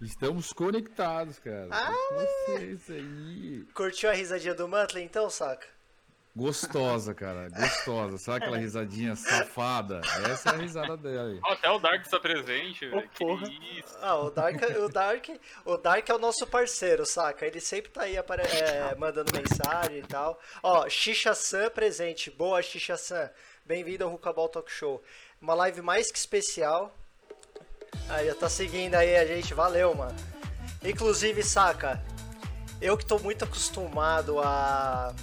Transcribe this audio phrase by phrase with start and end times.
[0.00, 1.68] Estamos conectados, cara.
[1.70, 3.64] Ah, vocês aí.
[3.74, 5.66] Curtiu a risadinha do Muttley então, saca?
[6.36, 7.48] Gostosa, cara.
[7.48, 8.18] Gostosa.
[8.18, 10.00] Sabe aquela risadinha safada?
[10.28, 11.38] Essa é a risada dela.
[11.44, 13.08] Ó, Até o Dark está presente, velho.
[13.78, 13.96] Isso.
[14.02, 15.28] Ah, o Dark, o Dark,
[15.64, 17.46] o Dark é o nosso parceiro, saca?
[17.46, 20.38] Ele sempre tá aí apare- é, mandando mensagem e tal.
[20.60, 22.32] Ó, Xixa San presente.
[22.32, 23.30] Boa, Xixa San.
[23.64, 25.00] Bem-vindo ao Rucabal Talk Show.
[25.40, 26.92] Uma live mais que especial.
[28.08, 29.54] Aí, já tá seguindo aí a gente.
[29.54, 30.16] Valeu, mano.
[30.82, 32.02] Inclusive, saca?
[32.80, 35.14] Eu que tô muito acostumado a,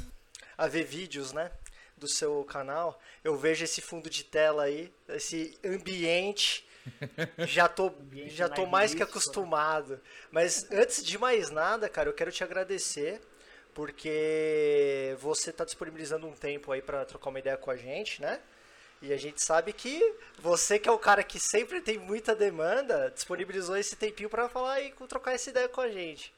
[0.57, 1.51] a ver vídeos, né?
[1.97, 2.99] Do seu canal.
[3.23, 6.67] Eu vejo esse fundo de tela aí, esse ambiente.
[7.47, 7.91] Já tô,
[8.25, 9.03] já tô mais que magnífico.
[9.03, 10.01] acostumado.
[10.31, 13.21] Mas antes de mais nada, cara, eu quero te agradecer
[13.71, 18.39] porque você tá disponibilizando um tempo aí pra trocar uma ideia com a gente, né?
[19.01, 19.99] E a gente sabe que
[20.39, 24.79] você que é o cara que sempre tem muita demanda, disponibilizou esse tempinho pra falar
[24.81, 26.31] e trocar essa ideia com a gente.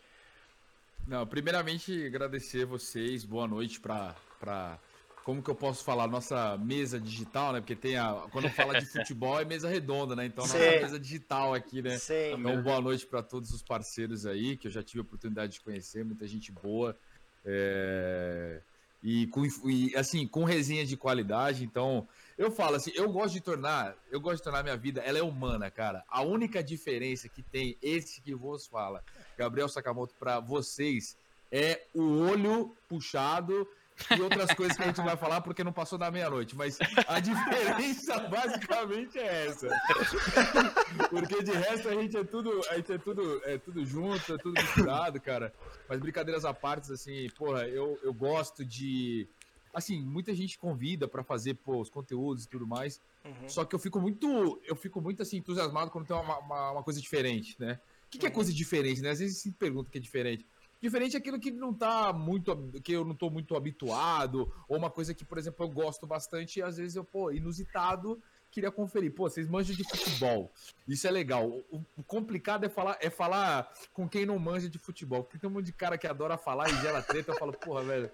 [1.06, 4.80] Não, primeiramente agradecer vocês, boa noite pra, pra.
[5.26, 6.08] Como que eu posso falar?
[6.08, 7.60] Nossa mesa digital, né?
[7.60, 8.14] Porque tem a.
[8.32, 10.26] Quando fala de futebol é mesa redonda, né?
[10.26, 10.80] Então, nossa Sim.
[10.82, 11.98] mesa digital aqui, né?
[11.98, 12.34] Sim.
[12.40, 15.62] Então, boa noite para todos os parceiros aí, que eu já tive a oportunidade de
[15.62, 16.98] conhecer, muita gente boa.
[17.46, 18.62] é,
[19.02, 21.66] E, com, e, assim, com resenha de qualidade.
[21.66, 25.20] Então, eu falo assim, eu gosto de tornar, eu gosto de tornar minha vida, ela
[25.20, 26.04] é humana, cara.
[26.08, 29.04] A única diferença que tem esse que vos fala,
[29.38, 31.18] Gabriel Sakamoto, para vocês,
[31.52, 33.68] é o olho puxado
[34.10, 36.56] e outras coisas que a gente vai falar porque não passou da meia-noite.
[36.56, 39.68] Mas a diferença basicamente é essa.
[41.10, 44.38] Porque de resto a gente é tudo, a gente é tudo, é tudo junto, é
[44.38, 45.54] tudo misturado, cara.
[45.88, 49.28] Mas brincadeiras à parte, assim, porra, eu, eu gosto de.
[49.74, 53.02] Assim, muita gente convida pra fazer pô, os conteúdos e tudo mais.
[53.26, 53.50] Uhum.
[53.50, 54.62] Só que eu fico muito.
[54.64, 57.80] Eu fico muito assim, entusiasmado quando tem uma, uma, uma coisa diferente, né?
[58.06, 58.36] O que, que é Uhum.
[58.36, 59.10] coisa diferente, né?
[59.10, 60.46] Às vezes se pergunta o que é diferente.
[60.80, 62.56] Diferente é aquilo que não tá muito.
[62.84, 66.60] que eu não tô muito habituado, ou uma coisa que, por exemplo, eu gosto bastante,
[66.60, 68.22] e às vezes eu, pô, inusitado,
[68.54, 69.14] queria conferir.
[69.14, 70.52] Pô, vocês manjam de futebol.
[70.88, 71.48] Isso é legal.
[71.72, 75.24] O, o complicado é falar, é falar com quem não manja de futebol.
[75.24, 77.32] Porque tem um monte de cara que adora falar e gera treta.
[77.32, 78.12] Eu falo, porra, velho,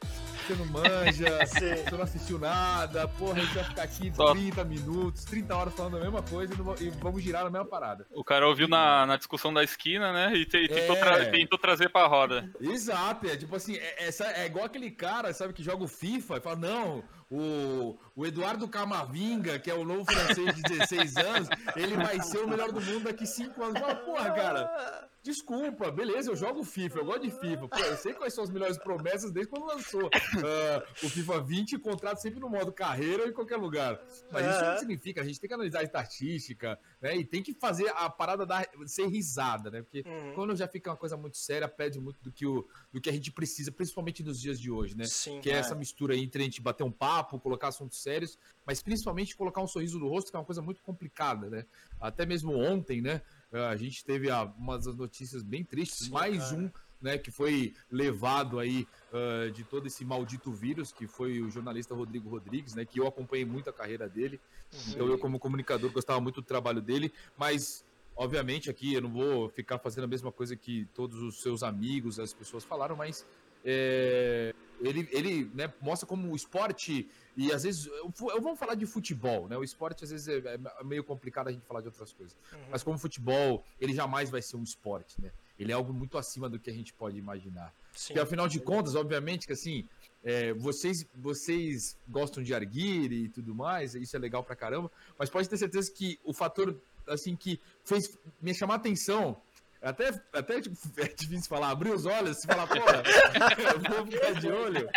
[0.48, 4.64] você não manja, você não assistiu nada, porra, a gente vai ficar aqui Só- 30
[4.64, 8.08] minutos, 30 horas falando a mesma coisa e, não e vamos girar na mesma parada.
[8.12, 10.34] O cara ouviu na, na discussão da esquina, né?
[10.36, 11.00] E, te- e tentou, É.
[11.00, 12.50] tra- tentou trazer pra roda.
[12.62, 16.38] Exato, é tipo assim, é, essa, é igual aquele cara, sabe, que joga o FIFA
[16.38, 21.50] e fala, não, o, o Eduardo Camavinga, que é o novo francês de 16 anos,
[21.74, 23.80] ele vai ser o melhor do mundo daqui 5 anos.
[23.80, 27.68] Fala, porra, cara, desculpa, beleza, eu jogo FIFA, eu gosto de FIFA.
[27.70, 31.74] Pô, eu sei quais são as melhores promessas desde quando lançou ah, o FIFA 20
[31.74, 34.02] e contrato sempre no modo carreira ou em qualquer lugar.
[34.32, 37.54] Mas isso não significa, a gente tem que analisar a estatística, né, e tem que
[37.54, 40.34] fazer a parada dar, ser risada, né, porque Uhum.
[40.34, 43.14] quando já fica uma coisa muito séria, pede muito do que, o, do que a
[43.14, 45.06] gente precisa, principalmente nos dias de hoje, né?
[45.06, 45.40] Sim.
[45.40, 48.82] Que é essa mistura aí entre a gente bater um papo, colocar assuntos sérios, mas
[48.82, 51.66] principalmente colocar um sorriso no rosto, que é uma coisa muito complicada, né?
[52.02, 53.22] Até mesmo ontem, né?
[53.52, 56.56] A gente teve ah, umas notícias bem tristes, Sim, mais cara.
[56.56, 56.72] um,
[57.02, 61.94] né, que foi levado aí ah, de todo esse maldito vírus, que foi o jornalista
[61.94, 62.84] Rodrigo Rodrigues, né?
[62.84, 64.40] Que eu acompanhei muito a carreira dele.
[64.88, 69.50] Então eu, como comunicador, gostava muito do trabalho dele, mas obviamente aqui eu não vou
[69.50, 73.26] ficar fazendo a mesma coisa que todos os seus amigos, as pessoas falaram, mas
[73.64, 78.76] é, ele, ele né, mostra como o esporte, e às vezes, eu, eu vamos falar
[78.76, 79.58] de futebol, né?
[79.58, 82.36] O esporte às vezes é, é meio complicado a gente falar de outras coisas.
[82.52, 82.60] Uhum.
[82.72, 85.32] Mas como futebol, ele jamais vai ser um esporte, né?
[85.58, 87.74] Ele é algo muito acima do que a gente pode imaginar.
[87.94, 88.08] Sim.
[88.08, 89.88] Porque afinal de contas, obviamente que assim,
[90.24, 95.30] é, vocês, vocês gostam de arguir e tudo mais, isso é legal pra caramba, mas
[95.30, 96.76] pode ter certeza que o fator
[97.08, 99.42] assim que fez me chamar a atenção,
[99.82, 103.04] até, até tipo, é difícil falar, abrir os olhos e falar, porra,
[103.92, 104.90] eu vou ficar de olho,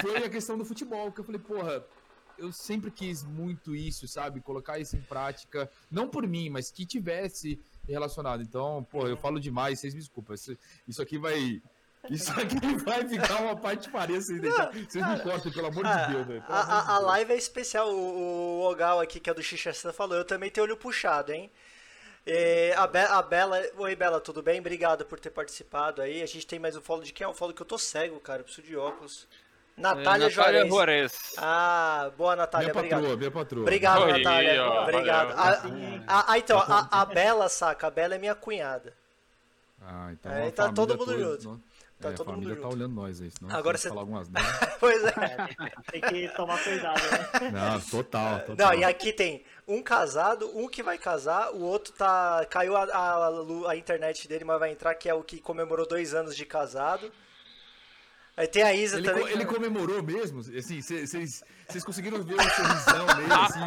[0.00, 1.84] foi a questão do futebol, que eu falei, porra,
[2.38, 4.40] eu sempre quis muito isso, sabe?
[4.40, 8.42] Colocar isso em prática, não por mim, mas que tivesse relacionado.
[8.42, 10.34] Então, pô, eu falo demais, vocês me desculpam.
[10.34, 10.56] Isso,
[10.86, 11.62] isso aqui vai.
[12.10, 13.88] Isso aqui vai ficar uma parte
[14.20, 14.70] sem deixar.
[14.72, 16.42] Vocês me cortem, pelo amor Ah, de Deus, velho.
[16.42, 17.06] pelo a, a, a Deus.
[17.06, 17.88] live é especial.
[17.94, 20.16] O, o Ogal aqui, que é do Xixesta, falou.
[20.16, 21.50] Eu também tenho olho puxado, hein?
[22.26, 23.62] É, a, Be a Bela.
[23.76, 24.58] Oi, Bela, tudo bem?
[24.60, 26.22] Obrigado por ter participado aí.
[26.22, 28.18] A gente tem mais um follow de quem é um follow que eu tô cego,
[28.20, 28.40] cara.
[28.40, 29.28] Eu preciso de óculos.
[29.76, 30.68] Natália, É, Natália Juarez.
[30.68, 31.34] Juarez.
[31.36, 32.68] Ah, boa, Natália.
[32.68, 33.00] Minha obrigado.
[33.00, 33.62] patroa, minha patroa.
[33.62, 34.64] Obrigado, Oi, Natália.
[34.64, 35.34] ó, Obrigado.
[35.36, 36.00] valeu.
[36.06, 37.88] A, a- a- então, a, a Bela, saca?
[37.88, 38.94] A Bela é minha cunhada.
[39.82, 41.60] Ah, então Aí a tá todo mundo junto.
[42.00, 42.74] Tá é, a todo mundo família tá junto.
[42.76, 44.28] olhando nós aí, senão Agora você- falar algumas.
[44.80, 45.08] Pois é.
[45.08, 47.50] É, tem que tomar cuidado, né?
[47.50, 48.56] Não, total, total.
[48.56, 52.46] Não, e aqui tem um casado, um que vai casar, o outro tá.
[52.50, 56.14] Caiu a, a, a internet dele, mas vai entrar, que é o que comemorou dois
[56.14, 57.10] anos de casado.
[58.36, 59.22] Aí tem a Isa Ele, também.
[59.22, 60.40] co- ele comemorou mesmo?
[60.40, 63.60] Assim, vocês conseguiram ver o sorrisão nele, assim?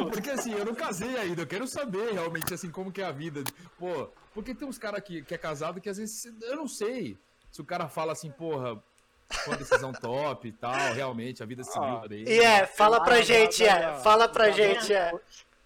[0.00, 3.04] Não, porque assim, eu não casei ainda, eu quero saber realmente, assim, como que é
[3.04, 3.44] a vida.
[3.78, 7.16] Pô, porque tem uns caras que, que é casado que às vezes, eu não sei,
[7.52, 8.82] se o cara fala assim, porra,
[9.30, 12.06] foi uma decisão top e tal, realmente, a vida civil Ah.
[12.06, 12.30] dele.
[12.30, 13.94] E é, fala pra gente, é.
[13.96, 15.12] Fala pra gente, é.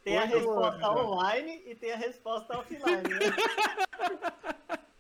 [0.03, 3.03] Tem a resposta online e tem a resposta offline.
[3.03, 3.37] Né?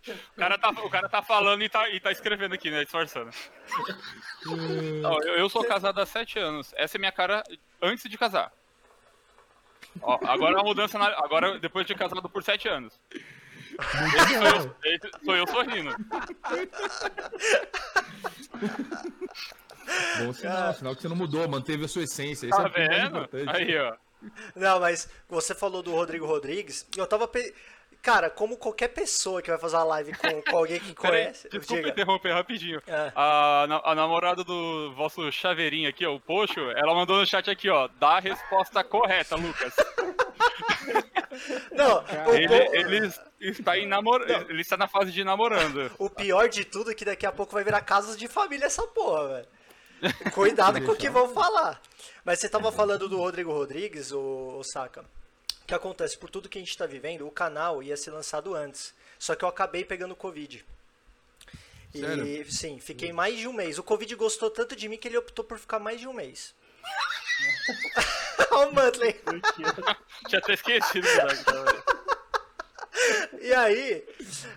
[0.06, 2.82] O cara tá, o cara tá falando e tá, e tá escrevendo aqui, né?
[2.84, 3.30] Disfarçando.
[5.04, 6.72] Ó, eu, eu sou casado há sete anos.
[6.76, 7.42] Essa é minha cara
[7.80, 8.52] antes de casar.
[10.02, 12.98] Ó, agora a mudança na, agora depois de casado por sete anos.
[14.84, 15.94] Esse sou, eu, sorrindo.
[20.18, 22.46] Bom sinal, sinal que você não mudou, manteve a sua essência.
[22.46, 23.28] Isso Tá é que é vendo?
[23.50, 23.96] Aí, ó.
[24.54, 26.86] Não, mas você falou do Rodrigo Rodrigues.
[26.96, 27.28] Eu tava.
[27.28, 27.54] Pe...
[28.04, 31.48] Cara, como qualquer pessoa que vai fazer uma live com, com alguém que Peraí, conhece.
[31.48, 31.88] desculpa diga.
[31.88, 32.82] interromper rapidinho.
[32.86, 33.10] É.
[33.16, 37.50] A, na- a namorada do vosso chaveirinho aqui, ó, o Poxo, ela mandou no chat
[37.50, 37.88] aqui, ó.
[37.98, 39.74] Dá a resposta correta, Lucas.
[41.72, 44.22] Não, o, Ele, o- ele está em namor...
[44.48, 45.90] ele está na fase de namorando.
[45.98, 48.82] o pior de tudo é que daqui a pouco vai virar casas de família essa
[48.88, 49.48] porra, velho.
[50.32, 51.80] Cuidado com o que vão falar.
[52.24, 55.04] Mas você tava falando do Rodrigo Rodrigues, o, Saka.
[55.64, 56.18] O que acontece?
[56.18, 58.92] Por tudo que a gente tá vivendo, o canal ia ser lançado antes.
[59.18, 60.62] Só que eu acabei pegando Covid.
[61.94, 62.52] E Sério?
[62.52, 63.78] sim, fiquei mais de um mês.
[63.78, 66.54] O Covid gostou tanto de mim que ele optou por ficar mais de um mês.
[68.50, 69.18] Olha o Muttley.
[70.28, 71.06] Tinha até esquecido.
[71.16, 71.84] cara.
[73.40, 74.06] E aí,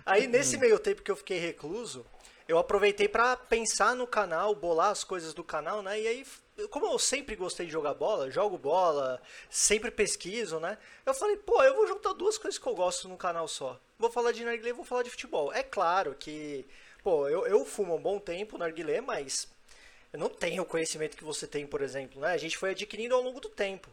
[0.04, 2.04] aí nesse meio tempo que eu fiquei recluso,
[2.46, 6.00] eu aproveitei pra pensar no canal, bolar as coisas do canal, né?
[6.00, 6.26] E aí,
[6.66, 10.76] como eu sempre gostei de jogar bola, jogo bola, sempre pesquiso, né?
[11.06, 13.78] Eu falei, pô, eu vou juntar duas coisas que eu gosto num canal só.
[13.98, 15.52] Vou falar de narguilé, vou falar de futebol.
[15.52, 16.66] É claro que,
[17.02, 19.46] pô, eu, eu fumo um bom tempo narguilé, mas
[20.12, 22.32] eu não tenho o conhecimento que você tem, por exemplo, né?
[22.32, 23.88] A gente foi adquirindo ao longo do tempo.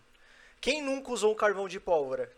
[0.59, 2.31] Quem nunca usou um carvão de pólvora?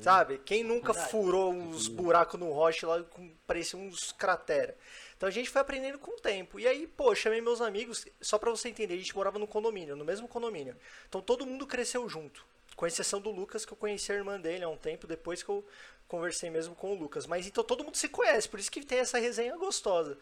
[0.00, 0.38] Sabe?
[0.44, 4.76] Quem nunca furou uns buracos no roche lá com parecia uns cratera.
[5.20, 6.58] Então a gente foi aprendendo com o tempo.
[6.58, 9.94] E aí, pô, chamei meus amigos, só pra você entender, a gente morava no condomínio,
[9.94, 10.74] no mesmo condomínio.
[11.10, 12.42] Então todo mundo cresceu junto.
[12.74, 15.50] Com exceção do Lucas, que eu conheci a irmã dele há um tempo depois que
[15.50, 15.62] eu
[16.08, 17.26] conversei mesmo com o Lucas.
[17.26, 20.16] Mas então todo mundo se conhece, por isso que tem essa resenha gostosa.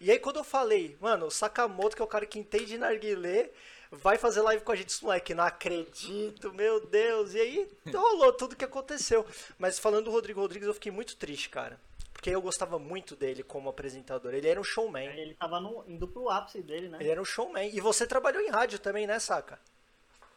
[0.00, 2.78] E aí quando eu falei, mano, o Sakamoto, que é o cara que entende de
[2.78, 3.50] narguilé,
[3.90, 7.34] vai fazer live com a gente, moleque, não acredito, meu Deus.
[7.34, 9.26] E aí rolou tudo que aconteceu.
[9.58, 11.78] Mas falando do Rodrigo Rodrigues, eu fiquei muito triste, cara.
[12.18, 14.34] Porque eu gostava muito dele como apresentador.
[14.34, 15.06] Ele era um showman.
[15.06, 16.98] Ele tava no, em duplo ápice dele, né?
[16.98, 17.70] Ele era um showman.
[17.72, 19.56] E você trabalhou em rádio também, né, Saca?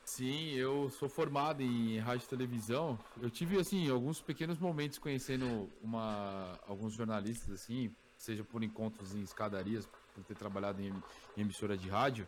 [0.06, 3.00] Sim, eu sou formado em rádio e televisão.
[3.20, 9.22] Eu tive, assim, alguns pequenos momentos conhecendo uma, alguns jornalistas, assim, seja por encontros em
[9.24, 10.94] escadarias, por ter trabalhado em,
[11.36, 12.28] em emissora de rádio.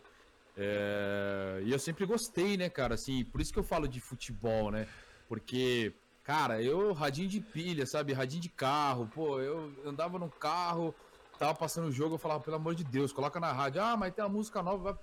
[0.56, 4.72] É, e eu sempre gostei, né, cara, assim, por isso que eu falo de futebol,
[4.72, 4.88] né?
[5.28, 5.92] Porque,
[6.24, 8.12] cara, eu, radinho de pilha, sabe?
[8.12, 10.94] Radinho de carro, pô, eu andava num carro,
[11.38, 13.82] tava passando o jogo, eu falava, pelo amor de Deus, coloca na rádio.
[13.82, 14.94] Ah, mas tem uma música nova, vai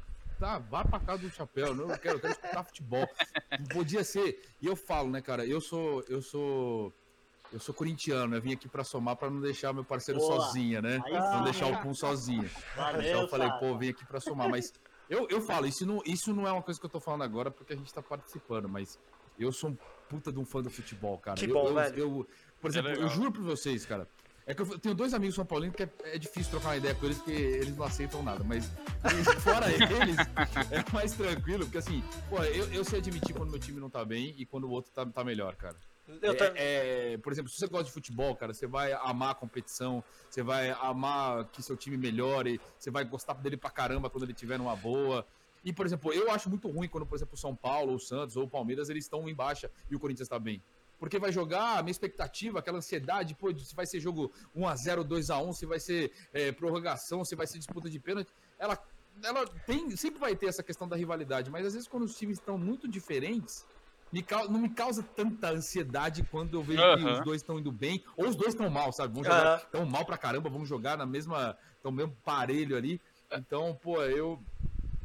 [0.42, 3.08] tá, vá pra casa do chapéu, não quero, eu quero escutar futebol.
[3.60, 4.42] Não podia ser.
[4.60, 6.92] E eu falo, né, cara, eu sou, eu sou,
[7.54, 10.42] eu sou corintiano, eu vim aqui pra somar pra não deixar meu parceiro Boa.
[10.42, 11.00] sozinha, né?
[11.06, 11.44] Aí não sim.
[11.44, 12.50] deixar o Pum sozinho.
[12.76, 13.60] Valeu, então eu falei, Saka.
[13.60, 14.74] pô, vim aqui pra somar, mas
[15.08, 17.52] eu, eu falo, isso não, isso não é uma coisa que eu tô falando agora
[17.52, 18.98] porque a gente tá participando, mas
[19.38, 19.78] eu sou um
[20.12, 21.38] puta de um fã do futebol, cara.
[21.38, 21.98] Que eu, bom, eu, velho.
[21.98, 22.28] eu-
[22.60, 23.10] por exemplo, eu legal.
[23.10, 24.06] juro pra vocês, cara,
[24.46, 26.94] é que eu tenho dois amigos são paulinos que é, é difícil trocar uma ideia
[26.94, 28.70] com eles porque eles não aceitam nada, mas
[29.42, 30.18] fora eles
[30.70, 34.04] é mais tranquilo, porque assim, pô, eu, eu sei admitir quando meu time não tá
[34.04, 35.76] bem e quando o outro tá, tá melhor, cara.
[36.22, 39.36] Eu É- é, por exemplo, se você gosta de futebol, cara, você vai amar a
[39.36, 44.24] competição, você vai amar que seu time melhore, você vai gostar dele pra caramba quando
[44.26, 45.26] ele tiver numa boa.
[45.64, 48.36] E, por exemplo, eu acho muito ruim quando, por exemplo, o São Paulo, o Santos
[48.36, 50.64] ou o Palmeiras, eles estão em baixa e o Corinthians tá bem.
[50.98, 55.54] Porque vai jogar, a minha expectativa, aquela ansiedade, pô, se vai ser jogo 1x0, 2x1,
[55.54, 58.78] se vai ser é, prorrogação, se vai ser disputa de pênalti, ela,
[59.24, 62.38] ela tem, sempre vai ter essa questão da rivalidade, mas às vezes quando os times
[62.38, 63.66] estão muito diferentes,
[64.12, 67.14] me cau- não me causa tanta ansiedade quando eu vejo que Aham.
[67.14, 69.14] os dois estão indo bem, ou os dois estão mal, sabe?
[69.14, 69.62] Vão jogar Aham.
[69.72, 73.02] tão mal pra caramba, vamos jogar na mesma, no mesmo parelho ali.
[73.34, 74.38] Então, pô, eu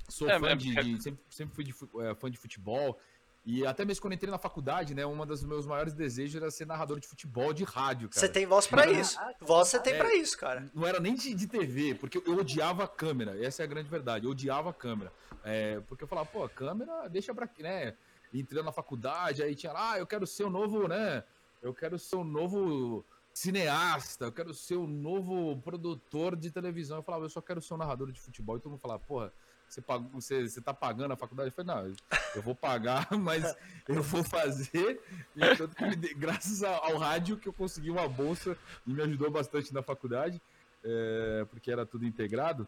[0.09, 1.75] sou É, fã é- de, de- sempre, sempre fui de
[2.09, 2.99] é, fã de futebol.
[3.45, 6.67] E até mesmo quando entrei na faculdade, né, uma dos meus maiores desejos era ser
[6.67, 8.21] narrador de futebol de rádio, cara.
[8.21, 8.93] Você tem voz pra Não.
[8.93, 9.17] isso.
[9.41, 9.99] Voz você tem É.
[9.99, 10.69] pra isso, cara.
[10.75, 13.41] Não era nem de, de TV, porque eu odiava a câmera.
[13.45, 14.25] Essa é a grande verdade.
[14.25, 15.13] Eu odiava a câmera.
[15.45, 17.95] É, porque eu falava, pô, a câmera deixa pra quê, né?
[18.35, 21.23] Entrando na faculdade, aí tinha lá, ah, eu quero ser o novo, né?
[21.63, 26.97] Eu quero ser o novo cineasta, eu quero ser o novo produtor de televisão.
[26.97, 28.57] Eu falava, eu só quero ser um narrador de futebol.
[28.57, 29.33] E todo mundo falava, porra,
[29.69, 31.49] você, pagou, você, você tá pagando a faculdade?
[31.49, 31.95] Eu falei, não,
[32.35, 33.55] eu vou pagar, mas
[33.89, 35.01] eu vou fazer.
[35.35, 38.57] E dê- graças ao, rádio que eu consegui uma bolsa
[38.87, 40.41] e me ajudou bastante na faculdade,
[40.85, 42.67] é, porque era tudo integrado.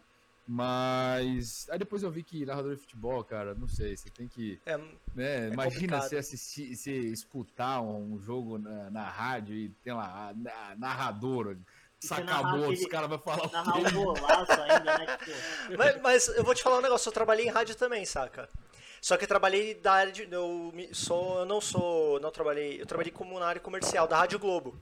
[0.51, 4.59] Mas aí depois eu vi que narrador de futebol, cara, não sei, você tem que.
[4.65, 4.77] É,
[5.15, 6.09] Né, imagina complicado.
[6.09, 11.55] você assistir, você escutar um jogo na, na rádio e tem lá a, na- narrador,
[11.99, 15.17] você saca narrar a bola, os caras vão falar o Narrar um golaço ainda, né?
[15.17, 18.47] Tipo, mas, mas eu vou te falar um negócio, eu trabalhei em rádio também, saca?
[19.01, 20.27] Só que eu trabalhei da área de.
[20.31, 22.19] Eu, sou, eu não sou.
[22.19, 22.81] Não trabalhei.
[22.81, 24.79] Eu trabalhei como na área comercial, da Rádio Globo.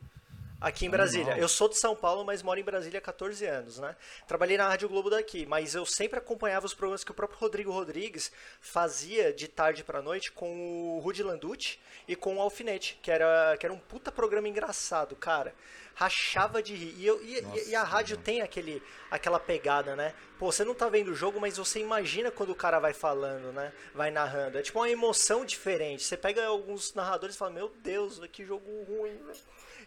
[0.59, 1.33] Aqui em Brasília.
[1.33, 1.41] Animal.
[1.41, 3.95] Eu sou de São Paulo, mas moro em Brasília há 14 anos, né?
[4.27, 7.71] Trabalhei na Rádio Globo daqui, mas eu sempre acompanhava os programas que o próprio Rodrigo
[7.71, 13.11] Rodrigues fazia de tarde pra noite com o Rudy Landucci e com o Alfinete, que
[13.11, 15.53] era, que era um puta programa engraçado, cara.
[15.97, 16.93] Rachava de rir.
[16.95, 20.13] E, eu, e, Nossa, e a rádio tem aquele, aquela pegada, né?
[20.37, 23.51] Pô, você não tá vendo o jogo, mas você imagina quando o cara vai falando,
[23.51, 23.73] né?
[23.95, 24.59] Vai narrando.
[24.59, 26.03] É tipo uma emoção diferente.
[26.03, 29.39] Você pega alguns narradores e fala, meu Deus, que jogo ruim, velho.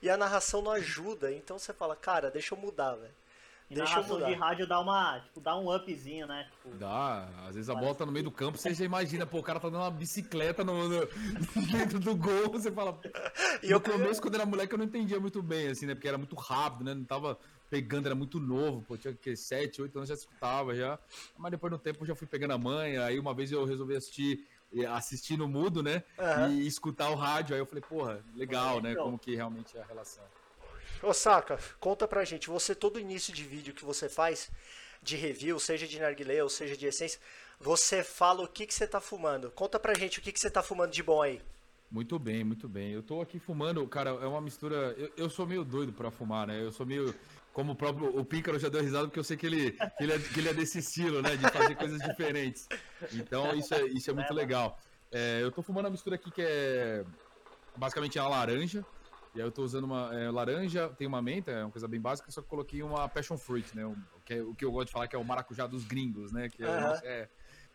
[0.02, 1.30] E a narração não ajuda.
[1.30, 3.14] Então você fala, cara, deixa eu mudar, velho.
[3.70, 6.48] E Deixa eu narração de rádio dá uma, tipo, dá um upzinho, né?
[6.50, 9.38] Tipo, Dá, às vezes a bola tá no meio do campo, você já imagina, pô,
[9.38, 11.06] o cara tá dando uma bicicleta no, no-
[11.70, 12.98] dentro do gol, você fala.
[13.62, 15.94] E no eu- começo, quando era moleque, eu não entendia muito bem, assim, né?
[15.94, 16.94] Porque era muito rápido, né?
[16.94, 20.98] Não tava pegando, era muito novo, pô, tinha que 7, 8 anos já escutava já.
[21.38, 23.94] Mas depois no tempo eu já fui pegando a manha, aí uma vez eu resolvi
[23.94, 26.02] assistir, eh, assistir no mudo, né?
[26.18, 26.48] Aham.
[26.50, 28.88] E escutar o rádio, aí eu falei, porra, legal, né?
[28.90, 29.04] Legal.
[29.04, 30.24] Como que realmente é a relação.
[31.02, 34.50] Ô, Saka, conta pra gente, você, todo início de vídeo que você faz,
[35.02, 37.18] de review, seja de narguilé ou seja de essência,
[37.58, 39.50] você fala o que, que você tá fumando.
[39.50, 41.40] Conta pra gente o que, que você tá fumando de bom aí.
[41.90, 42.92] Muito bem, muito bem.
[42.92, 44.94] Eu tô aqui fumando, cara, é uma mistura.
[44.96, 46.62] Eu, eu sou meio doido pra fumar, né?
[46.62, 47.14] Eu sou meio.
[47.52, 50.12] Como o próprio o Pícaro já deu risada, porque eu sei que ele, que ele,
[50.12, 51.34] é, que ele é desse estilo, né?
[51.34, 52.68] De fazer coisas diferentes.
[53.12, 54.78] Então isso é, isso é muito legal.
[55.10, 57.04] É, eu tô fumando uma mistura aqui que é
[57.76, 58.86] basicamente é uma laranja.
[59.34, 62.00] E aí eu tô usando uma é, laranja, tem uma menta, é uma coisa bem
[62.00, 63.86] básica, só que coloquei uma passion fruit, né?
[63.86, 66.32] O que, é- o que eu gosto de falar que é o maracujá dos gringos,
[66.32, 66.48] né?
[66.48, 67.28] Que é, é-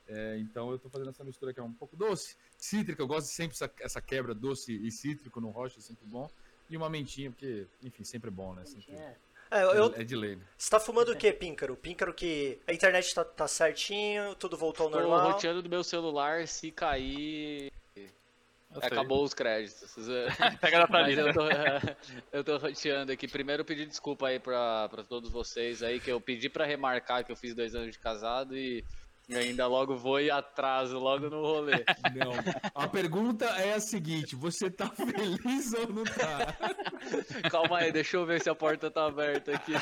[0.08, 3.28] é, então eu tô fazendo essa mistura que é um pouco doce, cítrica, eu gosto
[3.28, 6.30] de sempre essa, essa quebra doce e cítrico no rocha, é sempre bom.
[6.70, 8.66] E uma mentinha, porque, enfim, sempre é bom, né?
[8.66, 9.16] Sempre, é,
[9.52, 10.36] É, eu, é de lei.
[10.36, 10.42] né?
[10.58, 11.76] você tá fumando o que, Píncaro?
[11.78, 15.32] Píncaro que a internet tá, tá certinho, tudo voltou ao Tô normal.
[15.32, 17.72] roteando do meu celular, se cair,
[18.76, 18.90] Eu sei.
[18.90, 19.96] acabou os créditos.
[20.62, 21.22] Pega da Mas Thalita.
[21.22, 21.48] eu tô,
[22.32, 23.28] eu tô roteando aqui.
[23.28, 27.24] Primeiro eu pedi desculpa aí pra, pra todos vocês aí, que eu pedi pra remarcar
[27.24, 28.84] que eu fiz dois anos de casado e,
[29.28, 31.84] e ainda logo vou e atraso logo no rolê.
[32.16, 32.34] Não.
[32.76, 37.50] A pergunta é a seguinte: você tá feliz ou não tá?
[37.50, 39.74] Calma aí, deixa eu ver se a porta tá aberta aqui.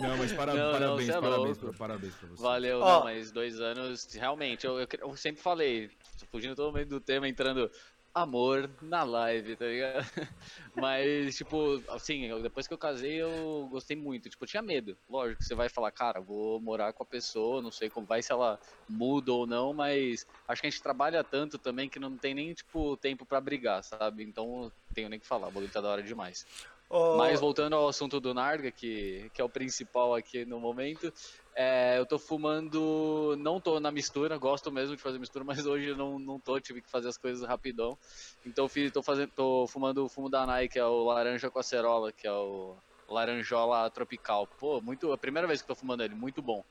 [0.00, 2.42] Não, mas para- Não, não, parabéns, cê é parabéns, pra, parabéns pra você.
[2.42, 2.98] Valeu, Ó.
[2.98, 5.90] não, mas dois anos, realmente, eu, eu, eu sempre falei,
[6.30, 7.70] fugindo totalmente do tema, entrando
[8.14, 10.04] amor na live, tá ligado?
[10.74, 14.28] Mas, tipo, assim, depois que eu casei, eu gostei muito.
[14.28, 14.98] Tipo, eu tinha medo.
[15.08, 18.32] Lógico você vai falar, cara, vou morar com a pessoa, não sei como vai, se
[18.32, 22.34] ela muda ou não, mas acho que a gente trabalha tanto também que não tem
[22.34, 24.24] nem, tipo, tempo pra brigar, sabe?
[24.24, 26.44] Então, tenho nem que falar, o tá da hora demais.
[26.88, 31.12] Ô, Mas voltando ao assunto do Narga, que, que é o principal aqui no momento,
[31.54, 35.88] é, eu tô fumando, não tô na mistura, gosto mesmo de fazer mistura, mas hoje
[35.88, 37.98] eu não, não tô, tive que fazer as coisas rapidão.
[38.44, 41.58] Então fiz, tô, fazendo, tô fumando o fumo da Nike, que é o laranja com
[41.58, 42.76] acerola, que é o
[43.08, 44.46] laranjola tropical.
[44.58, 46.64] Pô, muito, é a primeira vez que tô fumando ele, muito bom.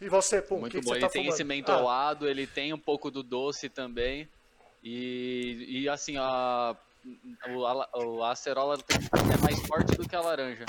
[0.00, 1.34] E você, Pum, muito que, que bom, você ele tá tem fumando?
[1.34, 4.28] esse mentolado, ele tem um pouco do doce também.
[4.82, 6.76] E, e assim, a,
[7.48, 7.88] o, a,
[8.26, 10.66] a acerola é mais forte do que a laranja.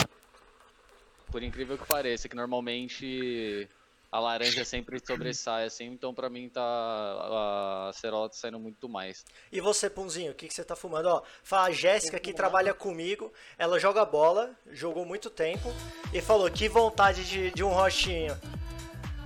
[1.32, 3.70] Por incrível que pareça, que normalmente
[4.12, 6.62] a laranja sempre sobressai, assim, então pra mim tá.
[6.62, 9.26] A acerola tá saindo muito mais.
[9.52, 11.08] E você, Punzinho, o que, que você tá fumando?
[11.08, 15.74] Ó, fala a Jéssica que trabalha comigo, ela joga bola, jogou muito tempo,
[16.14, 18.38] e falou, que vontade de, de um rochinho.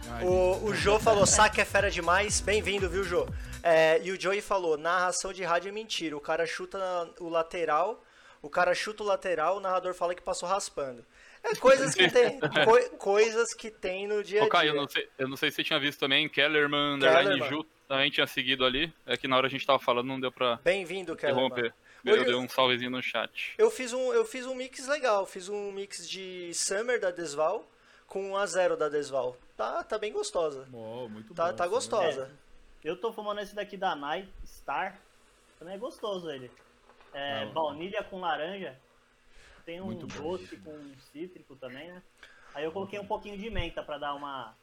[0.10, 3.28] Ai, O, o Jô falou, saque é fera demais, bem-vindo, viu, Jô?
[3.64, 6.80] É, e o Joey falou, narração de rádio é mentira, o cara chuta
[7.20, 8.04] o lateral,
[8.42, 11.06] o cara chuta o lateral, o narrador fala que passou raspando.
[11.44, 14.82] É coisas que tem, coi- coisas que tem no dia a Ô, Caio, eu dia.
[14.82, 17.50] não, sei, eu não sei se você tinha visto também, Kellerman, Underline Kellerman.
[17.50, 18.94] Ju, também tinha seguido ali.
[19.06, 21.48] É que na hora a gente tava falando não deu pra Bem-vindo, Kellerman.
[21.48, 21.74] interromper.
[22.04, 23.54] Eu eu- dei um salvezinho no chat.
[23.58, 27.64] Eu fiz um, eu fiz um mix legal, fiz um mix de Summer da Desval
[28.08, 29.38] com a Zero da Desval.
[29.56, 30.66] Tá, tá bem gostosa.
[30.72, 32.32] Muito Tá, bom, tá gostosa.
[32.84, 35.00] Eu tô fumando esse daqui da Night Star.
[35.60, 36.50] Também é gostoso ele.
[37.14, 38.76] É, Ah, baunilha com laranja.
[39.66, 40.62] Tem um Muito bom, doce gente.
[40.64, 40.78] com
[41.12, 42.02] cítrico também, né?
[42.54, 44.56] Aí eu coloquei um pouquinho de menta pra dar uma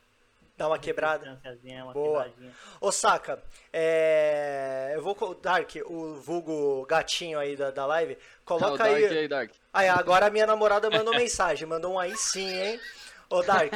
[0.59, 1.41] Dá uma quebrada.
[1.85, 2.25] uma Boa.
[2.25, 2.53] quebradinha.
[2.81, 3.41] Ô, Saka,
[3.73, 4.91] é...
[4.97, 5.35] eu vou.
[5.37, 9.05] Dark, o vulgo gatinho aí da, da live, coloca Dark aí.
[9.07, 9.53] aí, Dark.
[9.73, 12.81] Aí, agora a minha namorada mandou mensagem, mandou um aí sim, hein?
[13.31, 13.73] Ô, Dark,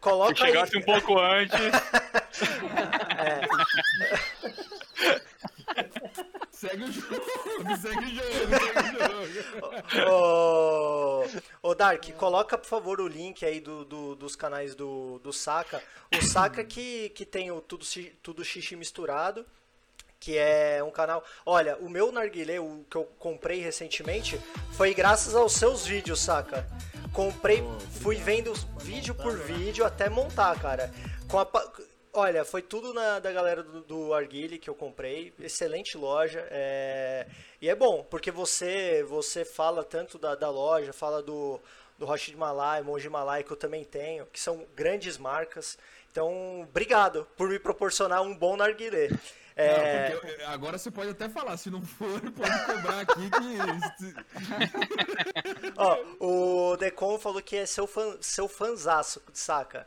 [0.00, 0.48] coloca Se aí.
[0.52, 1.52] chegasse um pouco antes,
[6.62, 7.16] Segue o jogo,
[7.82, 8.30] segue o jogo,
[8.70, 8.88] segue
[9.18, 10.12] o jogo.
[10.12, 11.24] Ô,
[11.60, 15.82] ô Dark, coloca por favor o link aí do, do- dos canais do, do Saka.
[16.16, 17.84] O Saka que, que tem o tudo,
[18.22, 19.44] tudo Xixi misturado,
[20.20, 21.24] que é um canal.
[21.44, 24.40] Olha, o meu narguilé, o que eu comprei recentemente,
[24.76, 26.64] foi graças aos seus vídeos, Saka.
[27.12, 27.60] Comprei,
[28.00, 30.92] fui vendo vídeo por vídeo até montar, cara.
[31.28, 31.46] Com a
[32.14, 35.32] Olha, foi tudo na, da galera do, do Arguile que eu comprei.
[35.40, 36.46] Excelente loja.
[36.50, 37.26] é,
[37.60, 41.58] E é bom, porque você você fala tanto da, da loja, fala do,
[41.98, 45.78] do Rashid Malai, Monge Malai, que eu também tenho, que são grandes marcas.
[46.10, 49.08] Então, obrigado por me proporcionar um bom narguilé.
[49.56, 53.30] É, Não, porque eu- agora você pode até falar, se não for, pode cobrar aqui
[53.30, 54.12] que.
[55.76, 59.86] ó, o Decon falou que é seu, fã, seu fanzaço, saca?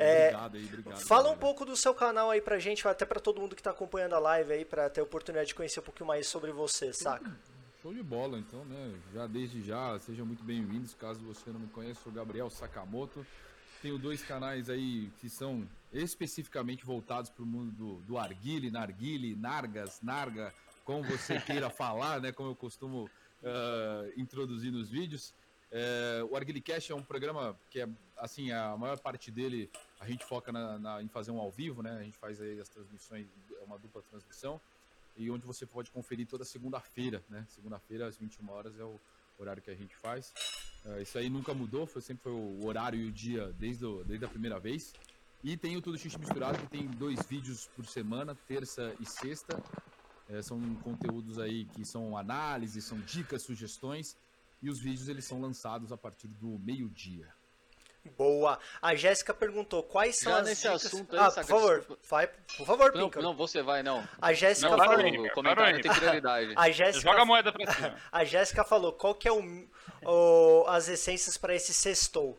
[0.00, 1.00] É, obrigado aí, obrigado.
[1.00, 3.70] Fala um pouco do seu canal aí pra gente, até pra todo mundo que tá
[3.70, 6.92] acompanhando a live aí, pra ter a oportunidade de conhecer um pouquinho mais sobre você,
[6.92, 7.30] saca?
[7.82, 8.94] Show de bola, então, né?
[9.12, 10.94] Já desde já, sejam muito bem-vindos.
[10.94, 13.26] Caso você não me conheça, sou Gabriel Sakamoto.
[13.80, 19.34] Tenho dois canais aí que são especificamente voltados para o mundo do, do arguile, narguile,
[19.34, 20.52] nargas, narga,
[20.84, 22.32] como você queira falar, né?
[22.32, 23.08] Como eu costumo
[23.42, 25.32] ah, introduzir nos vídeos.
[25.72, 30.24] É, o Arguilecast é um programa que é, assim, a maior parte dele a gente
[30.24, 31.92] foca na, na- em fazer um ao vivo, né?
[31.98, 33.28] A gente faz aí as transmissões,
[33.60, 34.60] é uma dupla transmissão
[35.16, 37.44] e onde você pode conferir toda segunda-feira, né?
[37.48, 38.98] Segunda-feira às 21 horas é o
[39.38, 40.32] horário que a gente faz.
[40.86, 44.02] Eh, isso aí nunca mudou, foi sempre foi o horário e o dia desde, o-
[44.04, 44.92] desde a primeira vez.
[45.44, 49.62] E tem o Tudo Xixi Misturado, que tem dois vídeos por semana, terça e sexta.
[50.28, 54.16] Eh, são conteúdos aí que são análises, são dicas, sugestões.
[54.62, 57.28] E os vídeos eles são lançados a partir do meio-dia.
[58.16, 58.58] Boa.
[58.80, 60.86] A Jéssica perguntou quais são Já as nesse dicas...
[60.86, 62.02] assunto aí, ah, por favor, desculpa.
[62.08, 63.22] vai, por favor, Não, Pinca.
[63.22, 64.06] não, você vai, não.
[64.20, 65.04] A Jéssica Não, para falou...
[65.04, 65.12] aí.
[65.12, 66.54] O Ímpar, comentário tem prioridade.
[66.56, 67.96] A Jéssica, joga a moeda pra cima.
[68.10, 69.68] a Jéssica falou qual que é o,
[70.02, 72.30] o- as essências pra esse sextou.
[72.30, 72.38] O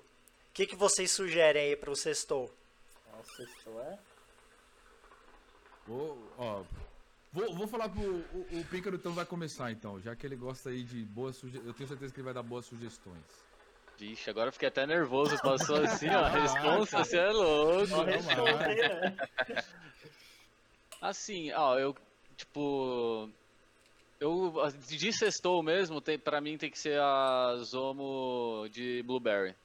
[0.53, 2.51] que, que vocês sugerem aí pro sextou?
[3.15, 3.99] Nossa, isso é.
[5.87, 6.63] Vou, ó,
[7.31, 10.69] vou, vou falar pro o, o Pícaro, então vai começar então, já que ele gosta
[10.69, 11.67] aí de boas sugestões.
[11.67, 13.23] Eu tenho certeza que ele vai dar boas sugestões.
[14.01, 15.37] Vixe, agora eu fiquei até nervoso.
[15.43, 16.25] Passou assim, ó.
[16.33, 17.93] Responsa, você é louco.
[20.99, 21.95] Assim, ó, eu,
[22.35, 23.29] tipo.
[24.19, 24.53] Eu,
[24.87, 29.55] de sextou mesmo, tem, pra mim tem que ser a Zomo de Blueberry.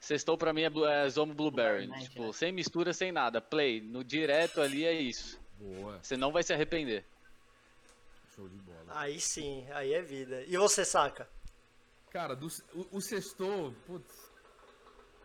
[0.00, 0.70] Sextou pra mim é,
[1.04, 1.86] é Zomo Blueberry.
[1.86, 2.32] Blueberry, tipo, né?
[2.32, 3.40] sem mistura, sem nada.
[3.40, 5.40] Play, no direto ali é isso.
[5.58, 7.04] Boa, Você não vai se arrepender.
[8.34, 8.86] show de bola.
[8.88, 10.42] Aí sim, aí é vida.
[10.48, 11.28] E você, saca?
[12.10, 14.30] Cara, do, o, o sextou, putz.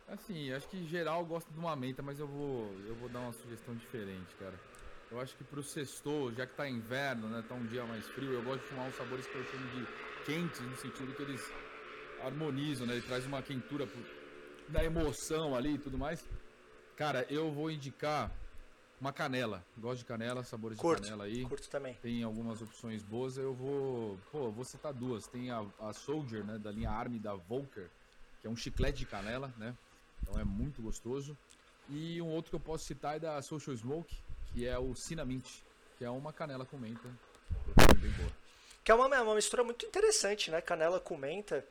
[0.08, 3.34] Assim, acho que geral gosta de uma menta, mas eu vou, eu vou dar uma
[3.34, 4.54] sugestão diferente, cara.
[5.12, 8.34] Eu acho que pro sextou, já que tá inverno, né, tá um dia mais frio,
[8.34, 9.88] eu gosto de fumar uns sabores que eu chamo de
[10.26, 11.41] quentes, no sentido que eles
[12.24, 14.04] harmonizam, né, ele traz uma quentura pro,
[14.69, 16.28] da emoção ali e tudo mais.
[16.95, 18.32] Cara, eu vou indicar
[18.99, 19.63] uma canela.
[19.77, 21.45] Gosto de canela, sabores Curto, de canela aí.
[21.45, 21.93] Curto também.
[22.01, 24.17] Tem algumas opções boas, eu vou.
[24.31, 25.27] Pô, vou citar duas.
[25.27, 26.58] Tem a, a Soldier, né?
[26.58, 27.89] Da linha Army da Volker,
[28.41, 29.75] que é um chiclete de canela, né?
[30.21, 31.38] Então é muito gostoso.
[31.89, 34.15] E um outro que eu posso citar é da Social Smoke,
[34.53, 35.45] que é o Cinnamint,
[35.97, 37.08] que é uma canela com menta.
[37.77, 38.31] É bem boa.
[38.84, 40.62] Que é uma, uma mistura muito interessante, né?
[40.62, 41.65] Canela com menta.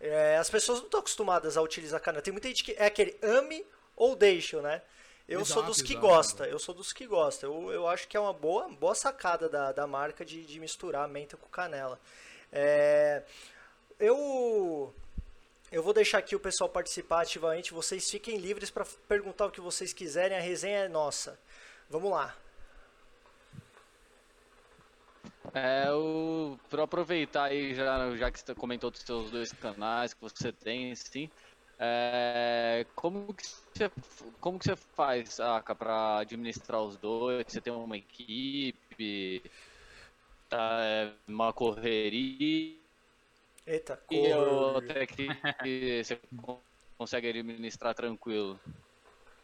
[0.00, 2.22] É, as pessoas não estão acostumadas a utilizar canela.
[2.22, 3.64] Tem muita gente que é aquele ame
[3.96, 4.82] ou deixe, né?
[5.26, 6.50] Eu sou Exato, dos que exato, gosta, exato.
[6.50, 7.46] eu sou dos que gosta.
[7.46, 11.08] Eu, eu acho que é uma boa, boa sacada da, da marca de, de misturar
[11.08, 11.98] menta com canela.
[12.52, 13.22] É,
[13.98, 14.94] eu
[15.72, 17.72] eu vou deixar aqui o pessoal participar ativamente.
[17.72, 20.36] Vocês fiquem livres para perguntar o que vocês quiserem.
[20.36, 21.36] A resenha é nossa.
[21.90, 22.36] Vamos lá.
[25.52, 30.20] É, o, pra aproveitar aí, já, já que você comentou dos seus dois canais que
[30.20, 31.30] você tem, sim,
[31.86, 33.90] É, como, que você,
[34.40, 37.44] como que você faz, saca, pra administrar os dois?
[37.46, 39.50] Você tem uma equipe,
[40.48, 42.80] tá, é, uma correria,
[43.66, 44.78] Eita, ou cor.
[44.78, 46.62] até que você con-
[46.96, 48.60] consegue administrar tranquilo?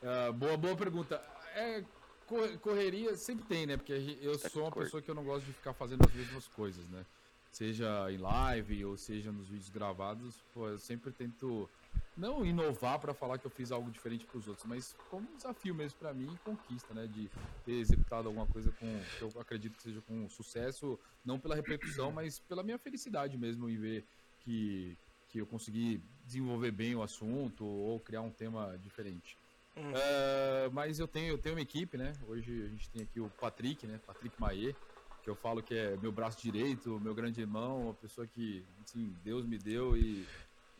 [0.03, 1.16] Ah, boa, boa pergunta.
[1.55, 1.83] É,
[2.26, 3.76] cor- correria sempre tem, né?
[3.76, 6.88] Porque eu sou uma pessoa que eu não gosto de ficar fazendo as mesmas coisas,
[6.88, 7.07] né?
[7.50, 11.70] Seja em live ou seja nos vídeos gravados, pô, eu sempre tento
[12.16, 15.75] não inovar pra falar que eu fiz algo diferente pros outros, mas como um desafio
[15.75, 17.07] mesmo pra mim, conquista, né?
[17.07, 17.31] De
[17.64, 22.11] ter executado alguma coisa com que eu acredito que seja com sucesso, não pela repercussão,
[22.12, 24.05] mas pela minha felicidade mesmo em ver
[24.40, 24.96] que
[25.31, 29.38] que eu consegui desenvolver bem o assunto ou criar um tema diferente.
[29.77, 29.92] Hum.
[29.94, 32.12] É, mas eu tenho, eu tenho uma equipe, né?
[32.27, 34.01] Hoje a gente tem aqui o Patrick, né?
[34.05, 34.75] Patrick Maê,
[35.23, 39.14] que eu falo que é meu braço direito, meu grande irmão, uma pessoa que, assim,
[39.23, 40.27] Deus me deu e,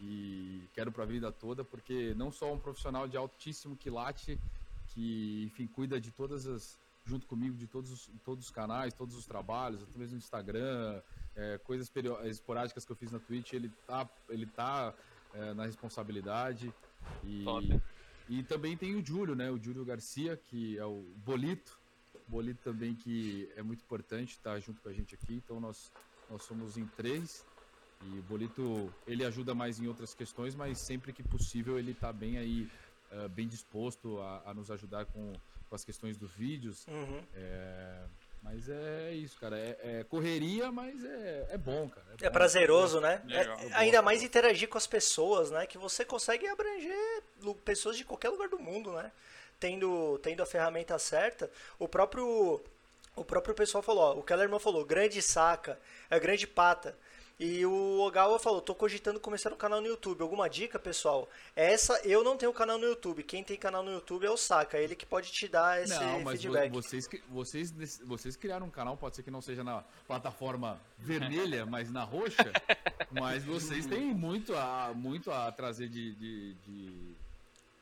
[0.01, 4.39] e quero pra vida toda, porque não só um profissional de altíssimo quilate,
[4.89, 9.15] que, enfim, cuida de todas as, junto comigo, de todos os, todos os canais, todos
[9.15, 11.03] os trabalhos, até mesmo no Instagram,
[11.37, 11.91] é, coisas
[12.25, 14.95] esporádicas que eu fiz na Twitch, ele tá, ele tá
[15.35, 16.73] é, na responsabilidade.
[17.25, 17.83] E, Top.
[18.29, 19.51] e também tem o Júlio, né?
[19.51, 21.79] O Júlio Garcia, que é o Bolito.
[22.27, 25.35] Bolito também que é muito importante estar junto com a gente aqui.
[25.35, 25.93] Então nós,
[26.29, 27.45] nós somos em três.
[28.03, 32.13] E o Bolito, ele ajuda mais em outras questões, mas sempre que possível ele está
[32.13, 32.69] bem aí,
[33.13, 35.33] eh, bem disposto a, a nos ajudar com,
[35.69, 36.87] com as questões dos vídeos.
[36.87, 37.23] Uhum.
[37.35, 38.03] É,
[38.43, 39.59] mas é isso, cara.
[39.59, 42.07] É, é correria, mas é, é bom, cara.
[42.19, 42.33] É bom.
[42.33, 43.21] prazeroso, né?
[43.27, 43.59] Legal.
[43.59, 45.67] É- ainda mais interagir com as pessoas, né?
[45.67, 47.23] Que você consegue abranger
[47.65, 49.13] pessoas de qualquer lugar do mundo, né?
[49.59, 51.51] Tendo, tendo a ferramenta certa.
[51.79, 52.63] O próprio
[53.15, 56.97] o próprio pessoal falou, ó, o Kellerman falou, grande saca, é grande pata.
[57.41, 60.21] E o Ogawa falou, tô cogitando começar um canal no YouTube.
[60.21, 61.27] Alguma dica, pessoal?
[61.57, 63.23] Essa, eu não tenho canal no YouTube.
[63.23, 66.21] Quem tem canal no YouTube é o Saca, ele que pode te dar esse Não,
[66.21, 66.71] mas feedback.
[66.71, 71.91] vocês, vocês, vocês criaram um canal, pode ser que não seja na plataforma vermelha, mas
[71.91, 72.53] na roxa.
[73.13, 77.15] Mas vocês têm muito a, muito a trazer de, de, de,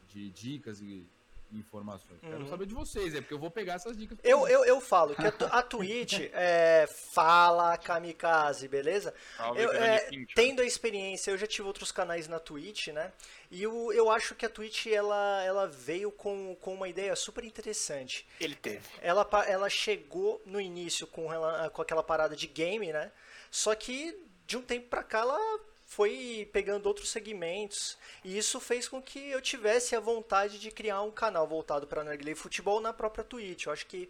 [0.09, 1.07] de dicas e
[1.53, 2.21] informações.
[2.21, 4.19] Quero saber de vocês, é porque eu vou pegar essas dicas.
[4.23, 9.15] Eu, eu, eu falo que a, a Twitch é fala kamikaze, beleza?
[9.57, 13.13] Eu, é, tendo a experiência, eu já tive outros canais na Twitch, né?
[13.51, 17.45] E eu, eu acho que a Twitch ela, ela veio com, com uma ideia super
[17.45, 18.27] interessante.
[18.41, 18.81] Ele teve.
[19.01, 23.11] Ela, pa- ela chegou no início com, rela- com aquela parada de game, né?
[23.51, 24.15] Só que
[24.47, 29.31] de um tempo pra cá ela foi pegando outros segmentos e isso fez com que
[29.31, 33.25] eu tivesse a vontade de criar um canal voltado para narguilé e futebol na própria
[33.25, 33.65] Twitch.
[33.65, 34.09] Eu acho que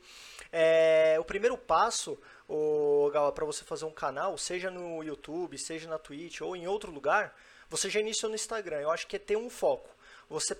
[0.52, 5.98] é, o primeiro passo, o para você fazer um canal, seja no YouTube, seja na
[5.98, 7.34] Twitch ou em outro lugar,
[7.70, 8.80] você já iniciou no Instagram.
[8.80, 9.88] Eu acho que é ter um foco.
[10.28, 10.56] Você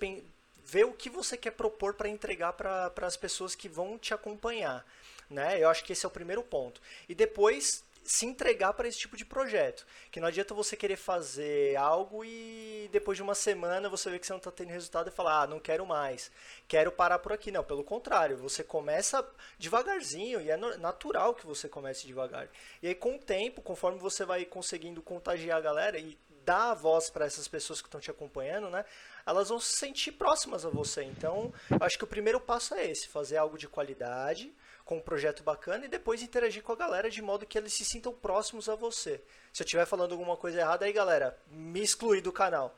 [0.65, 4.87] ver o que você quer propor para entregar para as pessoas que vão te acompanhar.
[5.29, 5.61] Né?
[5.61, 6.81] Eu acho que esse é o primeiro ponto.
[7.09, 9.87] E depois se entregar para esse tipo de projeto.
[10.11, 14.27] Que não adianta você querer fazer algo e depois de uma semana você vê que
[14.27, 16.31] você não está tendo resultado e falar, ah, não quero mais,
[16.67, 17.51] quero parar por aqui.
[17.51, 19.25] Não, pelo contrário, você começa
[19.59, 22.49] devagarzinho e é natural que você comece devagar.
[22.83, 26.17] E aí com o tempo, conforme você vai conseguindo contagiar a galera e
[26.47, 28.87] dar a voz para essas pessoas que estão te acompanhando, né?
[29.27, 31.03] Elas vão se sentir próximas a você.
[31.03, 34.51] Então, acho que o primeiro passo é esse, fazer algo de qualidade,
[34.89, 37.85] com um projeto bacana e depois interagir com a galera de modo que eles se
[37.85, 39.23] sintam próximos a você.
[39.53, 42.75] Se eu estiver falando alguma coisa errada aí, galera, me exclui do canal.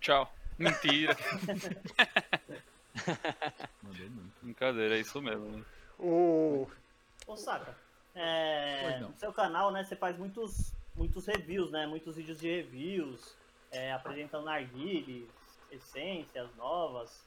[0.00, 0.28] Tchau.
[0.58, 1.16] Mentira.
[4.42, 5.56] Brincadeira, é isso mesmo.
[5.56, 5.64] né?
[6.00, 6.68] O
[7.24, 7.76] Ô, Saca,
[8.12, 13.36] é, no seu canal, né, você faz muitos, muitos reviews, né, muitos vídeos de reviews,
[13.70, 15.28] é, apresentando narguilhas,
[15.70, 17.24] essências novas,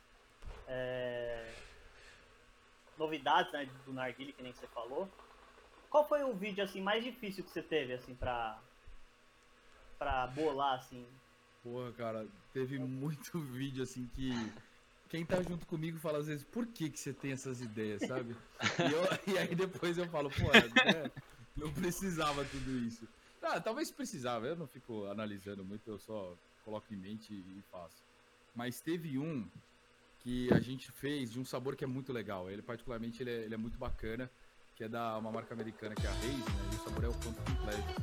[0.67, 1.45] é,
[2.97, 5.07] novidades, né, do narguilha, que nem você falou.
[5.89, 8.61] Qual foi o vídeo, assim, mais difícil que você teve, assim, pra,
[9.97, 11.07] pra bolar, assim?
[11.61, 14.53] Porra, cara, teve muito vídeo assim que
[15.09, 18.33] quem tá junto comigo fala às vezes, por que que você tem essas ideias, sabe?
[18.79, 20.49] E, eu- e aí depois eu falo, pô,
[20.83, 21.11] né,
[21.55, 23.07] não precisava tudo isso.
[23.41, 28.05] Ah, talvez precisava, eu não fico analisando muito, eu só coloco em mente e faço.
[28.53, 29.51] Mas teve um
[30.23, 32.49] que a gente fez de um sabor que é muito legal.
[32.49, 34.29] Ele particularmente ele é, ele é muito bacana,
[34.75, 36.69] que é da uma marca americana que é a Reis, né?
[36.71, 37.95] E o sabor é o Pumpkin Pleasure.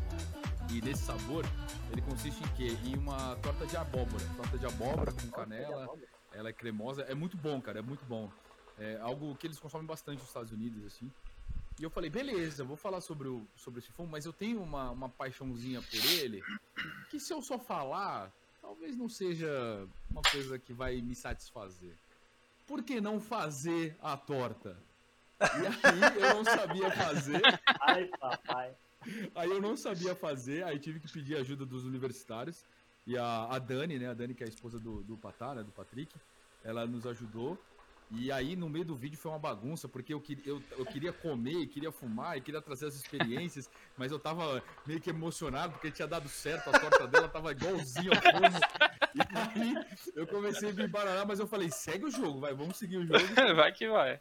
[0.71, 1.45] E nesse sabor,
[1.91, 2.77] ele consiste em quê?
[2.85, 4.25] Em uma torta de abóbora.
[4.37, 5.89] Torta de abóbora com canela,
[6.33, 8.31] ela é cremosa, é muito bom, cara, é muito bom.
[8.79, 11.11] É algo que eles consomem bastante nos Estados Unidos, assim.
[11.81, 14.91] E eu falei, beleza, vou falar sobre, o, sobre esse fumo, mas eu tenho uma,
[14.91, 16.43] uma paixãozinha por ele,
[17.09, 21.97] que se eu só falar, talvez não seja uma coisa que vai me satisfazer.
[22.69, 24.77] Por que não fazer a torta?
[25.41, 27.43] E aí eu não sabia fazer,
[27.81, 28.77] Ai, papai.
[29.35, 32.63] aí eu não sabia fazer, aí tive que pedir ajuda dos universitários.
[33.07, 34.11] E a, a Dani, né?
[34.11, 35.63] A Dani, que é a esposa do, do Patá, né?
[35.63, 36.15] Do Patrick,
[36.63, 37.59] ela nos ajudou.
[38.11, 41.13] E aí, no meio do vídeo, foi uma bagunça, porque eu, queria- eu, eu queria
[41.13, 45.91] comer, queria fumar, e queria trazer as experiências, mas eu tava meio que emocionado, porque
[45.91, 48.98] tinha dado certo, a torta dela tava igualzinho ao.
[49.15, 49.75] E aí,
[50.15, 53.07] eu comecei a me embaralhar, mas eu falei, segue o jogo, vai, vamos seguir o
[53.07, 53.19] jogo.
[53.57, 54.21] vai que vai.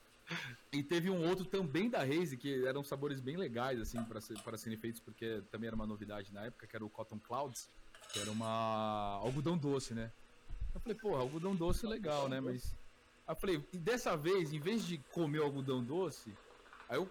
[0.74, 4.38] E teve um outro também da Raze, que eram sabores bem legais, assim, para ser,
[4.44, 7.70] para serem feitos, porque também era uma novidade na época, que era o Cotton Clouds,
[8.14, 10.12] que era uma algodão doce, né?
[10.74, 12.40] Eu falei, pô, algodão doce é legal, né?
[12.40, 12.76] Mas.
[13.26, 16.38] Aí eu falei, e dessa vez, em vez de comer o algodão doce,
[16.90, 17.10] aí eu.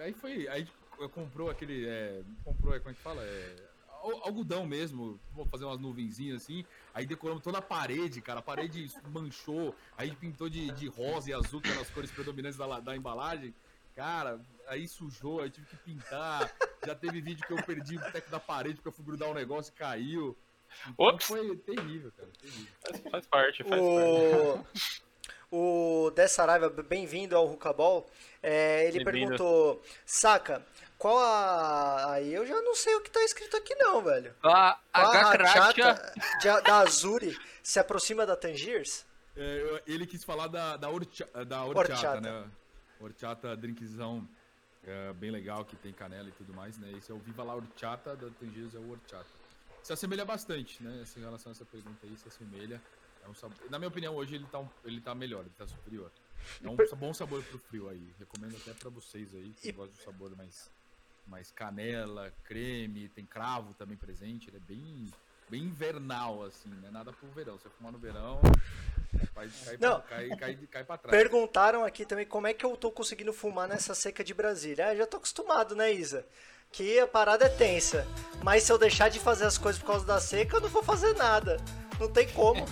[0.00, 0.48] Aí foi.
[0.48, 0.66] Aí
[0.98, 1.86] eu comprou aquele.
[1.86, 3.22] É, comprou, é, como é que fala?
[3.24, 3.68] É,
[4.02, 6.64] al- algodão mesmo, vou fazer umas nuvenzinhas assim.
[6.94, 8.38] Aí decoramos toda a parede, cara.
[8.38, 12.56] A parede manchou, aí pintou de, de rosa e azul, que eram as cores predominantes
[12.56, 13.52] da, da embalagem.
[13.96, 16.52] Cara, aí sujou, aí tive que pintar.
[16.86, 19.34] Já teve vídeo que eu perdi o teco da parede porque eu fui grudar um
[19.34, 20.36] negócio e caiu.
[20.88, 21.26] Então Ops.
[21.26, 22.28] foi terrível, cara.
[22.40, 22.72] Terrível.
[22.80, 25.04] Faz, faz parte, faz parte.
[25.50, 28.08] O, o Dessa Araiva, bem-vindo ao Rucabol.
[28.40, 30.64] É, ele perguntou, saca,
[31.04, 32.12] qual a.
[32.14, 34.34] Aí eu já não sei o que tá escrito aqui, não, velho.
[34.42, 39.04] A a de- da Azuri se aproxima da Tangiers?
[39.36, 42.20] É, ele quis falar da, da, orcha, da horchata, Horchata.
[42.20, 42.50] né?
[42.98, 44.26] Horchata, drinkzão
[44.82, 46.90] é, bem legal, que tem canela e tudo mais, né?
[46.96, 49.26] Esse é o Viva La Horchata, da Tangiers é o Horchata.
[49.82, 51.00] Se assemelha bastante, né?
[51.02, 52.80] Assim, em relação a essa pergunta aí, se assemelha.
[53.22, 53.58] É um sabor...
[53.70, 56.10] Na minha opinião, hoje ele tá, um- ele tá melhor, ele tá superior.
[56.62, 58.08] É um bom sabor pro frio aí.
[58.18, 60.70] Recomendo até pra vocês aí, que E- gostam de sabor mais,
[61.26, 64.48] mais canela, creme, tem cravo também presente.
[64.48, 65.12] Ele é bem,
[65.48, 66.88] bem invernal, assim, né?
[66.90, 67.56] Nada pro verão.
[67.58, 68.40] Se você fumar no verão,
[69.34, 70.00] vai, cai, Não.
[70.00, 71.16] pra, cai, cai, cai pra trás.
[71.16, 74.88] Perguntaram aqui também como é que eu tô conseguindo fumar nessa seca de Brasília.
[74.88, 76.26] Ah, já tô acostumado, né, Isa?
[76.72, 78.06] Que a parada é tensa.
[78.42, 80.82] Mas se eu deixar de fazer as coisas por causa da seca, eu não vou
[80.82, 81.56] fazer nada.
[81.98, 82.64] Não tem como.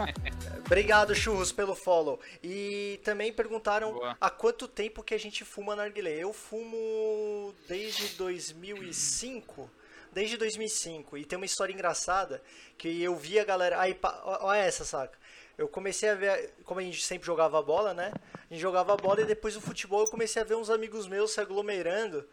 [0.66, 2.20] Obrigado, Churros, pelo follow.
[2.42, 4.16] E também perguntaram Boa.
[4.20, 6.16] há quanto tempo que a gente fuma narguilé.
[6.22, 9.70] Eu fumo desde 2005.
[10.12, 11.16] Desde 2005.
[11.16, 12.42] E tem uma história engraçada
[12.76, 13.80] que eu vi a galera.
[13.80, 15.18] Aí, olha essa, saca?
[15.56, 18.12] Eu comecei a ver, como a gente sempre jogava bola, né?
[18.48, 21.32] A gente jogava bola e depois do futebol eu comecei a ver uns amigos meus
[21.32, 22.24] se aglomerando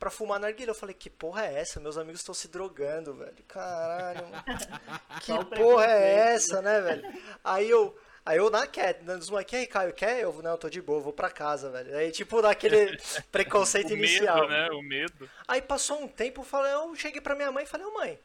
[0.00, 0.70] pra fumar narguilha.
[0.70, 1.78] Eu falei, que porra é essa?
[1.78, 3.36] Meus amigos estão se drogando, velho.
[3.46, 4.26] Caralho.
[5.20, 7.20] que porra é preconceito, essa, né, velho?
[7.44, 7.96] Aí eu.
[8.24, 10.20] Aí eu na quer, dos moleques, aí, Caio, quer?
[10.20, 11.96] Eu, não, eu tô de boa, vou pra casa, velho.
[11.96, 12.98] Aí, tipo, naquele
[13.32, 14.40] preconceito O inicial.
[14.40, 14.70] medo, né?
[14.72, 15.30] O medo.
[15.48, 18.18] Aí passou um tempo, eu, falei, eu cheguei pra minha mãe e falei, ô mãe,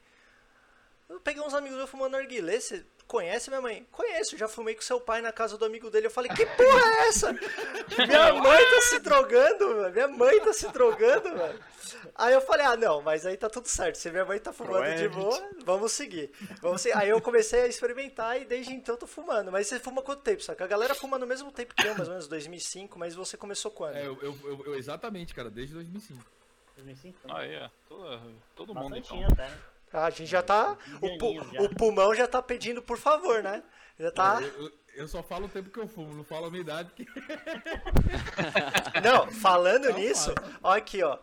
[1.08, 3.88] eu peguei uns amigos meus fumando narguilé, você conhece minha mãe?
[3.91, 6.08] Conheço, já fumei com seu pai na casa do amigo dele.
[6.08, 7.32] Eu falei, que porra é essa?
[8.08, 9.94] Minha mãe tá se drogando, velho.
[9.94, 11.60] Minha mãe tá se drogando, velho.
[12.15, 13.96] Aí eu falei, ah, não, mas aí tá tudo certo.
[13.98, 16.32] Se minha mãe tá fumando de boa, vamos seguir.
[16.62, 16.98] Vamos seguir.
[16.98, 19.52] Aí eu comecei a experimentar e desde então eu tô fumando.
[19.52, 20.63] Mas você fuma quanto tempo, saca?
[20.63, 23.70] A galera fuma no mesmo tempo que eu, mais ou menos 2005, mas você começou
[23.72, 23.96] quando?
[23.98, 26.26] É, eu, eu- eu- eu- exatamente, cara, desde 2005.
[26.78, 27.38] 2005 também.
[27.38, 27.70] Aí, ó.
[27.88, 29.18] Todo, todo mundo, então.
[29.20, 29.28] né?
[29.32, 29.44] Até.
[29.50, 29.58] né?
[30.03, 30.77] A gente já tá.
[31.01, 31.62] O, pu- já.
[31.62, 33.63] o pulmão já tá pedindo por favor, né?
[33.99, 34.39] Já tá.
[34.41, 36.89] Eu, eu- eu só falo o tempo que eu fumo, não falo a minha idade,
[36.89, 37.05] porque
[39.03, 41.17] Não, falando Não, nisso, ó aqui, ó.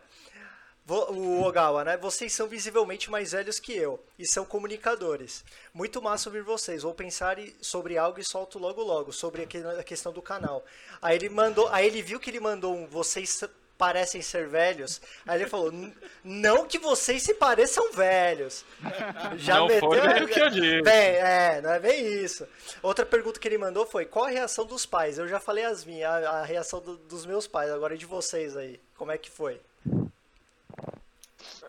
[0.85, 1.95] O Ogawa, né?
[1.95, 5.43] Vocês são visivelmente mais velhos que eu e são comunicadores.
[5.73, 6.83] Muito massa ouvir vocês.
[6.83, 10.63] Vou pensar sobre algo e solto logo logo sobre a que- a questão do canal.
[11.01, 13.41] Aí ele mandou, aí ele viu que ele mandou um vocês
[13.83, 15.01] parecem ser velhos.
[15.27, 15.93] Aí ele falou: "N-
[16.23, 18.63] "Não que vocês se pareçam velhos".
[19.37, 20.81] Já Não meteu foi nem o que eu disse.
[20.81, 22.47] Bem, é, não é bem isso.
[22.81, 25.17] Outra pergunta que ele mandou foi: qual a reação dos pais?
[25.17, 28.05] Eu já falei as minhas, a, a reação do- dos meus pais, agora é de
[28.05, 28.79] vocês aí.
[28.95, 29.59] Como é que foi?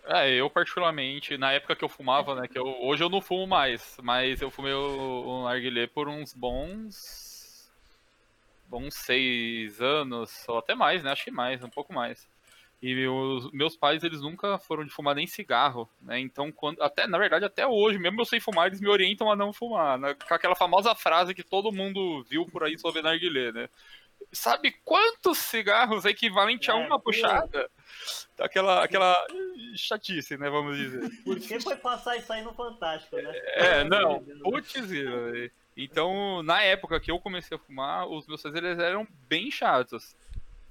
[0.07, 3.46] É, eu particularmente, na época que eu fumava, né, que eu, hoje eu não fumo
[3.46, 7.34] mais, mas eu fumei o, o narguilé por uns bons,
[8.74, 12.28] bons seis anos, ou até mais, né, acho que mais, um pouco mais.
[12.82, 17.06] E os meus pais, eles nunca foram de fumar nem cigarro, né, então, quando, até,
[17.06, 20.14] na verdade, até hoje, mesmo eu sem fumar, eles me orientam a não fumar, né,
[20.14, 23.68] com aquela famosa frase que todo mundo viu por aí sobre narguilé, né.
[24.32, 27.70] Sabe quantos cigarros é equivalente a É, uma puxada?
[28.38, 29.14] Aquela, aquela
[29.76, 31.22] chatice, né, vamos dizer.
[31.22, 33.32] Por que foi passar isso aí no Fantástico, né?
[33.54, 35.50] É, não, putz, velho.
[35.76, 40.16] Então, na época que eu comecei a fumar, os meus pais eles eram bem chatos.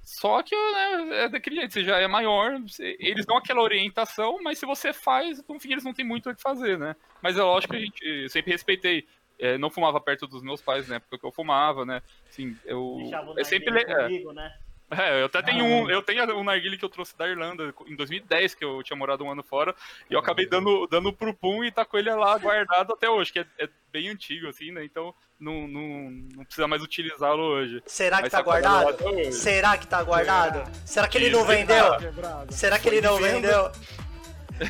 [0.02, 4.58] Só que né, é daquele jeito, você já é maior, eles dão aquela orientação, mas
[4.58, 6.94] se você faz, no fim eles não tem muito o que fazer, né?
[7.22, 9.06] Mas é lógico que a gente eu sempre respeitei.
[9.38, 12.02] É, não fumava perto dos meus pais na época que eu fumava, né?
[12.28, 12.98] Assim, eu.
[13.36, 13.84] É sempre.
[13.84, 14.54] comigo, né?
[15.02, 15.90] é, eu até tenho um.
[15.90, 19.24] Eu tenho um narguile que eu trouxe da Irlanda em 2010, que eu tinha morado
[19.24, 19.74] um ano fora,
[20.10, 23.32] e eu acabei dando, dando pro Pum e tá com ele lá guardado até hoje,
[23.32, 24.84] que é, é bem antigo, assim, né?
[24.84, 27.82] Então não, não, não precisa mais utilizá-lo hoje.
[27.86, 29.32] Será que Mas tá tá guardado.
[29.32, 30.70] Será que tá guardado?
[30.86, 31.96] Será que ele não vendeu?
[31.98, 32.52] Quebrado.
[32.52, 33.70] Será que ele não vendeu?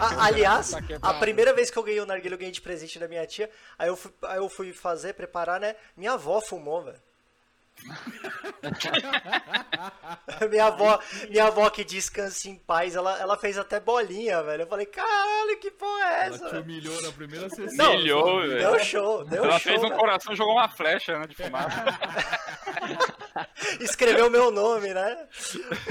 [0.01, 2.99] A- aliás, Tá a primeira vez que eu ganhei o narguilé, eu ganhei de presente
[2.99, 3.51] da minha tia.
[3.79, 5.77] Aí eu fui, aí eu fui fazer, preparar, né?
[5.97, 7.01] Minha avó fumou, velho.
[10.51, 14.63] minha avó, minha avó que descansa em paz, ela, ela fez até bolinha, velho.
[14.63, 16.45] Eu falei, caralho, que porra é Ela essa?
[16.47, 17.77] te velho?" humilhou na primeira sessão.
[17.77, 18.59] Não, Humilhou, velho.
[18.59, 19.73] Deu show, deu Ela show.
[19.73, 20.01] fez um velho.
[20.01, 21.27] coração e jogou uma flecha, né?
[21.27, 21.85] De fumaça.
[23.81, 25.29] Escreveu meu nome, né?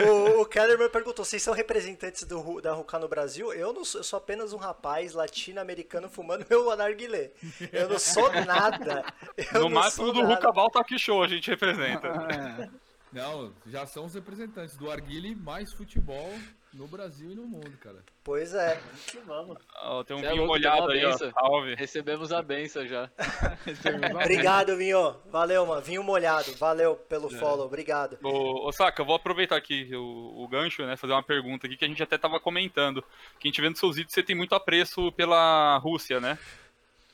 [0.07, 3.51] O, o Kellerman perguntou: vocês são representantes do, Ru- da Ruka no Brasil?
[3.53, 7.31] Eu não sou, eu sou apenas um rapaz latino-americano fumando meu narguilé.
[7.71, 9.03] Eu não sou nada.
[9.53, 10.35] Eu no máximo do nada.
[10.35, 12.71] Rucabal Talk Show a gente representa.
[13.13, 16.33] Não, já são os representantes do Arguile mais futebol
[16.73, 18.03] no Brasil e no mundo, cara.
[18.23, 18.81] Pois é.
[19.07, 19.57] Que vamos.
[19.83, 21.17] Ó, tem um é vinho louco, molhado aí, ó.
[21.17, 21.75] Salve.
[21.75, 23.09] Recebemos a benção já.
[24.21, 25.15] Obrigado, Vinho.
[25.31, 25.81] Valeu, mano.
[25.81, 26.51] Vinho molhado.
[26.53, 27.65] Valeu pelo follow.
[27.65, 28.17] Obrigado.
[28.23, 30.95] Ô, ô Saka, eu vou aproveitar aqui o, o gancho, né?
[30.95, 33.03] Fazer uma pergunta aqui que a gente até tava comentando.
[33.39, 36.37] Que a gente vendo seus vídeos, você tem muito apreço pela Rússia, né?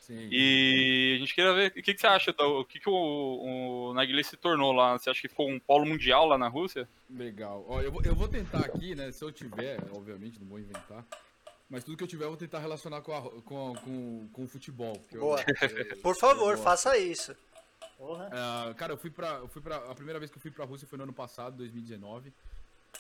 [0.10, 0.28] Sim.
[0.32, 2.44] E a gente queria ver o que, que você acha, tá?
[2.44, 4.98] o que, que o, o se tornou lá?
[4.98, 6.90] Você acha que ficou um polo mundial lá na Rússia?
[7.08, 7.64] Legal.
[7.70, 9.12] Ó, eu, vou, eu vou tentar aqui, né?
[9.12, 11.06] Se eu tiver, obviamente, não vou inventar.
[11.70, 14.48] Mas tudo que eu tiver, eu vou tentar relacionar com, a, com, com, com o
[14.48, 15.00] futebol.
[15.12, 15.40] eu- Boa.
[15.62, 17.36] eu- Por favor, faça isso.
[18.32, 19.76] Ah, cara, eu fui pra, eu fui pra.
[19.76, 22.34] A primeira vez que eu fui pra Rússia foi no ano passado, 2019.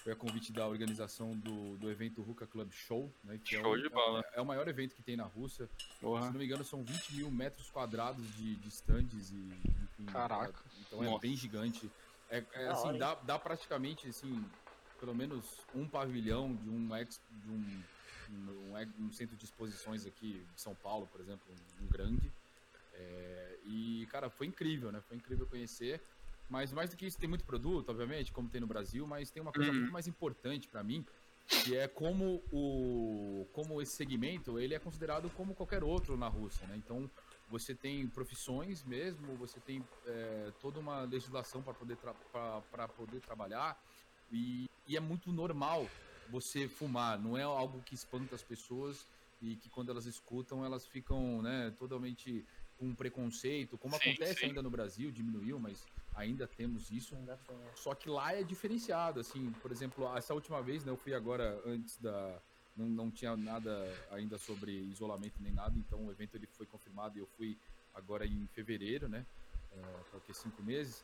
[0.03, 3.39] Foi a convite da organização do, do evento Ruka Club Show, né?
[3.43, 4.23] Que Show é, o, de bola.
[4.33, 5.69] É, é o maior evento que tem na Rússia.
[5.77, 9.35] Se não me engano, são 20 mil metros quadrados de, de stands e.
[9.35, 10.63] Enfim, Caraca.
[10.79, 11.19] Então é Nossa.
[11.19, 11.91] bem gigante.
[12.29, 14.45] É, é, assim, hora, dá, dá praticamente assim,
[14.99, 17.83] pelo menos um pavilhão de um ex, de um,
[18.29, 22.31] um, um centro de exposições aqui de São Paulo, por exemplo, um, um grande.
[22.93, 25.01] É, e, cara, foi incrível, né?
[25.07, 26.01] Foi incrível conhecer.
[26.49, 29.41] Mas mais do que isso, tem muito produto, obviamente, como tem no Brasil, mas tem
[29.41, 29.73] uma coisa Uhum.
[29.73, 31.07] muito mais importante pra mim,
[31.57, 36.67] que é como o como esse segmento ele é considerado como qualquer outro na Rússia,
[36.67, 36.77] né?
[36.77, 37.11] Então
[37.47, 43.79] você tem profissões mesmo, você tem é, toda uma legislação para poder para poder trabalhar
[44.29, 49.07] e, e é muito normal você fumar, não é algo que espanta as pessoas
[49.41, 54.45] e que quando elas escutam elas ficam, né, totalmente com preconceito, como Sim, acontece sim.
[54.45, 55.87] ainda no Brasil, diminuiu, mas
[56.19, 57.15] ainda temos isso.
[57.15, 57.37] É.
[57.75, 61.61] Só que lá é diferenciado, assim, por exemplo, essa última vez, né, eu fui agora
[61.65, 62.41] antes da
[62.75, 63.71] não, não tinha nada
[64.11, 67.57] ainda sobre isolamento nem nada, então o evento ele foi confirmado e eu fui
[67.93, 69.25] agora em fevereiro, né,
[69.71, 71.03] é, cinco meses,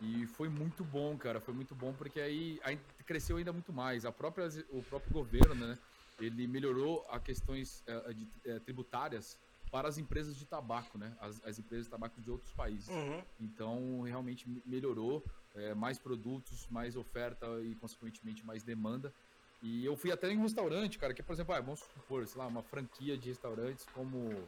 [0.00, 4.04] e foi muito bom, cara, foi muito bom porque aí, aí cresceu ainda muito mais,
[4.04, 5.78] a própria, o próprio governo, né,
[6.18, 9.38] ele melhorou as questões eh, de- eh, tributárias
[9.72, 12.90] para as empresas de tabaco, né, as, as empresas de tabaco de outros países.
[12.90, 13.24] Uhum.
[13.40, 19.14] Então, realmente me- melhorou, é, mais produtos, mais oferta e, consequentemente, mais demanda.
[19.62, 22.38] E eu fui até em um restaurante, cara, que, por exemplo, ah, vamos supor, sei
[22.38, 24.46] lá, uma franquia de restaurantes como.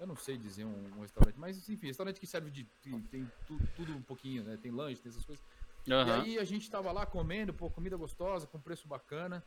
[0.00, 2.64] Eu não sei dizer um, um restaurante, mas enfim, restaurante que serve de.
[2.82, 4.56] tem, tem tu- tudo um pouquinho, né?
[4.56, 5.44] Tem lanche, tem essas coisas.
[5.86, 6.12] E Aham.
[6.22, 9.44] aí a gente tava lá comendo, pô, comida gostosa, com preço bacana.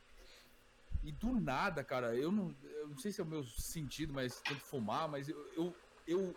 [1.03, 4.41] E do nada, cara, eu não, eu não sei se é o meu sentido, mas
[4.41, 6.35] tanto fumar, mas eu, eu, eu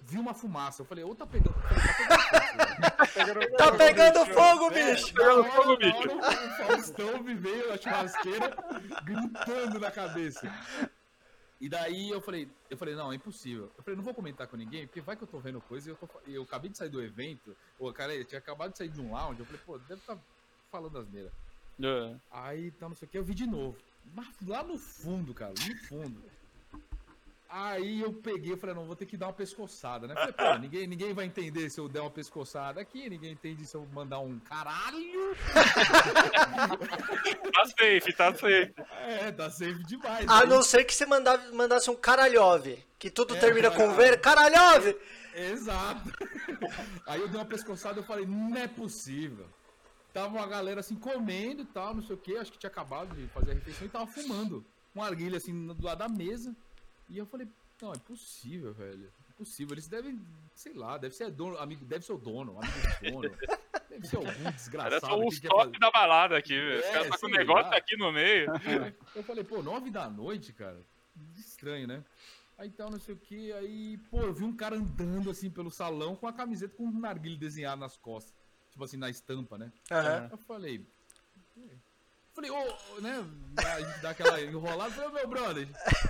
[0.00, 0.80] vi uma fumaça.
[0.82, 1.54] Eu falei, ou tá pegando.
[1.54, 3.56] Tá pegando fogo.
[3.56, 5.14] Tá pegando fogo, bicho!
[5.14, 8.56] na hora- na hora O Faustão me veio na churrasqueira
[9.04, 10.50] gritando na cabeça.
[11.60, 13.72] E daí eu falei, eu falei, não, é impossível.
[13.76, 15.92] Eu falei, não vou comentar com ninguém, porque vai que eu tô vendo coisa e
[15.92, 18.88] eu, tô, eu acabei de sair do evento, o cara eu tinha acabado de sair
[18.90, 20.18] de um lounge, eu falei, pô, deve estar
[20.70, 21.32] falando asneira.
[21.82, 22.14] É.
[22.30, 23.76] Aí tá, não sei o que, eu vi de novo.
[24.14, 26.22] Mas lá no fundo, cara, no fundo.
[27.48, 30.14] Aí eu peguei, eu falei, não, vou ter que dar uma pescoçada, né?
[30.14, 33.74] Falei, pô, ninguém, ninguém vai entender se eu der uma pescoçada aqui, ninguém entende se
[33.76, 35.36] eu mandar um caralho.
[37.56, 38.74] Tá safe, tá safe.
[39.06, 40.28] É, tá safe demais.
[40.28, 43.94] A Aí- não ser que você mandava, mandasse um caralhove, que tudo É, termina com
[43.94, 44.20] ver.
[44.20, 44.96] Caralhove!
[45.34, 46.12] Exato.
[47.06, 49.46] Aí eu dei uma pescoçada e eu falei, não é possível.
[50.16, 53.14] Tava uma galera assim comendo e tal, não sei o que, acho que tinha acabado
[53.14, 54.64] de fazer a refeição e tava fumando.
[54.94, 56.56] Um arguilho assim do lado da mesa.
[57.06, 57.46] E eu falei,
[57.82, 59.12] não, é possível, velho.
[59.28, 59.74] É possível.
[59.74, 60.18] Eles devem,
[60.54, 63.36] sei lá, deve ser dono, amigo, deve ser o dono, amigo do dono.
[63.90, 65.00] Deve ser algum Era desgraçado.
[65.06, 66.78] só que os toques da balada aqui, velho.
[66.80, 67.76] Os É, caras tá com o negócio lá.
[67.76, 68.46] aqui no meio.
[69.14, 70.80] Eu falei, pô, nove da noite, cara.
[71.36, 72.02] Estranho, né?
[72.56, 75.70] Aí então, não sei o que, aí, pô, eu vi um cara andando assim pelo
[75.70, 78.32] salão com a camiseta com um narguilho desenhado nas costas.
[78.76, 79.72] Tipo assim, na estampa, né?
[79.90, 80.28] Aham.
[80.30, 80.86] Eu falei.
[82.34, 83.24] Falei, ô, ô, né?
[83.56, 84.90] A gente dá aquela enrolada.
[84.90, 85.66] Falei, meu brother,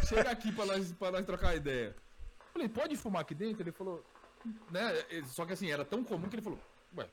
[0.09, 1.95] chega aqui pra nós, pra nós trocar ideia.
[2.53, 3.63] Falei, pode fumar aqui dentro?
[3.63, 4.05] Ele falou,
[4.73, 4.95] né?
[5.29, 6.59] Só que assim, era tão comum que ele falou,
[6.97, 7.09] ué,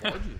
[0.00, 0.36] pode?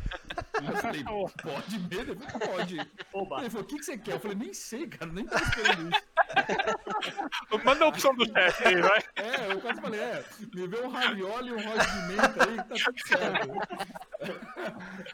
[0.62, 2.12] Eu falei, pode mesmo?
[2.12, 2.90] Ele falou, pode.
[3.12, 3.40] Oba.
[3.40, 4.14] Ele falou, o que, que você quer?
[4.14, 6.02] Eu falei, nem sei, cara, nem tava esperando isso.
[7.64, 9.02] Manda a opção do teste aí, vai.
[9.16, 10.24] É, eu quase falei, é,
[10.54, 13.52] me vê um ravioli e um rosa de menta aí, que tá tudo certo.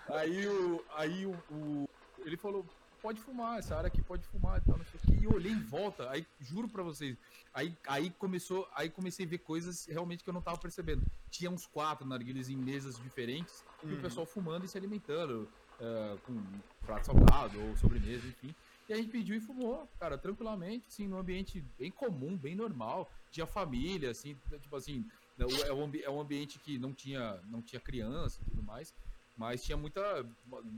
[0.15, 0.85] aí o.
[0.97, 1.89] Aí o, o-
[2.25, 2.65] Ele falou,
[3.01, 5.19] pode fumar, essa área aqui pode fumar e tal, não sei o quê.
[5.21, 7.17] E eu olhei em volta, aí juro pra vocês.
[7.55, 11.03] Aí, aí começou, aí comecei a ver coisas realmente que eu não tava percebendo.
[11.31, 15.49] Tinha uns quatro narguilhas em mesas diferentes, e o pessoal fumando e se alimentando.
[15.81, 18.53] eh, com prato salgado ou sobremesa, enfim.
[18.89, 23.09] E a gente pediu e fumou, cara, tranquilamente, assim, num ambiente bem comum, bem normal.
[23.31, 25.07] Tinha família, assim, tipo assim,
[25.39, 28.61] é é um, ambi- é um ambiente que não tinha, não tinha criança e tudo
[28.61, 28.93] mais,
[29.39, 30.27] mas tinha muita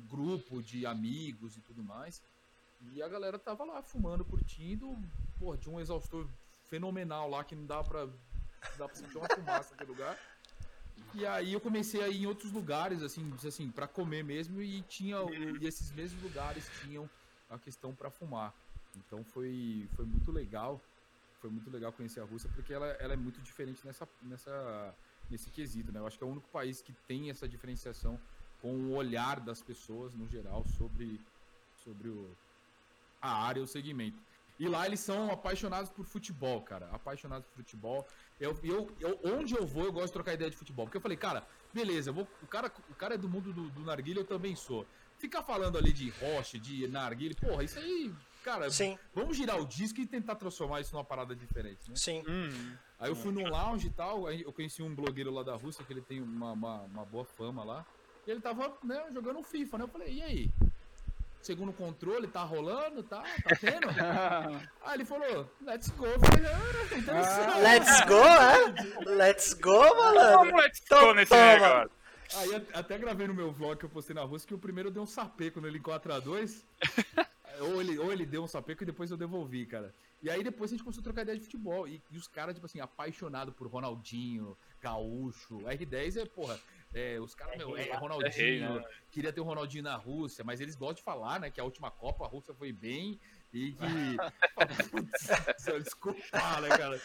[0.09, 2.23] grupo de amigos e tudo mais.
[2.93, 4.97] E a galera tava lá fumando, curtindo.
[5.39, 6.29] Porra, tinha um exaustor
[6.69, 10.19] fenomenal lá que não dá não dá pra sentir uma fumaça naquele lugar.
[11.15, 14.83] E aí eu comecei a ir em outros lugares, assim, assim, para comer mesmo, e
[14.83, 15.17] tinha
[15.61, 17.09] e esses mesmos lugares tinham
[17.49, 18.55] a questão para fumar.
[18.97, 20.81] Então foi, foi muito legal.
[21.41, 24.95] Foi muito legal conhecer a Rússia, porque ela, ela é muito diferente nessa, nessa,
[25.31, 25.99] nesse quesito, né?
[25.99, 28.21] Eu acho que é o único país que tem essa diferenciação
[28.61, 31.21] com o olhar das pessoas, no geral, sobre,
[31.85, 32.31] sobre o,
[33.21, 34.19] a área, o segmento.
[34.59, 36.87] E lá eles são apaixonados por futebol, cara.
[36.93, 38.07] Apaixonados por futebol.
[38.39, 40.85] Eu, eu, eu, onde eu vou, eu gosto de trocar ideia de futebol.
[40.85, 43.71] Porque eu falei, cara, beleza, eu vou, o, cara, o cara é do mundo do,
[43.71, 44.87] do narguilha, eu também sou.
[45.19, 49.67] Ficar falando ali de rocha, de narguilha, porra, isso aí, cara, Sim, vamos girar o
[49.67, 51.97] disco e tentar transformar isso numa parada diferente, né?
[51.97, 52.23] sim.
[52.27, 52.77] Hum.
[52.99, 55.93] Aí eu fui num lounge e tal, eu conheci um blogueiro lá da Rússia, que
[55.93, 57.87] ele tem uma, uma, uma boa fama lá.
[58.27, 59.85] E ele tava, né, jogando um FIFA, né?
[59.85, 60.51] Eu falei, e aí?
[61.41, 63.23] Segundo controle, tá rolando, tá?
[63.23, 63.89] Tá tendo?
[64.85, 66.07] aí ele falou, let's go.
[66.07, 67.61] Eu falei, ah, interessante.
[67.61, 69.15] Let's go, é?
[69.17, 70.57] Let's go, malandro.
[70.57, 71.53] Let's Então go nesse toma.
[71.53, 71.91] negócio.
[72.37, 75.03] Aí até gravei no meu vlog que eu postei na Rússia que o primeiro deu
[75.03, 76.63] um sapeco nele em 4x2.
[77.61, 79.93] ou, ele, ou ele deu um sapeco e depois eu devolvi, cara.
[80.23, 81.89] E aí depois a gente começou a trocar ideia de futebol.
[81.89, 85.59] E, e os caras, tipo assim, apaixonados por Ronaldinho, Gaúcho.
[85.63, 86.61] R10 é, porra,
[86.93, 87.97] é, os caras, É meu, é lá.
[87.99, 88.29] Ronaldinho.
[88.29, 88.85] É rei, né?
[89.11, 91.91] Queria ter o Ronaldinho na Rússia, mas eles gostam de falar, né, que a última
[91.91, 93.21] Copa a Rússia foi bem.
[93.53, 93.81] E que.
[95.83, 97.01] Desculpa, né, cara?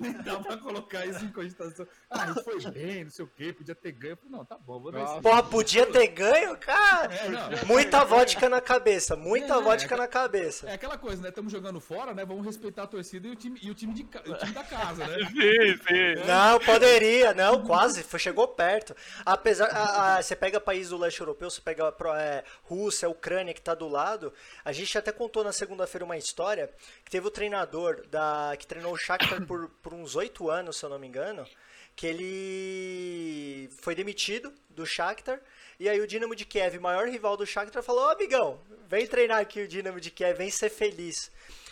[0.00, 1.86] Nem dá pra colocar isso em cogitação.
[2.10, 4.12] Ah, a gente foi bem, não sei o quê, podia ter ganho.
[4.12, 5.20] Eu falei, não, tá bom, vou dar esse.
[5.20, 7.14] Porra, podia ter ganho, cara.
[7.14, 7.48] É, não.
[7.66, 9.98] Muita vodka na cabeça, muita É, vodka é.
[9.98, 10.68] na cabeça.
[10.68, 11.28] É aquela coisa, né?
[11.28, 12.24] Estamos jogando fora, né?
[12.24, 15.06] Vamos respeitar a torcida e o time, e o time, de, o time da casa,
[15.06, 15.18] né?
[15.30, 16.26] Sim, sim.
[16.26, 18.94] Não, poderia, não, quase, foi, chegou perto.
[19.24, 23.54] Apesar, a- a- você pega país do leste europeu, você pega pro- é, Rússia, Ucrânia
[23.54, 24.32] que tá do lado.
[24.64, 25.52] A gente até contou na
[25.84, 26.70] segunda-feira uma história
[27.04, 30.84] que teve o treinador da que treinou o Shakhtar por, por uns oito anos, se
[30.84, 31.46] eu não me engano,
[31.94, 35.40] que ele foi demitido do Shakhtar.
[35.78, 39.40] E aí o Dinamo de Kiev, maior rival do Shakhtar, falou: Ô amigão, vem treinar
[39.40, 41.30] aqui o Dinamo de Kiev, vem ser feliz.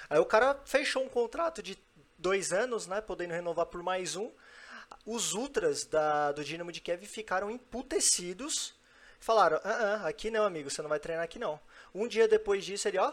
[0.08, 1.78] Aí o cara fechou um contrato de
[2.18, 3.00] dois anos, né?
[3.00, 4.30] Podendo renovar por mais um.
[5.06, 8.74] Os ultras da, do Dinamo de Kiev ficaram emputecidos.
[9.18, 11.58] Falaram: ah, ah, aqui não, amigo, você não vai treinar aqui não.
[11.94, 13.12] Um dia depois disso, ele, ó,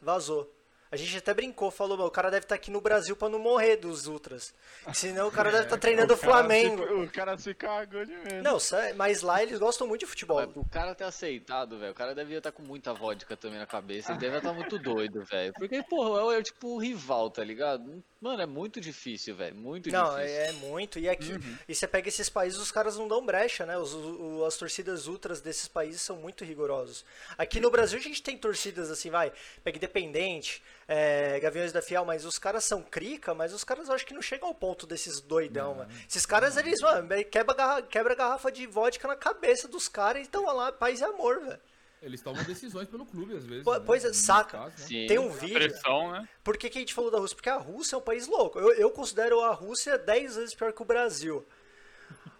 [0.00, 0.57] vazou.
[0.90, 3.38] A gente até brincou, falou, "Meu, o cara deve estar aqui no Brasil pra não
[3.38, 4.54] morrer dos ultras.
[4.94, 6.82] Senão o cara deve estar treinando o Flamengo.
[7.02, 8.42] o cara se cagou de medo.
[8.42, 10.36] Não, sé- mas lá eles gostam muito de futebol.
[10.38, 13.66] Mas pro cara ter aceitado, velho, o cara devia estar com muita vodka também na
[13.66, 14.12] cabeça.
[14.12, 15.52] Ele deve estar muito doido, velho.
[15.54, 18.02] Porque, porra, é, é tipo o rival, tá ligado?
[18.20, 19.54] Mano, é muito difícil, velho.
[19.54, 20.36] Muito Não, difícil.
[20.40, 20.98] é muito.
[20.98, 21.58] E aqui, Uhum.
[21.68, 23.76] e você pega esses países, os caras não dão brecha, né?
[23.78, 27.04] Os, o- as torcidas ultras desses países são muito rigorosos.
[27.36, 29.32] Aqui no Brasil a gente tem torcidas assim, vai,
[29.62, 34.06] pega Independente, é, Gaviões da Fiel, mas os caras são crica, mas os caras acho
[34.06, 35.90] que não chegam ao ponto desses doidão, mano.
[36.08, 40.22] Esses caras, eles, mano, quebra, garra- quebra garrafa de vodka na cabeça dos caras e
[40.22, 41.60] estão lá, paz e amor, velho.
[42.00, 43.66] Eles tomam decisões pelo clube, às vezes.
[43.66, 43.80] Né?
[43.84, 44.56] pois é, No saca.
[44.58, 44.72] caso, né?
[44.86, 45.06] Sim.
[45.08, 45.54] Tem um vídeo.
[45.58, 46.28] Pressão, né?
[46.44, 47.34] Por que, que a gente falou da Rússia?
[47.36, 48.58] Porque a Rússia é um país louco.
[48.58, 51.44] Eu, eu considero a Rússia 10 vezes pior que o Brasil.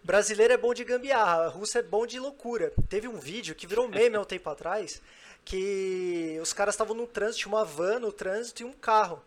[0.03, 2.71] Brasileiro é bom de gambiarra, a Rússia é bom de loucura.
[2.87, 5.01] Teve um vídeo que virou meme há um tempo atrás,
[5.49, 9.19] que os caras estavam no trânsito, tinha uma van no trânsito e um carro.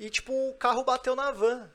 [0.00, 1.70] E tipo, o carro bateu na van.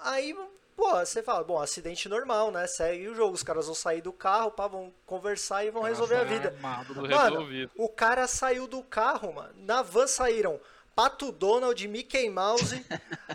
[0.00, 0.32] Aí,
[0.76, 2.68] pô, você fala, bom, acidente normal, né?
[2.68, 6.16] Segue o jogo, os caras vão sair do carro, pá, vão conversar e vão resolver
[6.16, 6.56] a vida.
[6.60, 9.54] Mano, o cara saiu do carro, mano.
[9.56, 10.60] Na van saíram
[10.94, 12.84] Pato Donald, Mickey Mouse.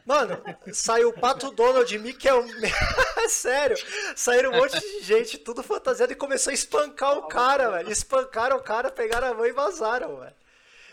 [0.06, 0.42] Mano,
[0.74, 2.28] saiu Pato Donald, Mickey.
[3.30, 3.76] Sério,
[4.16, 7.92] saíram um monte de gente, tudo fantasiado, e começou a espancar o cara, velho.
[7.92, 10.36] Espancaram o cara, pegaram a mão e vazaram, velho.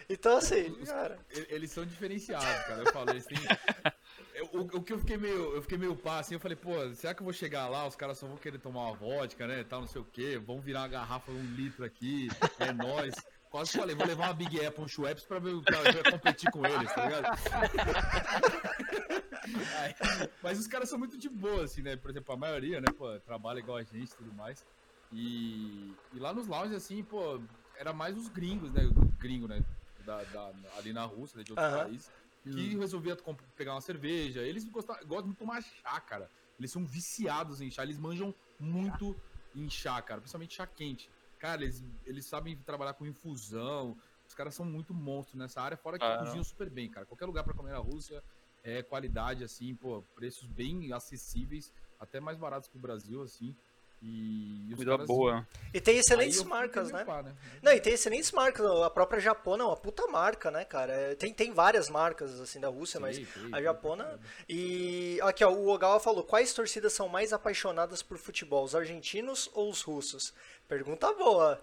[0.09, 1.19] Então, assim, cara.
[1.49, 2.83] Eles são diferenciados, cara.
[2.85, 3.39] Eu falo, eles têm.
[4.35, 6.73] Eu- O, o que eu fiquei meio, eu fiquei meio pá, assim, eu falei, pô,
[6.95, 9.65] será que eu vou chegar lá, os caras só vão querer tomar uma vodka, né,
[9.69, 13.15] tal, não sei o quê, vão virar uma garrafa, um litro aqui, é nóis.
[13.55, 16.67] Quase falei, vou levar uma Big Apple, um Schweppes pra, ver, pra, pra competir com
[16.67, 17.25] eles, tá ligado?
[19.79, 19.95] Aí,
[20.43, 23.17] mas os caras são muito de boa, assim, né, por exemplo, a maioria, né, pô,
[23.21, 24.67] trabalha igual a gente e tudo mais.
[25.13, 27.41] E, e lá nos lounges, assim, pô,
[27.77, 28.81] era mais os gringos, né,
[29.21, 29.65] gringo, né,
[30.01, 31.85] da, da- ali na Rússia, né, de outros Aham.
[31.85, 32.11] países,
[32.43, 34.43] que resolvia comp- pegar uma cerveja.
[34.43, 36.29] Eles gostam, gostam de tomar chá, cara.
[36.59, 39.17] Eles são viciados em chá, eles manjam muito
[39.55, 41.14] em chá, cara, principalmente chá quente.
[41.45, 43.99] Cara, eles, eles sabem trabalhar com infusão.
[44.27, 46.25] Os caras são muito monstros nessa área, fora que Ah, não.
[46.25, 47.05] cozinham super bem, cara.
[47.05, 48.25] Qualquer lugar pra comer na Rússia
[48.63, 51.71] é qualidade, assim, pô, preços bem acessíveis,
[52.01, 53.55] até mais baratos que o Brasil, assim.
[54.03, 55.49] E, e Comida boa.
[55.73, 57.05] E tem excelentes marcas, né?
[57.05, 57.35] pá, né?
[57.63, 58.65] Não, e tem excelentes marcas.
[58.83, 60.93] A própria Japona é uma puta marca, né, cara?
[60.93, 64.21] É, Tem, tem várias marcas, assim, da Rússia, mas Sei, sei, a Japona.
[64.47, 64.57] sei.
[64.57, 69.49] E aqui, ó, o Ogawa falou: quais torcidas são mais apaixonadas por futebol, os argentinos
[69.55, 70.35] ou os russos?
[70.69, 71.63] Pergunta boa.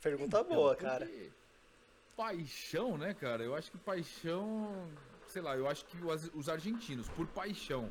[0.00, 1.08] Pergunta Então, boa, cara.
[2.16, 3.42] Paixão, né, cara?
[3.42, 4.88] Eu acho que paixão.
[5.26, 5.96] Sei lá, eu acho que
[6.34, 7.90] os argentinos, por paixão.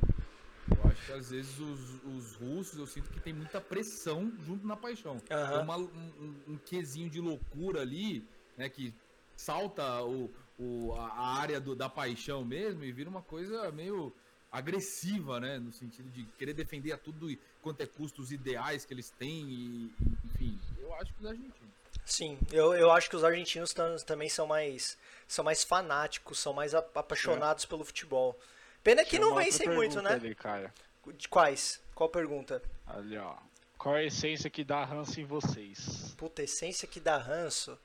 [0.84, 4.66] Eu acho que às vezes os, os russos eu sinto que tem muita pressão junto
[4.66, 5.18] na paixão.
[5.30, 8.26] É uma- um, um, quesinho de loucura ali,
[8.58, 8.70] né?
[8.70, 8.94] Que
[9.36, 14.14] salta o, o, a área do- da paixão mesmo e vira uma coisa meio
[14.52, 15.58] agressiva, né?
[15.60, 17.28] No sentido de querer defender a tudo
[17.62, 19.94] quanto é custo os ideais que eles têm e,
[20.26, 21.74] enfim, eu acho que os argentinos.
[22.06, 24.98] Sim, eu, eu acho que os argentinos tam- também são mais,
[25.28, 28.38] são mais fanáticos, são mais apaixonados pelo futebol.
[28.84, 30.14] Pena que não vencem muito, né?
[30.14, 30.74] Ali, cara.
[31.16, 31.82] De quais?
[31.96, 32.62] Qual pergunta?
[32.86, 33.36] Ali, ó.
[33.78, 36.14] Qual é a essência que dá ranço em vocês?
[36.18, 37.78] Puta, essência que dá ranço.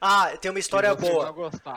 [0.00, 1.32] Ah, tem uma história boa.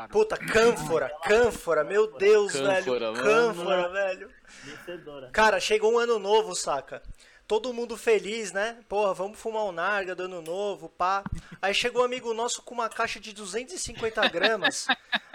[0.10, 3.24] Puta, cânfora, cânfora, meu Deus, Cânfora, velho.
[3.24, 3.24] mano.
[3.24, 4.32] Cânfora, velho.
[4.64, 5.30] Vencedora.
[5.32, 7.02] Cara, chegou um ano novo, saca?
[7.50, 8.78] Todo mundo feliz, né?
[8.88, 11.24] Porra, vamos fumar um narga do ano novo, pá.
[11.60, 14.86] Aí chegou um amigo nosso com uma caixa de 250 gramas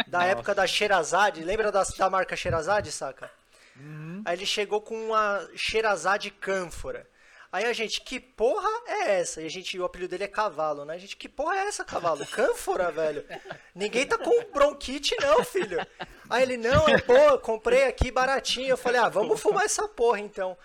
[0.07, 1.43] da época da Sherazade.
[1.43, 3.29] Lembra da, da marca Sherazade, saca?
[4.25, 7.05] Aí ele chegou com uma Sherazade cânfora.
[7.51, 9.43] Aí a gente, que porra é essa?
[9.43, 10.95] E a gente, o apelido dele é cavalo, né?
[10.95, 12.25] A gente, que porra é essa, cavalo?
[12.27, 13.25] Cânfora, velho.
[13.75, 15.85] Ninguém tá com bronquite, não, filho.
[16.31, 18.71] Aí ele, não, é boa, comprei aqui baratinho.
[18.71, 20.57] Eu falei, ah, vamos fumar essa porra então.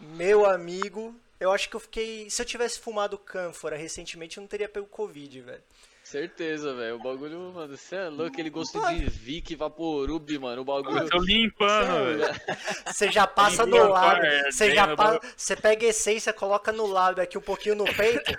[0.00, 2.28] Meu amigo, eu acho que eu fiquei.
[2.30, 5.62] Se eu tivesse fumado cânfora recentemente, eu não teria pego Covid, velho.
[6.04, 6.96] Certeza, velho.
[6.96, 8.26] O bagulho, mano, você é louco.
[8.32, 10.62] Aquele gosto de Vic Vaporub, mano.
[10.62, 11.08] O bagulho.
[11.10, 12.40] Tô limpando, velho.
[12.86, 14.22] Você já passa no lábio.
[14.30, 15.04] limpar, Você já no pa...
[15.12, 15.32] bagulho.
[15.36, 18.32] Você pega a essência, coloca no lábio aqui um pouquinho no peito.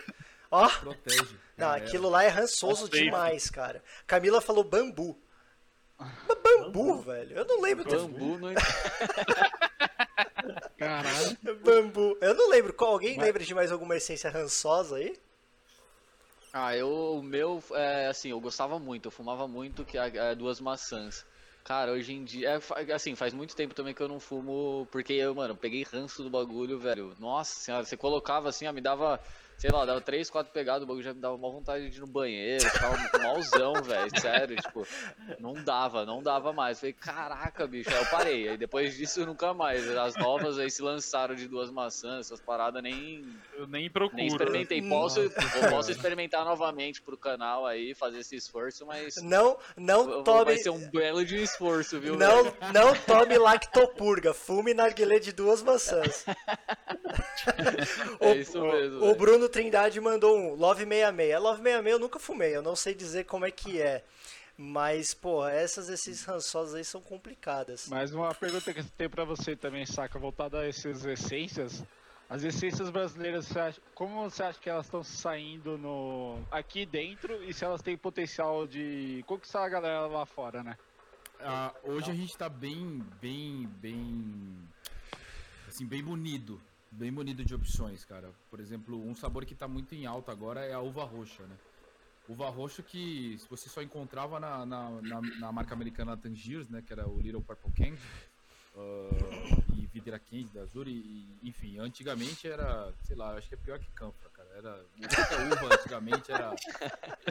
[0.50, 0.70] Ó.
[0.70, 1.36] Protege.
[1.58, 3.04] Não, É, aquilo lá é rançoso Aceito.
[3.04, 3.84] demais, cara.
[4.06, 5.20] Camila falou bambu.
[6.00, 7.36] Mas bambu, velho.
[7.36, 8.54] Eu não lembro Bambu não.
[10.78, 11.38] Caralho.
[11.64, 12.18] bambu.
[12.22, 12.74] Eu não lembro.
[12.74, 15.16] Qual- Alguém lembra de mais alguma essência rançosa aí?
[16.54, 20.60] Ah, eu, o meu, é, assim, eu gostava muito, eu fumava muito que é, duas
[20.60, 21.26] maçãs.
[21.64, 25.14] Cara, hoje em dia, é, assim, faz muito tempo também que eu não fumo, porque
[25.14, 27.14] eu, mano, eu peguei ranço do bagulho, velho.
[27.20, 29.20] Nossa senhora, você colocava assim, ó, me dava,
[29.58, 32.00] sei lá, dava três, quatro pegadas, o bagulho já me dava uma vontade de ir
[32.02, 34.86] no banheiro, ficava malzão, velho, sério, tipo,
[35.40, 36.80] não dava, não dava mais.
[36.80, 39.90] Falei, caraca, bicho, aí eu parei, aí depois disso nunca mais.
[39.98, 43.26] As novas aí se lançaram de duas maçãs, essas paradas nem,
[43.58, 44.16] Eu nem procuro.
[44.18, 44.82] nem experimentei.
[44.88, 45.32] Posso, eu
[45.70, 50.46] posso experimentar novamente pro canal aí, fazer esse esforço, mas Não, não tome.
[50.46, 52.16] vai ser um belo de esforço, viu?
[52.16, 52.56] Não, velho?
[52.74, 54.34] não tome lactopurga.
[54.34, 56.26] Fume narguilé de duas maçãs.
[58.20, 59.16] É isso mesmo, O velho.
[59.16, 61.42] Bruno Trindade mandou um Love 66.
[61.42, 64.04] Love 66 eu nunca fumei, eu não sei dizer como é que é.
[64.58, 67.88] Mas, pô, essas esses rançosas aí são complicadas.
[67.88, 71.84] Mas uma pergunta que eu tenho pra você também, saca, voltada a essas essências.
[72.30, 77.42] As essências brasileiras, você acha- como você acha que elas estão saindo no aqui dentro
[77.44, 80.76] e se elas têm potencial de conquistar a galera lá fora, né?
[81.40, 84.58] Ah, hoje a gente tá bem, bem, bem,
[85.68, 86.60] assim, bem munido,
[86.92, 88.32] bem munido de opções, cara.
[88.50, 91.56] Por exemplo, um sabor que tá muito em alta agora é a uva roxa, né?
[92.28, 96.82] Uva roxa que você só encontrava na, na, na, na marca americana Tangiers, né?
[96.86, 98.02] Que era o Little Purple Candy.
[98.76, 100.86] ah, e videira quente da Azul
[101.42, 104.50] enfim, antigamente era, sei lá, acho que é pior que Campra, cara.
[104.58, 104.86] Era,
[105.54, 106.54] uva antigamente era,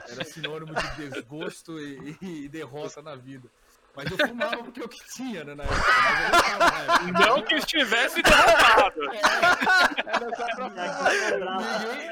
[0.09, 3.49] era sinônimo de desgosto e- e derrota na vida.
[3.97, 5.81] Mas eu fumava porque eu que tinha, né, na época.
[5.87, 7.13] Mas eu gostava na época.
[7.27, 9.01] Não que estivesse derrotado.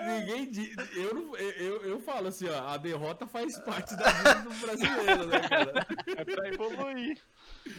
[0.06, 4.10] Ninguém, ninguém eu, não- eu, eu, eu falo assim, ó, a derrota faz parte da
[4.10, 5.86] vida do brasileiro, né, cara?
[6.16, 7.18] É pra evoluir.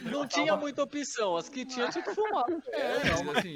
[0.03, 2.45] Não tinha muita opção, as que tinha tinha que fumar.
[2.71, 3.53] É, mas assim,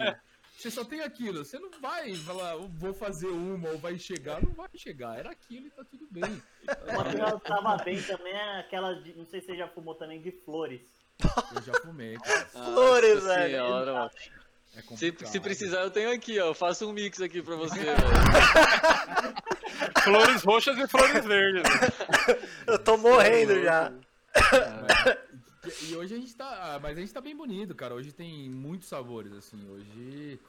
[0.58, 4.42] você só tem aquilo, você não vai falar, "Eu vou fazer uma ou vai chegar,
[4.42, 6.42] não vai chegar, era aquilo e tá tudo bem.
[6.88, 9.14] Uma que eu tava bem também é aquela de.
[9.16, 10.82] Não sei se você já fumou também de flores.
[11.56, 12.46] Eu já fumei, cara.
[12.48, 13.50] Flores, Nossa velho.
[13.52, 14.12] senhora, mano.
[14.76, 16.48] É Se, se precisar, eu tenho aqui, ó.
[16.48, 17.98] Eu faço um mix aqui pra você, velho.
[20.04, 21.64] Flores roxas e flores verdes.
[22.68, 23.92] Eu tô morrendo já.
[25.90, 26.76] E hoje a gente tá.
[26.76, 27.94] ah, Mas a gente tá bem bonito, cara.
[27.96, 29.60] Hoje tem muitos sabores, assim.
[29.70, 30.40] Hoje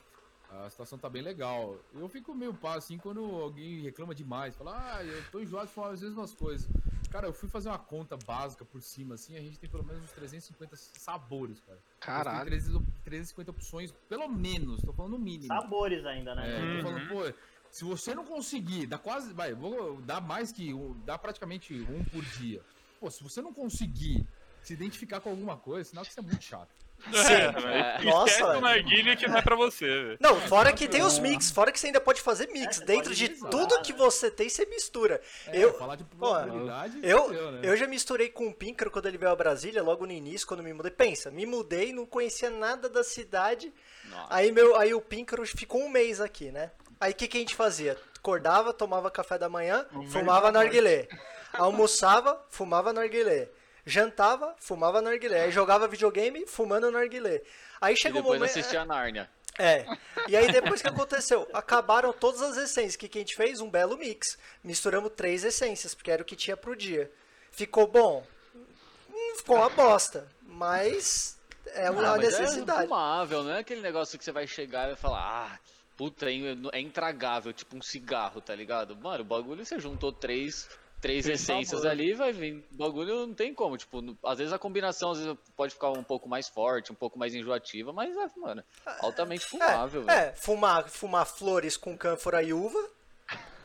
[0.51, 1.79] a situação tá bem legal.
[1.95, 4.57] Eu fico meio pá, assim, quando alguém reclama demais.
[4.57, 6.69] Fala, ah, eu tô enjoado de falar as mesmas coisas.
[7.11, 9.37] Cara, eu fui fazer uma conta básica por cima, assim.
[9.37, 11.79] A gente tem pelo menos uns 350 sabores, cara.
[12.01, 12.39] Caralho.
[12.51, 14.81] Tem 300 350 opções, pelo menos.
[14.83, 15.49] Tô falando no mínimo.
[15.49, 16.49] Sabores ainda, né?
[16.49, 16.83] É, eu tô Uhum.
[16.83, 17.23] falando, pô,
[17.71, 22.05] se você não conseguir, dá quase, vai, vou dar mais que, um- dá praticamente um
[22.05, 22.65] por dia.
[23.01, 24.27] Pô, se você não conseguir
[24.63, 26.71] se identificar com alguma coisa, sinal que você é muito chato.
[27.13, 27.33] Sim.
[27.69, 28.05] É.
[28.05, 30.19] Nossa, Esquece o narguilha que não é pra você, velho.
[30.21, 32.81] Não, fora que tem os mix, fora que você ainda pode fazer mix.
[32.81, 33.99] É, Dentro de misturar, tudo que né?
[33.99, 35.21] você tem, você mistura.
[35.47, 37.61] É, Eu- falar de pô, probabilidade, Eu, né?
[37.63, 40.63] eu já misturei com o Píncaro quando ele veio a Brasília, logo no início, quando
[40.63, 40.91] me mudei.
[40.91, 43.73] Pensa, me mudei, não conhecia nada da cidade.
[44.05, 44.27] Nossa.
[44.31, 46.71] Aí, meu, aí o Píncaro ficou um mês aqui, né?
[47.01, 47.97] Aí o que, que a gente fazia?
[48.19, 51.09] Acordava, tomava café da manhã, Um fumava narguilé.
[51.55, 53.49] Almoçava, fumava narguilé.
[53.85, 55.43] Jantava, fumava narguilé.
[55.45, 57.43] Aí jogava videogame, fumando narguilé.
[57.81, 58.51] Aí chegou um depois momento...
[58.59, 59.31] assistia a Nárnia.
[59.59, 59.85] É.
[60.29, 61.47] E aí depois que aconteceu?
[61.53, 62.95] Acabaram todas as essências.
[62.95, 63.61] O que, que a gente fez?
[63.61, 64.39] Um belo mix.
[64.65, 67.11] Misturamos três essências, porque era o que tinha pro dia.
[67.51, 68.25] Ficou bom?
[68.55, 70.27] Hum, ficou uma bosta.
[70.43, 72.85] Mas é Ah, uma mas necessidade.
[72.85, 75.59] É fumável, não é aquele negócio que você vai chegar e vai falar, ah,
[75.97, 76.35] puta, é
[76.73, 78.97] é intragável, tipo um cigarro, tá ligado?
[78.97, 80.69] Mano, o bagulho você juntou três,
[81.01, 81.91] três Tem essências sabor.
[81.91, 82.65] ali, vai vir.
[82.73, 85.91] O bagulho não tem como, tipo, no- às vezes a combinação às vezes pode ficar
[85.91, 88.63] um pouco mais forte, um pouco mais enjoativa, mas é, mano,
[89.01, 90.19] altamente fumável, velho.
[90.19, 92.79] É, fumar, fumar flores com cânfora e uva.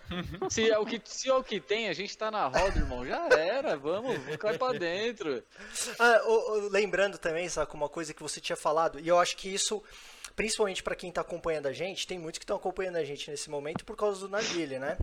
[0.51, 3.03] Se é o que se é o que tem, a gente tá na roda, irmão,
[3.05, 5.43] já era, vamos, cai pra dentro.
[5.97, 9.35] Ah, ô, ô, lembrando também, sabe, uma coisa que você tinha falado, e eu acho
[9.35, 9.81] que isso,
[10.35, 13.49] principalmente para quem tá acompanhando a gente, tem muitos que estão acompanhando a gente nesse
[13.49, 14.95] momento por causa do narguilé, né?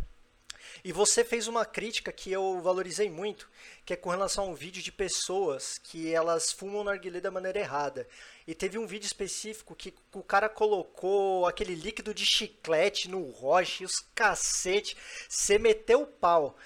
[0.85, 3.49] E você fez uma crítica que eu valorizei muito,
[3.85, 7.61] que é com relação a um vídeo de pessoas que elas fumam narguilé da maneira
[7.61, 8.09] errada.
[8.47, 13.85] E teve um vídeo específico que o cara colocou aquele líquido de chiclete no roche,
[13.85, 14.97] e os cacete,
[15.29, 16.57] você meteu o pau.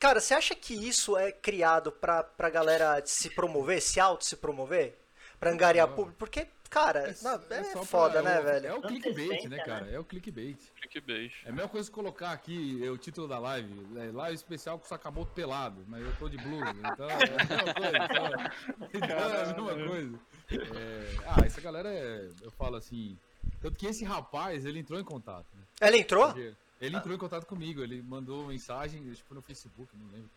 [0.00, 4.34] Cara, você acha que isso é criado pra, pra galera se promover, se auto se
[4.34, 4.98] promover?
[5.38, 6.18] Pra angariar público?
[6.18, 8.66] Porque, cara, não, é, só pra- foda, é né, o- velho?
[8.68, 9.90] É o clickbait, né, cara?
[9.90, 10.56] É o clickbait.
[10.80, 11.32] Clickbait.
[11.44, 13.86] É a mesma coisa que colocar aqui é, o título da live.
[13.98, 16.70] É, live especial com Sakamoto pelado, mas eu tô de blusa.
[16.92, 17.98] Então é a mesma coisa.
[18.04, 20.20] Então, então é a mesma coisa.
[20.52, 22.28] É, ah, essa galera é.
[22.42, 23.18] Eu falo assim.
[23.60, 25.46] Tanto que esse rapaz, ele entrou em contato.
[25.54, 25.62] Né?
[25.80, 26.34] Ela entrou?
[26.80, 30.30] Ele entrou em contato comigo, ele mandou mensagem, tipo, no Facebook, não lembro.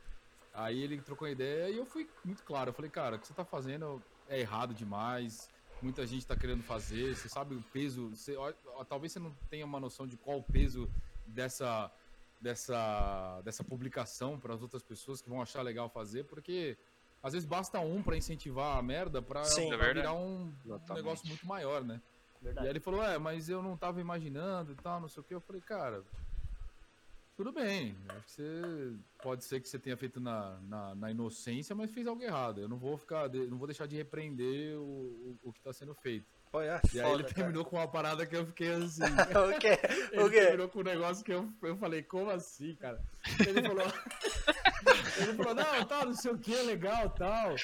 [0.54, 2.70] Aí ele trocou ideia e eu fui muito claro.
[2.70, 5.50] Eu falei, cara, o que você tá fazendo é errado demais.
[5.84, 7.14] Muita gente tá querendo fazer.
[7.16, 8.10] Você sabe o peso.
[8.10, 10.90] Você, ó, ó, talvez você não tenha uma noção de qual o peso
[11.28, 11.92] dessa,
[12.40, 16.78] dessa, dessa publicação para as outras pessoas que vão achar legal fazer, porque
[17.22, 21.46] às vezes basta um para incentivar a merda pra É virar um, um negócio muito
[21.46, 22.02] maior, né?
[22.42, 22.68] E Verdade.
[22.68, 25.34] aí ele falou, é, mas eu não tava imaginando e tal, não sei o que.
[25.34, 26.04] Eu falei, cara,
[27.36, 27.96] tudo bem.
[28.10, 32.06] Acho que você pode ser que você tenha feito na, na, na inocência, mas fez
[32.08, 32.62] algo errado.
[32.62, 35.94] Eu não vou ficar, não vou deixar de repreender o, o, o que tá sendo
[35.96, 36.26] feito.
[36.52, 37.36] Olha, E aí foda, ele cara.
[37.36, 39.02] terminou com uma parada que eu fiquei assim.
[39.56, 39.80] O quê?
[40.12, 40.40] Ele O quê?
[40.42, 43.02] terminou com um negócio que eu, eu falei, como assim, cara?
[43.40, 43.88] Ele falou.
[45.18, 47.56] ele falou, não, tal, não sei o que, legal, tal.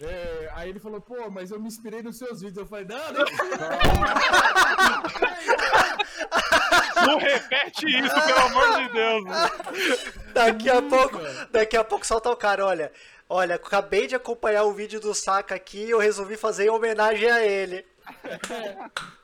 [0.00, 2.58] É, aí ele falou, pô, mas eu me inspirei nos seus vídeos.
[2.58, 3.24] Eu falei, não, não Não
[7.18, 9.24] repete isso, pelo amor de Deus.
[9.24, 9.50] mano.
[10.32, 11.18] Daqui a pouco,
[11.50, 12.92] daqui a pouco solta o cara, olha.
[13.28, 17.30] Olha, acabei de acompanhar o vídeo do Saka aqui e eu resolvi fazer em homenagem
[17.30, 17.84] a ele.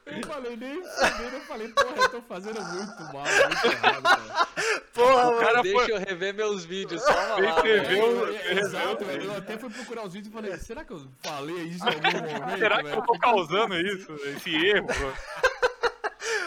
[0.07, 4.47] Eu falei, nem fudendo, eu falei, porra, eu tô fazendo muito mal, muito errado, cara.
[4.95, 5.39] Porra, O mano.
[5.47, 5.93] cara Deixa foi.
[5.93, 7.37] eu rever meus vídeos, lá.
[7.37, 8.35] velho.
[8.35, 9.25] É, é, exato, velho.
[9.25, 12.11] eu até fui procurar os vídeos e falei, será que eu falei isso em algum
[12.41, 12.59] momento?
[12.59, 12.97] Será que velho?
[12.97, 14.13] eu tô causando isso?
[14.25, 14.87] Esse erro?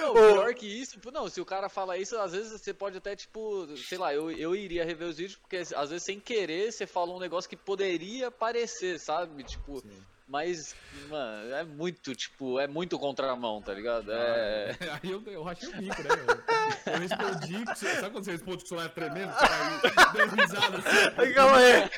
[0.03, 3.15] Não, pior que isso, não, se o cara fala isso, às vezes você pode até,
[3.15, 6.85] tipo, sei lá, eu, eu iria rever os vídeos, porque às vezes sem querer você
[6.85, 9.43] fala um negócio que poderia parecer, sabe?
[9.43, 10.03] Tipo, Sim.
[10.33, 10.75] Mas,
[11.11, 14.11] mano, é muito, tipo, é muito contramão, tá ligado?
[14.11, 14.75] É.
[15.03, 16.09] Aí eu, eu rachei o bico, né?
[16.09, 16.43] velho?
[16.87, 19.31] Eu respondi, que você- sabe quando você responde com o celular tremendo?
[19.31, 21.33] Você vai dando risada assim.
[21.33, 21.89] Calma aí.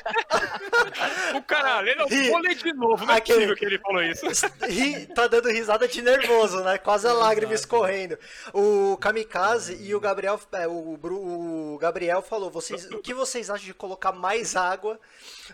[1.34, 4.02] O caralho, ele não vou ler de novo, não é Aquele- possível que ele falou
[4.02, 4.26] isso.
[4.66, 6.76] Ri- tá dando risada de nervoso, né?
[6.76, 8.18] Quase a lágrima escorrendo.
[8.52, 13.48] O Kamikaze e o Gabriel, é, o, Bru- o Gabriel falou: vocês, o que vocês
[13.48, 15.00] acham de colocar mais água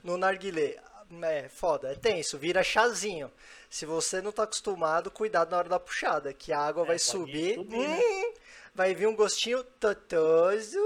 [0.03, 0.77] no narguilé?
[1.21, 3.31] É foda, é tenso, vira chazinho.
[3.69, 7.03] Se você não tá acostumado, cuidado na hora da puxada, que a água vai pode
[7.03, 7.99] subir, subir, né?
[8.01, 8.35] hum,
[8.75, 10.79] vai vir um gostinho totoso,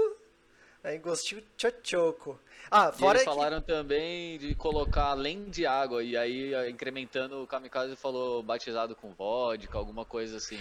[0.83, 2.39] vai um gostinho chochoco.
[2.69, 3.33] Ah, E fora eles que...
[3.33, 9.13] falaram também de colocar além de água, e aí incrementando, o Kamikaze falou batizado com
[9.13, 10.59] vodka, alguma coisa assim.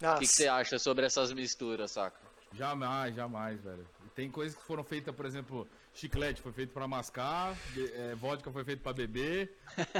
[0.00, 2.20] O que, que você acha sobre essas misturas, saca?
[2.52, 3.84] Jamais, jamais, velho.
[4.14, 5.66] Tem coisas que foram feitas, por exemplo,
[5.98, 9.56] chiclete foi feito pra mascar, be- é, vodka foi feito pra beber.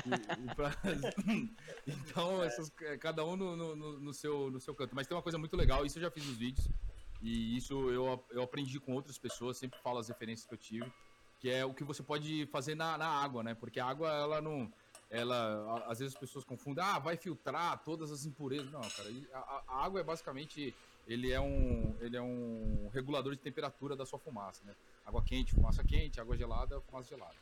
[0.07, 0.73] e- e pra-
[1.87, 4.95] então, essas, é, cada um no, no- no- seu, no seu canto.
[4.95, 6.69] Mas tem uma coisa muito legal, isso eu já fiz nos vídeos,
[7.21, 10.93] e isso eu, eu aprendi com outras pessoas, sempre falo as referências que eu tive,
[11.41, 13.55] que é o que você pode fazer na, na água, né?
[13.55, 14.73] Porque a água, ela não.
[15.11, 18.71] Ela, às vezes as pessoas confundem, ah, vai filtrar todas as impurezas.
[18.71, 20.75] Não, cara, a- a água é basicamente
[21.09, 24.75] ele é um ele é um regulador de temperatura da sua fumaça, né?
[25.05, 27.35] Água quente, fumaça quente, água gelada, fumaça gelada.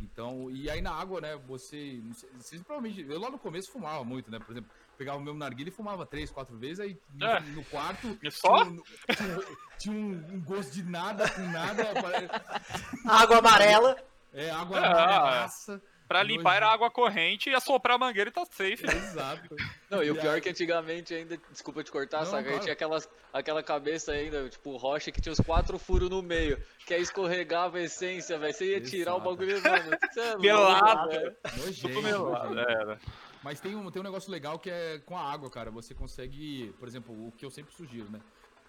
[0.00, 2.00] Então, e aí na água, né, você,
[2.36, 4.38] vocês provavelmente, eu lá no começo fumava muito, né?
[4.38, 7.40] Por exemplo, pegava o meu narguilha e fumava três, quatro vezes, aí no, É.
[7.40, 8.64] no quarto E só?
[8.64, 8.82] tinha, um-
[9.14, 11.82] tinha tinha um, um gosto de nada com nada,
[13.06, 13.96] Água amarela.
[14.32, 14.86] é água Ah.
[14.92, 15.82] amarelaça.
[16.08, 18.82] Pra limpar era água corrente e assoprar a mangueira e tá safe.
[18.82, 19.54] Exato.
[19.90, 22.38] Não, e o pior é que antigamente ainda, desculpa te cortar, Não, saca?
[22.38, 22.62] A gente claro.
[22.62, 26.94] tinha aquelas, aquela cabeça ainda, tipo, rocha que tinha os quatro furos no meio, que
[26.94, 28.54] aí escorregava a essência, velho.
[28.54, 29.98] Você ia tirar o bagulho, mano.
[30.10, 31.58] Você é.
[31.58, 32.58] Nojento, Tudo melado.
[32.58, 32.98] Era.
[33.42, 35.70] Mas tem um, tem um negócio legal que é com a água, cara.
[35.70, 38.20] Você consegue, por exemplo, o que eu sempre sugiro, né?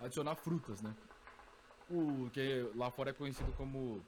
[0.01, 0.93] Adicionar frutas, né?
[1.89, 4.05] O que lá fora é conhecido como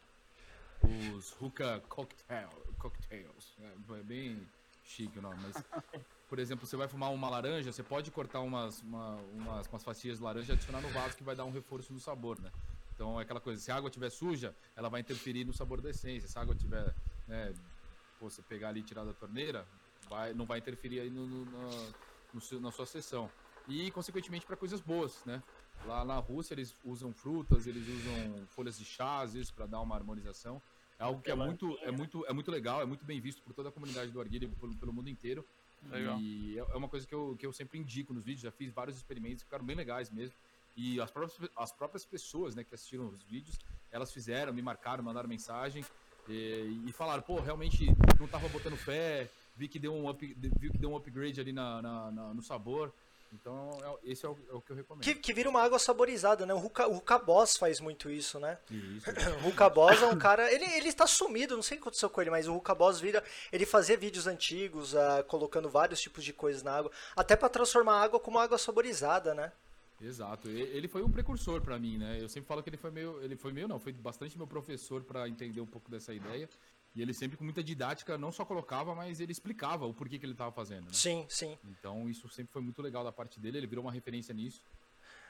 [0.84, 3.56] os hookah cocktail, cocktails.
[3.60, 4.48] É bem
[4.84, 5.56] chique o nome, mas...
[6.28, 10.18] Por exemplo, você vai fumar uma laranja, você pode cortar umas, uma- umas, umas fatias
[10.18, 12.50] de laranja e adicionar no vaso que vai dar um reforço no sabor, né?
[12.94, 15.90] Então é aquela coisa, se a água estiver suja, ela vai interferir no sabor da
[15.90, 16.30] essência.
[16.30, 16.96] Se a água estiver,
[17.28, 17.54] né,
[18.18, 19.68] você pegar ali e tirar da torneira,
[20.08, 21.94] vai, não vai interferir aí no, no- na,
[22.34, 23.30] no seu- na sua sessão.
[23.68, 25.44] E, consequentemente, para coisas boas, né?
[25.86, 29.82] Lá na Rússia eles usam frutas, eles usam folhas de chá, às vezes, para dar
[29.82, 30.62] uma harmonização.
[31.00, 33.54] É algo que é muito, é, muito, é muito legal, é muito bem visto por
[33.54, 35.44] toda a comunidade do Arguilha pelo, pelo mundo inteiro.
[35.90, 36.20] Legal.
[36.20, 38.72] E é é uma coisa que eu, que eu sempre indico nos vídeos, já fiz
[38.72, 40.36] vários experimentos, ficaram bem legais mesmo.
[40.78, 43.58] E as próprias, as próprias pessoas né, que assistiram os vídeos,
[43.92, 45.84] elas fizeram, me marcaram, mandaram mensagem
[46.30, 47.88] e, e falaram, pô, realmente
[48.20, 50.26] não tava botando fé, vi que deu um, up,
[50.60, 52.94] vi que deu um upgrade ali na, na- na- no sabor.
[53.34, 53.70] Então,
[54.04, 55.04] é- esse é o, é o que eu recomendo.
[55.04, 56.54] Que, que vira uma água saborizada, né?
[56.54, 58.58] O Ruka, o Ruka Boss faz muito isso, né?
[58.70, 59.06] Isso.
[59.40, 60.52] O Ruka Boss é um cara.
[60.52, 63.00] Ele, ele tá sumido, não sei o que aconteceu com ele, mas o Ruka Boss
[63.00, 63.24] vira.
[63.52, 67.96] Ele fazia vídeos antigos, ah, colocando vários tipos de coisas na água, até pra transformar
[68.00, 69.52] a água como água saborizada, né?
[70.02, 70.50] Exato.
[70.50, 72.18] Ele foi um precursor pra mim, né?
[72.20, 75.04] Eu sempre falo que ele foi meio, ele foi meio não, foi bastante meu professor
[75.04, 76.50] pra entender um pouco dessa ideia.
[76.94, 80.26] E ele sempre com muita didática não só colocava, mas ele explicava o porquê que
[80.26, 80.86] ele estava fazendo.
[80.88, 80.94] né?
[80.94, 81.58] Sim, sim.
[81.64, 83.58] Então isso sempre foi muito legal da parte dele.
[83.60, 84.62] Ele virou uma referência nisso.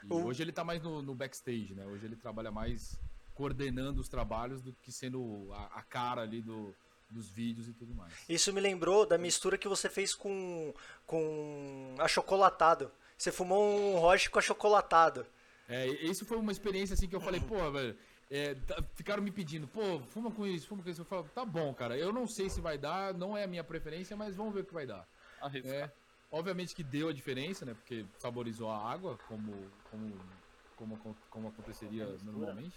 [0.02, 1.86] E O- hoje ele tá mais no, no backstage, né?
[1.86, 2.98] Hoje ele trabalha mais
[3.34, 6.74] coordenando os trabalhos do que sendo a, a cara ali do,
[7.08, 8.12] dos vídeos e tudo mais.
[8.28, 10.74] Isso me lembrou da mistura que você fez com,
[11.06, 12.90] com achocolatado.
[13.16, 15.24] Você fumou um roche com achocolatado.
[15.68, 17.96] É, isso foi uma experiência assim que eu falei, pô, velho.
[18.34, 21.02] É, tá- ficaram me pedindo, pô, fuma com isso, fuma com isso.
[21.02, 21.98] Eu falo, tá bom, cara.
[21.98, 24.64] Eu não sei se vai dar, não é a minha preferência, mas vamos ver o
[24.64, 25.06] que vai dar.
[25.66, 25.92] É,
[26.30, 27.74] obviamente que deu a diferença, né?
[27.74, 29.52] Porque saborizou a água, como,
[29.90, 30.14] como,
[30.76, 32.74] como, como aconteceria normalmente.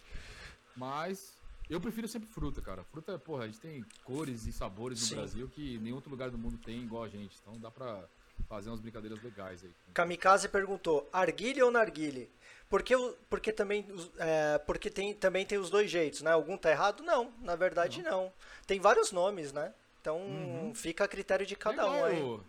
[0.76, 1.38] Mas
[1.70, 2.84] eu prefiro sempre fruta, cara.
[2.84, 5.16] Fruta, porra, a gente tem cores e sabores no Sim.
[5.16, 7.38] Brasil que nenhum outro lugar do mundo tem igual a gente.
[7.40, 8.10] Então dá pra
[8.48, 9.72] fazer umas brincadeiras legais aí.
[9.94, 12.30] Kamikaze perguntou: arguile ou narguile?
[12.70, 12.96] Porque,
[13.30, 13.86] porque também,
[14.18, 16.32] é, porque tem, também tem os dois jeitos, né?
[16.32, 17.04] Algum tá errado?
[17.04, 18.32] Não, na verdade não.
[18.66, 19.74] Tem vários nomes, né?
[20.02, 22.20] Então fica a critério de cada um Legal, aí.
[22.20, 22.44] eu-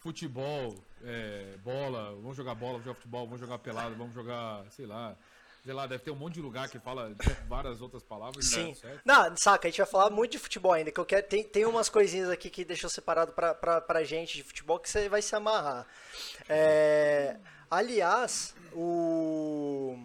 [0.00, 0.74] futebol,
[1.04, 5.16] é, bola, vamos jogar bola, vamos jogar futebol, vamos jogar pelado, vamos jogar, sei lá.
[5.64, 7.14] Sei lá, deve ter um monte de lugar que fala
[7.46, 8.46] várias outras palavras.
[8.46, 8.74] Sim.
[8.82, 9.00] né?
[9.04, 11.24] Não, saca, a gente vai falar muito de futebol ainda, que eu quero.
[11.24, 14.90] Tem, tem umas coisinhas aqui que deixou separado pra, pra, pra gente de futebol que
[14.90, 15.86] você vai se amarrar.
[16.48, 17.36] É,
[17.70, 19.96] aliás, o.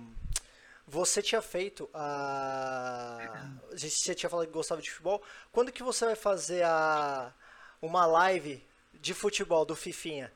[0.85, 3.49] Você tinha feito a.
[3.71, 5.23] Você tinha falado que gostava de futebol.
[5.51, 7.33] Quando que você vai fazer a.
[7.81, 10.31] Uma live de futebol do Fifinha?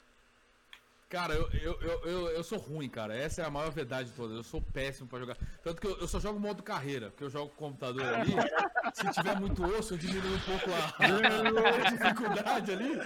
[1.11, 3.13] Cara, eu, eu, eu, eu, eu sou ruim, cara.
[3.13, 4.33] Essa é a maior verdade de todas.
[4.37, 5.35] Eu sou péssimo pra jogar.
[5.61, 8.31] Tanto que eu, eu só jogo modo carreira, porque eu jogo com o computador ali.
[8.95, 10.95] Se tiver muito osso, eu diminuo um pouco a,
[11.85, 13.01] a dificuldade ali.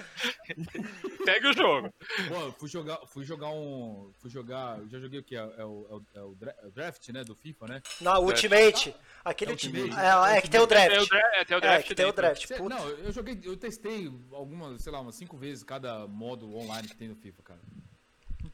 [1.24, 1.92] Segue o jogo.
[2.28, 4.12] Pô, fui jogar, fui jogar um.
[4.20, 4.78] Fui jogar.
[4.88, 5.34] Já joguei o que?
[5.34, 7.24] É, o- é o, é é draft, né?
[7.24, 7.82] Do FIFA, né?
[8.00, 8.94] Na Ultimate.
[9.24, 9.96] Aquele É Ultimate.
[9.98, 10.90] É, é que tem o draft.
[10.90, 12.50] Tem o draft, tem o É, draft tem o draft.
[12.60, 16.96] Não, eu joguei, eu testei algumas, sei lá, umas cinco vezes cada modo online que
[16.96, 17.60] tem no FIFA, cara.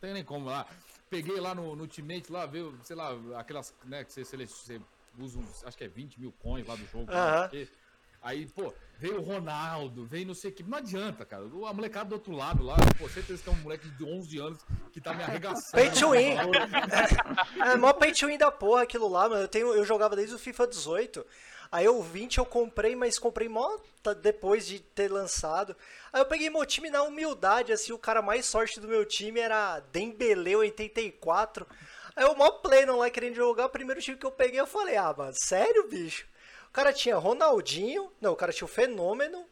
[0.03, 0.67] Não tem nem como lá.
[1.09, 4.81] Peguei lá no, no Ultimate, lá, veio, sei lá, aquelas, né, que você, você
[5.17, 7.07] usa uns, acho que é 20 mil coins lá do jogo.
[7.13, 7.73] Sei o quê.
[8.21, 10.63] Aí, pô, veio o Ronaldo, veio não sei o que.
[10.65, 11.45] Não adianta, cara.
[11.45, 14.59] A molecada do outro lado lá, pô, certeza que é um moleque de 11 anos
[14.93, 15.73] que tá me arregaçando.
[15.73, 16.37] Pay to win.
[17.65, 19.43] É mó pay to win da porra aquilo lá, mano.
[19.43, 21.27] Eu, tenho, eu jogava desde o FIFA 18.
[21.73, 23.79] Aí o 20 eu comprei, mas comprei mó
[24.21, 25.75] depois de ter lançado.
[26.13, 29.41] Aí eu peguei meu time na humildade, assim, o cara mais sorte do meu time
[29.41, 31.67] era Dembele 84.
[32.15, 34.97] Aí eu mó pleno lá querendo jogar, o primeiro time que eu peguei, eu falei,
[34.97, 36.27] ah, mano, sério, bicho?
[36.69, 39.47] O cara tinha Ronaldinho, não, o cara tinha o Fenômeno,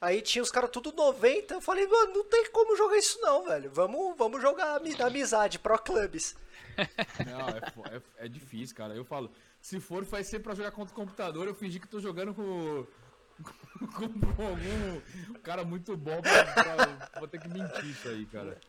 [0.00, 3.44] aí tinha os caras tudo 90, eu falei, mano, não tem como jogar isso não,
[3.44, 3.70] velho.
[3.70, 6.34] Vamos, vamos jogar ami- amizade, pro clubes.
[7.26, 8.94] Não, é, é- é difícil, cara.
[8.94, 9.30] Eu falo,
[9.66, 12.86] se for, vai ser pra jogar contra o computador, eu fingi que tô jogando com,
[14.36, 18.60] com algum cara muito bom pra, pra- Vou ter que mentir isso aí, cara.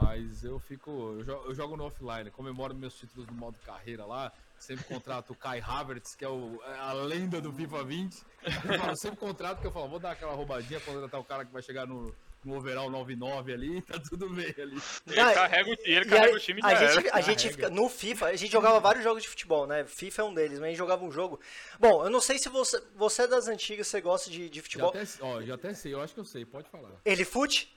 [0.00, 0.90] Mas eu fico.
[1.18, 4.32] Eu jogo, eu jogo no offline, comemoro meus títulos no modo carreira lá.
[4.58, 8.22] Sempre contrato o Kai Havertz, que é o, é a lenda do FIFA 20.
[8.44, 11.52] Eu falo, sempre contrato, porque eu falo, vou dar aquela roubadinha, contratar o cara que
[11.52, 12.14] vai chegar no,
[12.44, 14.80] no overall 99 ali, tá tudo bem ali.
[15.06, 16.92] Ele Ah, carrega, o- ele carrega a, o time a já era.
[16.94, 19.84] gente, a gente fica no FIFA, a gente jogava vários jogos de futebol, né?
[19.86, 21.38] FIFA é um deles, mas a gente jogava um jogo.
[21.78, 24.62] Bom, eu não sei se você, você é das antigas, você gosta de, de Já
[24.62, 24.88] futebol.
[24.90, 26.90] até, ó, já até sei, eu acho que eu sei, pode falar.
[27.04, 27.74] Ele fute?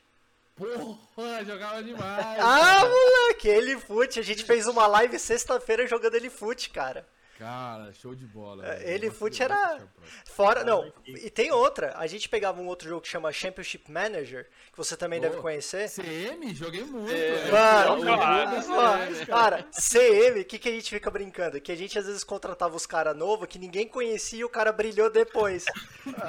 [0.56, 2.38] Porra, jogava demais.
[2.40, 4.20] Ah, moleque, ele fute.
[4.20, 7.08] A gente fez uma live sexta-feira jogando ele fute, cara.
[7.38, 8.66] Cara, show de bola.
[8.66, 8.90] É, velho.
[8.90, 9.82] ele fute era-.
[10.26, 11.94] Fora, não, e tem outra.
[11.98, 15.42] A gente pegava um outro jogo que chama Championship Manager, que você também deve Pô,
[15.42, 15.90] conhecer.
[15.90, 17.12] CM, joguei muito.
[17.12, 17.52] É.
[17.52, 21.60] Mano, cara, Mano, CM, cara, CM, o que, que a gente fica brincando?
[21.60, 24.72] Que a gente às vezes contratava os caras novos que ninguém conhecia e o cara
[24.72, 25.66] brilhou depois.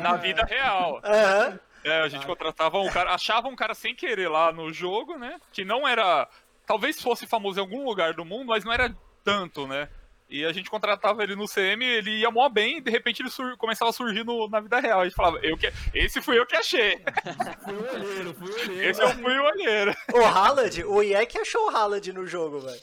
[0.01, 1.01] Na vida real.
[1.05, 1.61] Aham.
[1.85, 5.39] É, a gente contratava um cara, achava um cara sem querer lá no jogo, né?
[5.53, 6.27] Que não era.
[6.67, 9.87] Talvez fosse famoso em algum lugar do mundo, mas não era tanto, né?
[10.29, 13.31] E a gente contratava ele no CM, ele ia mó bem, e de repente ele
[13.31, 15.01] sur- começava a surgir no- na vida real.
[15.01, 15.71] A gente falava, eu que...
[15.93, 16.99] esse fui eu que achei.
[17.63, 18.91] Fui o olheiro, fui o olheiro.
[18.91, 19.95] Esse eu fui o olheiro.
[20.15, 22.81] O Haaland, o IE que achou o Haaland no jogo, velho.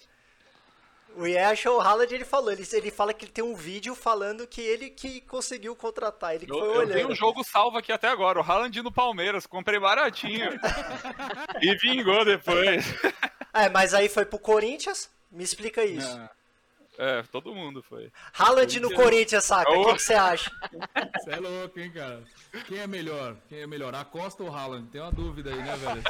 [1.16, 2.52] O IE achou o Haaland ele falou.
[2.52, 6.46] Ele, ele fala que ele tem um vídeo falando que ele que conseguiu contratar, ele
[6.46, 8.92] que Eu, foi o eu tenho um jogo salvo aqui até agora, o Haaland no
[8.92, 10.52] Palmeiras, comprei baratinho.
[11.62, 12.86] e vingou depois.
[13.54, 15.10] É, mas aí foi pro Corinthians?
[15.30, 16.20] Me explica isso.
[17.04, 18.12] É, todo mundo foi.
[18.38, 19.72] Haaland no Corinthians, saca?
[19.72, 19.94] O Oh.
[19.96, 20.52] que, você acha?
[21.20, 22.22] Você é louco, hein, cara?
[22.68, 23.36] Quem é melhor?
[23.50, 23.96] Quem é melhor?
[23.96, 24.88] Acosta ou Haaland?
[24.92, 26.04] Tem uma dúvida aí, né, velho?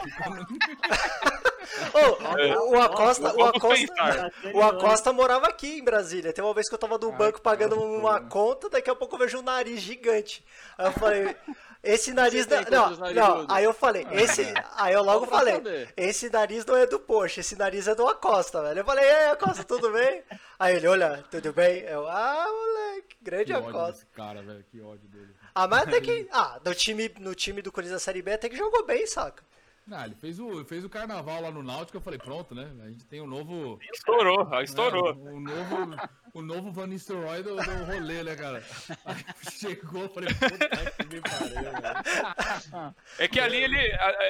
[1.94, 6.34] Ô, o Acosta, o Acosta, o Acosta morava aqui em Brasília.
[6.34, 9.20] Tem uma vez que eu tava no banco pagando uma conta, daqui a pouco eu
[9.20, 10.44] vejo um nariz gigante.
[10.78, 11.36] Aí eu falei,
[11.84, 13.46] esse nariz Você não, não?
[13.50, 14.46] Aí eu falei, esse,
[14.78, 15.94] aí eu logo falei, saber.
[15.98, 18.80] esse nariz não é do Porsche, esse nariz é do Acosta, velho.
[18.80, 20.24] Eu falei, e aí, Acosta, tudo bem?
[20.60, 21.80] Aí ele, olha, tudo bem?
[21.80, 24.06] Eu, ah, moleque, grande Que ódio Acosta.
[24.14, 24.64] cara, velho.
[24.70, 25.36] Que ódio dele.
[25.56, 28.48] Ah, mas até que, ah, no time, no time do Corinthians da Série B até
[28.48, 29.44] que jogou bem, saca?
[29.86, 32.72] Não, ele fez o, fez o carnaval lá no Náutico, eu falei, pronto, né?
[32.84, 33.80] A gente tem um novo...
[33.94, 35.10] Estourou, ah, estourou.
[35.10, 35.98] É, o novo,
[36.34, 38.64] o novo Van Nistelrooy do, do rolê, né, cara?
[39.06, 42.96] Aí chegou, falei, puta que me pariu, velho.
[43.18, 43.80] É que ali ele,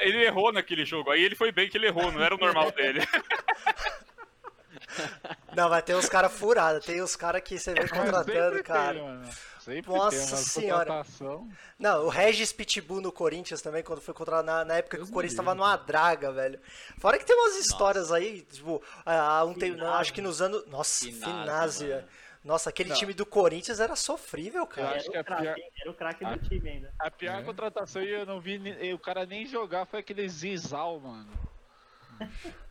[0.02, 1.10] ele errou naquele jogo.
[1.10, 3.00] Aí ele foi bem que ele errou, não era o normal dele.
[5.54, 8.94] Não, vai ter uns caras furados, tem uns caras que você vem contratando, Sempre cara.
[8.94, 9.28] Tem, mano.
[9.64, 10.86] Sempre Nossa tem uma senhora.
[10.86, 11.48] contratação.
[11.78, 15.12] Não, o Regis Pitbull no Corinthians também, quando foi contratado na, na época Deus que
[15.12, 16.60] o Corinthians livre, tava numa draga, velho.
[16.98, 19.94] Fora que tem umas histórias aí, tipo, ah, um tem, Finazia.
[19.96, 20.66] acho que nos anos.
[20.66, 22.04] Nossa, mano.
[22.44, 22.96] Nossa, aquele Não.
[22.96, 24.96] time do Corinthians era sofrível, Eu cara.
[24.96, 25.70] acho que Era a o craque, pior-?
[25.80, 26.92] Era o craque do time ainda.
[26.98, 27.42] A pior É.
[27.44, 28.60] contratação e eu não vi
[28.92, 31.30] o cara nem jogar foi aquele Zizal, mano.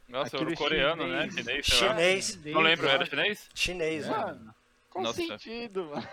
[0.09, 1.29] Nossa, era Aquele coreano, né?
[1.31, 1.65] chinês.
[1.65, 1.93] Chinês, sei lá.
[1.95, 2.39] Chinês.
[2.53, 3.49] Não lembro, era chinês?
[3.55, 4.25] Chinês, mano.
[4.25, 4.55] Mano,
[4.89, 5.15] com Nossa.
[5.15, 6.07] sentido, mano.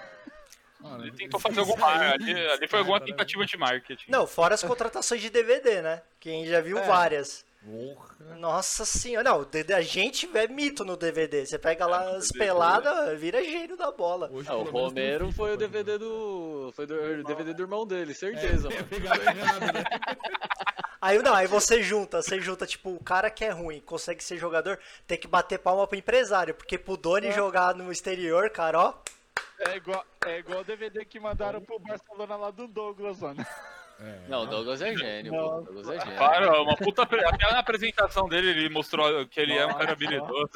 [0.81, 1.89] Mano, Ele tentou fazer alguma.
[1.93, 4.11] aí, Ali, ali foi alguma tentativa de marketing.
[4.11, 6.03] Não, fora as contratações de DVD, né?
[6.21, 6.83] Quem já viu É.
[6.87, 7.45] várias.
[7.65, 8.37] Porra.
[8.37, 11.45] Nossa senhora, não, a gente é mito no DVD.
[11.45, 14.31] Você pega lá É, as peladas, vira gênio da bola.
[14.33, 16.73] Hoje, Ah, o Romero FIFA foi o DVD do.
[16.77, 18.69] Foi do DVD do irmão dele, certeza.
[18.69, 19.39] É, mano.
[19.41, 19.85] errado, né?
[21.01, 24.37] Aí não, aí você junta, você junta, tipo, o cara que é ruim, consegue ser
[24.37, 28.95] jogador, tem que bater palma pro empresário, porque pro Doni jogar no exterior, cara, ó.
[29.61, 33.45] É igual, é igual o DVD que mandaram pro Barcelona lá do Douglas, mano.
[34.01, 35.61] É, Não, o Douglas é gênio, pô.
[35.63, 36.19] Douglas é gênio.
[36.19, 37.03] Para, uma puta.
[37.03, 39.93] Até na apresentação dele, ele mostrou que ele é um cara Nossa.
[39.93, 40.51] habilidoso.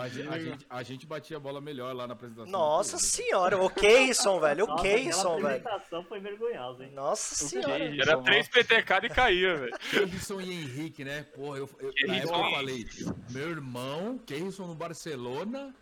[0.00, 2.50] A, gente, a, gente, a gente batia a bola melhor lá na apresentação.
[2.50, 5.46] Nossa senhora, o Keison, velho, o Nossa, aquela velho.
[5.48, 6.92] apresentação foi vergonhosa, hein?
[6.94, 7.84] Nossa senhora.
[8.00, 9.78] Era três PTK e caía, velho.
[9.90, 11.26] Keirson e Henrique, né?
[11.34, 12.86] Porra, eu, eu, na época eu falei,
[13.28, 15.74] meu irmão, Keirson no Barcelona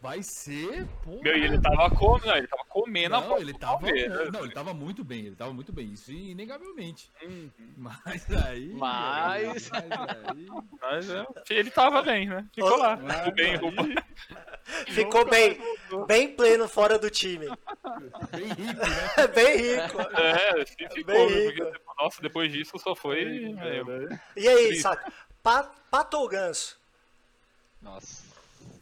[0.00, 0.86] vai ser.
[1.04, 1.20] Porra.
[1.22, 4.32] Meu, e ele tava comendo, ele tava comendo a não, bola ele tava, Palmeiras.
[4.32, 7.10] não, ele tava muito bem, ele tava muito bem, isso inegavelmente.
[7.22, 7.50] Uhum.
[7.76, 8.72] Mas aí.
[8.74, 10.46] Mas- mas aí.
[10.80, 12.46] Mas é, ele tava bem, né?
[12.54, 12.96] Ficou lá.
[12.96, 13.82] Mas Tudo bem, aí- roupa.
[14.88, 15.58] Ficou bem,
[16.06, 17.46] bem pleno fora do time.
[18.30, 19.26] Bem rico, né?
[19.34, 20.00] bem rico.
[20.20, 21.04] É, sim, ficou.
[21.04, 21.36] Bem né?
[21.50, 21.64] rico.
[21.64, 23.54] Porque, nossa, depois disso só foi.
[23.58, 25.10] é, E aí, saca?
[25.42, 26.78] Pa- Pato ou ganso?
[27.80, 28.27] Nossa.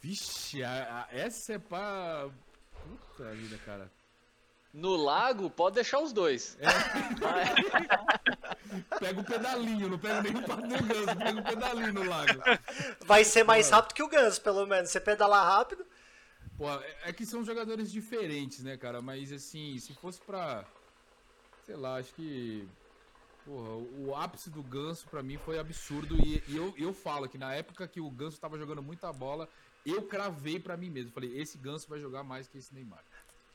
[0.07, 2.29] Vixe, a- a- essa é pra.
[2.85, 3.91] Puta vida, cara.
[4.73, 6.57] No lago, pode deixar os dois.
[9.01, 12.05] Pega o pedalinho, não pega nem o pato nem o ganso, pega o pedalinho no
[12.05, 12.41] lago.
[13.05, 14.91] Vai ser mais rápido que o ganso, pelo menos.
[14.91, 15.85] Você pedalar rápido.
[16.57, 19.03] Pô, é- é que são jogadores diferentes, né, cara?
[19.03, 20.65] Mas assim, se fosse pra.
[21.65, 22.69] Sei lá, acho que.
[23.45, 26.17] Porra, o ápice do Ganso pra mim foi absurdo.
[26.25, 29.49] E, e eu, eu falo que na época que o Ganso tava jogando muita bola,
[29.93, 31.13] eu cravei pra mim mesmo.
[31.13, 33.03] Falei, esse Ganso vai jogar mais que esse Neymar.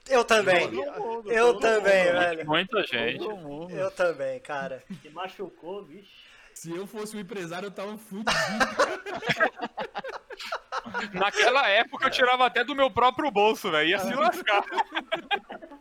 [0.10, 0.72] Eu também.
[0.72, 2.46] Mundo, Eu também, mundo, velho.
[2.46, 3.24] Muita gente.
[3.24, 4.84] Eu também, cara.
[5.02, 6.10] Se machucou, bicho.
[6.54, 8.32] Se eu fosse um empresário, eu tava fudido.
[11.14, 13.90] Naquela época eu tirava até do meu próprio bolso, velho.
[13.90, 14.64] Ia se lascar.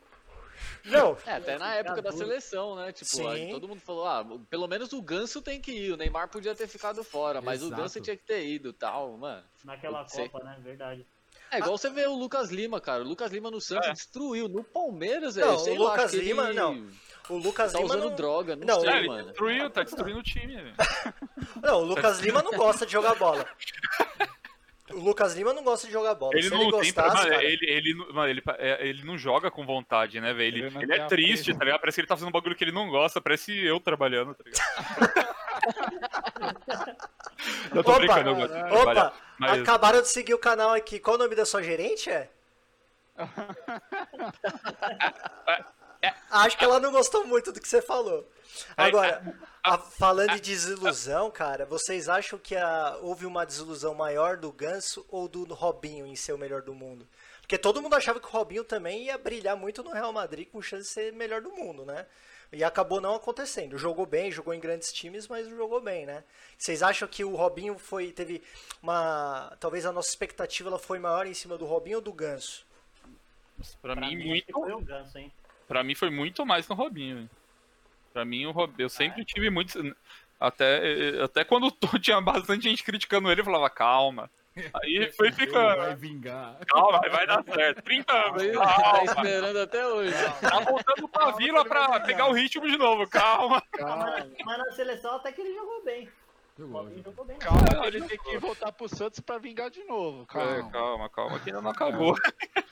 [0.85, 2.93] Não, É, até na época da seleção, né?
[2.93, 5.93] Tipo, aí todo mundo falou, ah, pelo menos o Ganso tem que ir.
[5.93, 7.83] O Neymar podia ter ficado fora, mas o Exato.
[7.83, 9.43] Ganso tinha que ter ido tal, mano.
[9.65, 10.29] Naquela Sei.
[10.29, 10.57] Copa, né?
[10.63, 11.07] Verdade.
[11.53, 13.03] É igual você vê o Lucas Lima, cara.
[13.03, 13.93] O Lucas Lima no Santos É.
[13.93, 14.49] destruiu.
[14.49, 15.57] No Palmeiras, Não, velho.
[15.57, 16.87] o sei lá, Lucas que Lima, ele não.
[17.29, 18.15] o Lucas Tá Lima usando não...
[18.17, 19.25] droga, não, Não, sei, É, ele mano.
[19.25, 20.75] destruiu, tá destruindo o time, velho.
[21.63, 23.45] Não, o Lucas Lima não gosta de jogar bola.
[24.93, 26.33] O Lucas Lima não gosta de jogar bola.
[26.35, 26.81] Ele Se não ele tem.
[26.81, 30.33] gostasse, mano, cara, ele, ele, não- mano, ele, é, ele não joga com vontade, né,
[30.33, 30.57] velho?
[30.59, 31.59] Ele, Ele não ele tem é a triste, presa.
[31.59, 31.81] tá ligado?
[31.81, 33.21] Parece que ele tá fazendo um bagulho que ele não gosta.
[33.21, 35.31] Parece eu trabalhando, tá ligado?
[37.75, 38.75] eu tô Opa, brincando, eu gosto de.
[38.75, 40.99] Opa, Mas- acabaram de seguir o canal aqui.
[40.99, 42.29] Qual o nome da sua gerente, é?
[46.31, 48.27] Acho que ela não gostou muito do que você falou.
[48.77, 49.23] Agora,
[49.63, 55.05] a- falando de desilusão, cara, vocês acham que a- houve uma desilusão maior do Ganso
[55.09, 57.07] ou do Robinho em ser o melhor do mundo?
[57.43, 60.63] Porque todo mundo achava que o Robinho também ia brilhar muito no Real Madrid com
[60.63, 62.07] chance de ser melhor do mundo, né?
[62.53, 63.77] E acabou não acontecendo.
[63.79, 66.25] Jogou bem, jogou em grandes times, mas jogou bem, né?
[66.59, 68.43] Vocês acham que o Robinho foi teve
[68.83, 72.65] uma, talvez a nossa expectativa ela foi maior em cima do Robinho ou do Ganso?
[73.83, 74.53] Pra, Pra mim, mim, muito.
[74.53, 75.33] foi Ganso, hein?
[75.69, 77.17] Pra mim foi muito mais no Robinho.
[77.17, 77.31] velho.
[78.13, 78.73] Pra mim, o Rob...
[78.79, 79.79] eu sempre tive muito.
[80.39, 84.31] Até, até quando tinha bastante gente criticando ele, eu falava, calma.
[84.83, 85.77] Aí foi Ele ficando.
[85.77, 86.57] vai vingar.
[86.67, 87.83] Calma, vai dar certo.
[87.83, 88.43] 30 anos.
[88.53, 89.05] Tá Calma.
[89.05, 90.13] esperando até hoje.
[90.41, 93.09] Tá voltando pra vila pra pegar o ritmo de novo.
[93.09, 93.63] Calma.
[93.73, 96.09] Calma, Mas na seleção até que ele jogou bem.
[96.59, 97.13] O Jogou, Robinho jogou.
[97.13, 97.39] jogou bem.
[97.39, 100.25] calma, ele tem que voltar pro Santos pra vingar de novo.
[100.25, 100.71] É, Calma.
[100.71, 102.15] calma, calma, que ainda não acabou.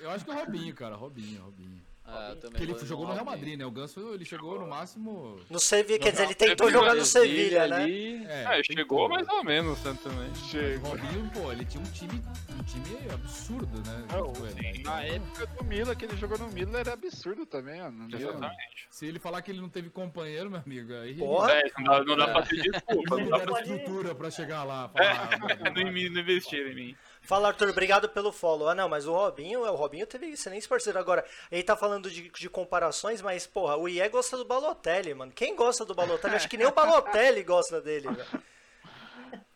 [0.00, 0.94] Eu acho que é o Robinho, cara.
[0.96, 1.80] Robinho, Robinho.
[2.10, 3.24] Ah, Porque ele jogou no Real.
[3.24, 3.66] Madrid, né?
[3.66, 5.38] O Ganso, ele chegou no máximo...
[5.50, 7.76] No Sevilla, quer dizer, ele tentou Sevilha, jogar no Sevilha, né?
[7.82, 10.30] ali, É, É, chegou mais ou menos né, também.
[10.30, 10.88] O Chega.
[10.88, 12.22] Robinho, pô, ele tinha um time,
[12.58, 14.04] um time absurdo, né?
[14.10, 17.80] Não, Tipo, ele- Na época do Mila, que ele jogou no Mila, era absurdo também,
[17.82, 17.88] ó.
[18.10, 18.88] Exatamente.
[18.90, 21.52] Se ele falar que ele não teve companheiro, meu amigo, aí Porra.
[21.52, 23.16] É, não dá, não dá pra ter desculpa.
[23.16, 24.90] não Não dá deram pra estrutura pra chegar lá.
[24.94, 25.28] É, Falar,
[25.76, 26.96] não, não investir em mim.
[27.28, 28.70] Fala, Arthur, obrigado pelo follow.
[28.70, 30.98] Ah, não, mas o Robinho, o Robinho teve excelentes parceiros.
[30.98, 31.22] Agora,
[31.52, 35.30] ele tá falando de, de comparações, mas, porra, o IE gosta do Balotelli, mano.
[35.32, 36.36] Quem gosta do Balotelli?
[36.36, 38.42] Acho que nem o Balotelli gosta dele, velho.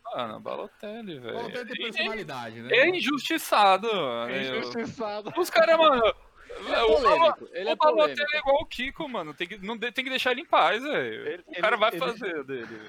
[0.05, 1.33] Mano, Balotelli, velho.
[1.33, 2.75] Balotelli tem personalidade, né?
[2.77, 4.31] É injustiçado, mano.
[4.31, 5.33] É injustiçado.
[5.35, 6.15] Os caras, mano.
[6.59, 7.49] Ele é o Balo- polêmico.
[7.53, 8.35] Ele é o Balotelli polêmico.
[8.35, 9.33] é igual o Kiko, mano.
[9.33, 11.27] Tem que, não, tem que deixar ele em paz, velho.
[11.27, 12.79] Ele- O cara ele- vai ele- fazer o dele.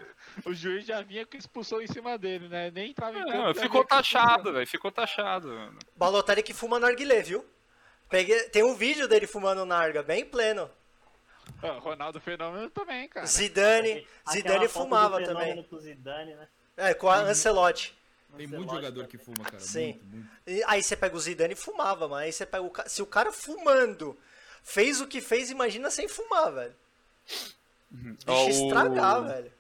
[0.45, 2.71] O juiz já vinha com expulsão em cima dele, né?
[2.71, 3.61] Nem tava em campo.
[3.61, 4.67] Ficou taxado, velho.
[4.67, 5.79] Ficou taxado, mano.
[5.97, 7.45] Balotelli que fuma narguilé, viu?
[8.11, 10.71] Peguei, tem um vídeo dele fumando narga, bem pleno.
[11.63, 13.27] Ah, Ronaldo Fenômeno também, cara.
[13.27, 15.67] Zidane, Zidane fumava também.
[15.81, 16.49] Zidane, né?
[16.77, 17.95] É, com a Ancelotti.
[18.37, 19.09] Tem muito Ancelotti jogador também.
[19.11, 19.61] que fuma, cara.
[19.61, 19.87] Sim.
[19.87, 20.29] Muito, muito.
[20.47, 23.01] E aí você pega o Zidane e fumava, mas aí você pega o ca- se
[23.03, 24.17] o cara fumando
[24.63, 26.75] fez o que fez, imagina sem fumar, velho.
[28.27, 29.53] Ó, Deixa o- estragar, velho.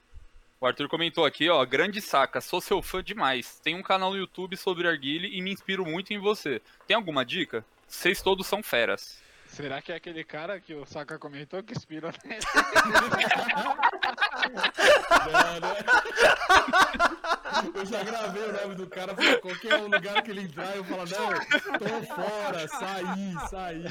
[0.61, 3.61] O Arthur comentou aqui, ó, grande saca, sou seu fã demais.
[3.63, 6.61] Tem um canal no YouTube sobre arguile e me inspiro muito em você.
[6.87, 7.65] Tem alguma dica?
[7.87, 9.23] Vocês todos são feras.
[9.55, 12.41] Será que é aquele cara que o Saka comentou que inspira nele?
[13.55, 13.77] Não?
[17.73, 21.05] Eu já gravei o nome do cara, pra qualquer lugar que ele entrar, eu falo,
[21.05, 23.85] não, tô fora, saí, saí.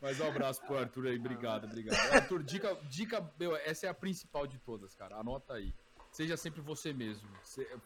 [0.00, 1.96] Mas um abraço pro Arthur aí, obrigado, obrigado.
[2.12, 5.74] Arthur, dica, dica, meu, essa é a principal de todas, cara, anota aí.
[6.12, 7.28] Seja sempre você mesmo,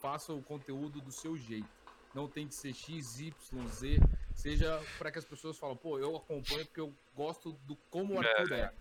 [0.00, 1.83] faça o conteúdo do seu jeito.
[2.14, 3.32] Não tem que ser X, Y,
[3.68, 3.98] Z,
[4.34, 8.18] seja para que as pessoas falem, pô, eu acompanho porque eu gosto do como o
[8.18, 8.72] Arthur é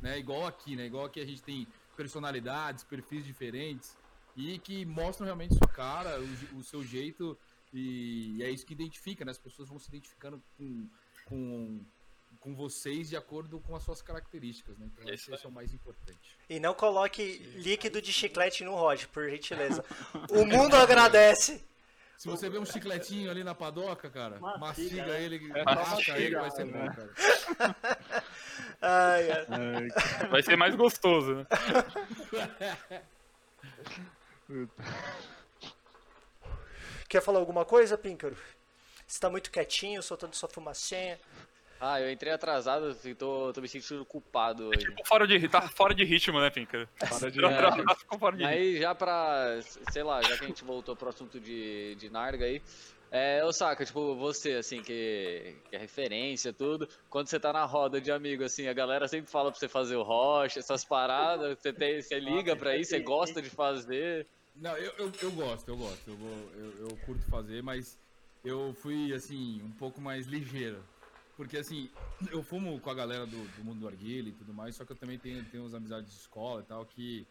[0.00, 0.18] né?
[0.18, 0.86] Igual aqui, né?
[0.86, 1.66] Igual aqui a gente tem
[1.96, 3.96] personalidades, perfis diferentes
[4.36, 7.36] e que mostram realmente sua cara, o, o seu jeito
[7.72, 9.30] e é isso que identifica, né?
[9.30, 10.88] As pessoas vão se identificando com,
[11.26, 11.80] com,
[12.40, 14.88] com vocês de acordo com as suas características, né?
[14.92, 16.38] Então É isso esse é o mais importante.
[16.48, 19.84] E não coloque líquido de chiclete no Rod, por gentileza.
[20.30, 21.62] O mundo agradece.
[22.18, 25.22] Se você vê um chicletinho ali na padoca, cara, Mastiga, mastiga, né?
[25.22, 26.72] ele, É, mastiga, ele, vai ser né?
[26.88, 27.14] bom, cara.
[28.82, 30.28] Ai, ai.
[30.28, 31.46] Vai ser mais gostoso, né?
[37.08, 38.36] Quer falar alguma coisa, Píncaro?
[39.06, 41.18] Você tá muito quietinho, soltando sua fumacinha.
[41.80, 44.80] Ah, eu entrei atrasado e tô, tô me sentindo culpado hoje.
[44.80, 46.88] Tipo, fora de, tá fora de ritmo, né, Pinker?
[46.98, 47.40] Para de...
[47.40, 48.58] Tá ficou fora de ritmo.
[48.58, 49.60] Aí já pra,
[49.92, 52.60] sei lá, já que a gente voltou pro assunto de, de Narga aí,
[53.10, 57.64] é, ô Saca, tipo, você, assim, que, que é referência, tudo, quando você tá na
[57.64, 61.58] roda de amigo, assim, a galera sempre fala pra você fazer o rocha, essas paradas,
[61.58, 64.26] você, tem, você liga pra isso, você gosta de fazer.
[64.54, 67.96] Não, eu, eu, eu gosto, eu gosto, eu, vou, eu, eu curto fazer, mas
[68.44, 70.82] eu fui, assim, um pouco mais ligeiro.
[71.38, 71.88] Porque, assim,
[72.32, 74.90] eu fumo com a galera do, do mundo do arguile e tudo mais, só que
[74.90, 77.28] eu também tenho, tenho uns amizades de escola e tal, que,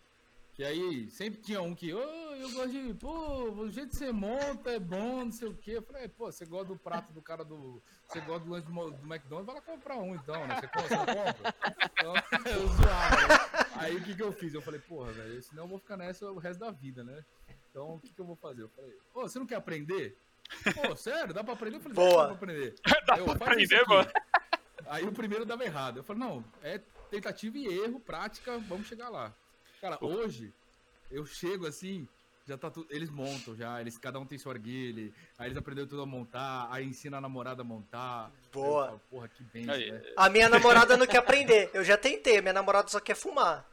[0.54, 4.14] que aí sempre tinha um que, ô, eu gosto de, pô, o jeito que você
[4.14, 5.72] monta é bom, não sei o quê.
[5.72, 9.14] Eu falei, pô, você gosta do prato do cara do, você gosta do lanche do,
[9.14, 10.56] McDonald's, vai lá comprar um então, né?
[10.56, 11.56] Você, compra, você compra?
[11.92, 12.14] Então,
[12.54, 13.72] eu zoava, né?
[13.76, 14.54] Aí o que que eu fiz?
[14.54, 17.26] Eu falei, porra, velho, senão eu vou ficar nessa o resto da vida, né?
[17.70, 18.62] Então, o que, que eu vou fazer?
[18.62, 20.18] Eu falei, você não quer aprender?
[20.74, 21.34] Pô, sério?
[21.34, 21.78] Dá pra aprender?
[21.78, 22.22] Eu falei, Boa.
[22.24, 22.76] dá pra aprender.
[23.08, 24.12] Dá Aí eu, pra "Faz isso aprender, aqui." mano.
[24.88, 25.98] Aí o primeiro dava errado.
[25.98, 26.80] Eu falei, não, é
[27.10, 29.34] tentativa e erro, prática, vamos chegar lá.
[29.82, 30.54] Cara, hoje,
[31.12, 32.08] eu chego assim,
[32.48, 32.88] já tá tudo.
[32.90, 36.68] Eles montam já, eles, cada um tem seu arguile, aí eles aprenderam tudo a montar,
[36.72, 38.32] aí ensina a namorada a montar.
[38.54, 38.88] Boa.
[38.88, 40.02] Falo, Porra, que bem, né?
[40.16, 41.70] A minha namorada não quer aprender.
[41.74, 43.66] Eu já tentei, minha namorada só quer fumar.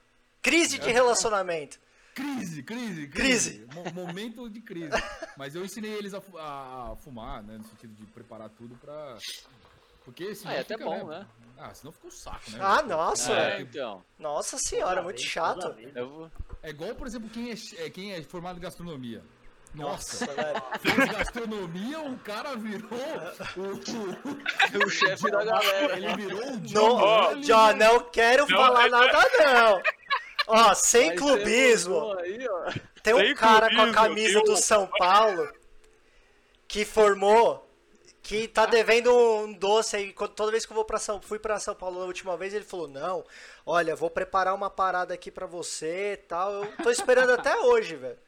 [0.43, 1.79] Crise de relacionamento.
[2.15, 3.67] Crise, crise, Crise.
[3.75, 4.91] Mo- momento de crise.
[5.37, 7.59] Mas eu ensinei eles a, a- a fumar, né?
[7.59, 9.17] No sentido de preparar tudo pra.
[10.05, 10.53] Porque senão.
[10.53, 11.27] Ah, é até fica, bom, né?
[11.59, 12.59] Ah, senão fica um saco, né?
[12.61, 13.33] Ah, nossa.
[13.33, 14.05] É, então.
[14.19, 15.73] Nossa senhora, muito chato.
[15.75, 15.95] vez.
[15.97, 16.31] Eu vou...
[16.63, 17.55] É igual, por exemplo, quem é,
[17.85, 19.23] é- quem é formado em gastronomia.
[19.75, 20.63] Nossa, Nossa, velho.
[20.79, 22.89] fez gastronomia, o cara virou
[23.57, 25.97] o, O chefe da galera.
[25.99, 26.99] Ele virou o Não, John
[27.31, 27.47] Mullins.
[27.49, 29.83] já não quero Não, falar é- nada, não.
[30.47, 32.13] Ó, sem Mas clubismo.
[32.19, 32.73] Aí, ó.
[33.03, 35.49] Tem um Sem cara com a clubismo, camisa do São Paulo
[36.67, 37.69] que formou,
[38.23, 40.13] que tá devendo um doce aí.
[40.35, 42.65] Toda vez que eu vou para São, fui para São Paulo na última vez, ele
[42.65, 43.25] falou: "Não,
[43.67, 46.53] olha, vou preparar uma parada aqui pra você, e tal".
[46.53, 48.19] Eu tô esperando até hoje, velho.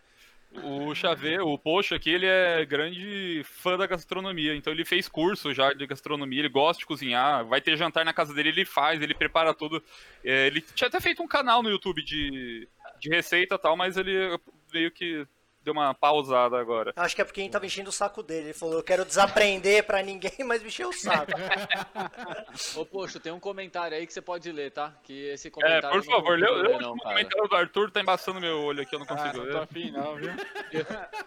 [0.62, 5.52] O Xavier, o Poxa aqui, ele é grande fã da gastronomia, então ele fez curso
[5.52, 9.02] já de gastronomia, ele gosta de cozinhar, vai ter jantar na casa dele, ele faz,
[9.02, 9.82] ele prepara tudo.
[10.24, 12.66] É, ele tinha até feito um canal no YouTube de,
[12.98, 14.38] de receita e tal, mas ele
[14.72, 15.26] meio que
[15.66, 16.92] deu uma pausada agora.
[16.94, 18.46] Acho que é porque a gente tava enchendo o saco dele.
[18.46, 21.32] Ele falou: "Eu quero desaprender pra ninguém, mas me encheu o saco".
[22.76, 24.92] Ô, poxa, tem um comentário aí que você pode ler, tá?
[25.02, 25.88] Que esse É, comentário.
[25.90, 28.94] por eu não favor, lê, o não, comentário do Arthur, tá embaçando meu olho aqui,
[28.94, 29.52] eu não Ah, consigo não ler.
[29.52, 30.30] tô afim não, viu?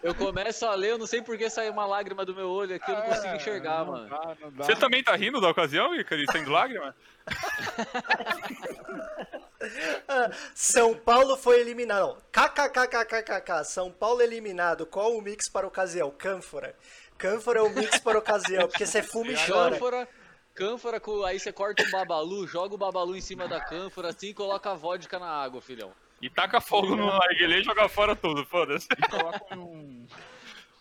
[0.02, 2.76] Eu começo a ler, eu não sei por que saiu uma lágrima do meu olho
[2.76, 4.10] aqui, eu não consigo enxergar, não mano.
[4.10, 4.64] Dá, não dá.
[4.64, 6.96] Você também tá rindo da ocasião, Icari, saindo lágrima?
[10.56, 12.00] São Paulo foi eliminado.
[12.00, 13.64] Não, KKKKKK.
[13.66, 14.86] São Paulo eliminado.
[14.86, 16.12] Qual o mix para ocasião?
[16.12, 16.76] Cânfora.
[17.18, 19.72] Cânfora é o mix para ocasião, porque você fuma e chora.
[19.72, 20.08] Cânfora,
[20.56, 24.28] cânfora, com, aí você corta um babalu, joga o babalu em cima da cânfora assim
[24.28, 25.92] e coloca a vodka na água, filhão.
[26.22, 28.88] E taca fogo no narguilé e joga fora tudo, foda-se.
[29.10, 30.08] Coloca um.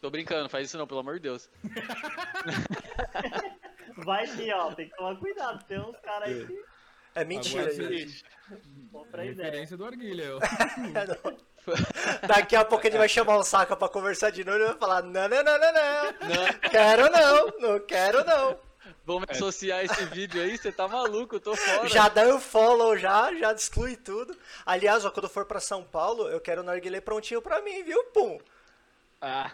[0.01, 1.51] Tô brincando, faz isso não, pelo amor de Deus.
[4.05, 5.65] Vai que, ó, tem que tomar cuidado.
[5.65, 6.65] Tem uns caras aí que
[7.15, 8.25] É mentira, Agora gente.
[8.93, 9.47] compram ideia.
[9.47, 10.37] Referência do Arguilha.
[10.37, 10.41] ó.
[12.27, 15.03] Daqui a pouco ele vai chamar o Saca pra conversar de novo e vai falar:
[15.03, 16.05] não, não, não, não, não.
[16.29, 18.59] Não, Quero não, não quero não.
[19.05, 21.89] vamos associar esse vídeo aí, você tá maluco, eu tô fora.
[21.89, 24.35] Já dá um follow já, já exclui tudo.
[24.65, 27.83] Aliás, ó, quando eu for pra São Paulo, eu quero o narguilé prontinho pra mim,
[27.83, 28.39] viu, pum?
[29.21, 29.51] Ah,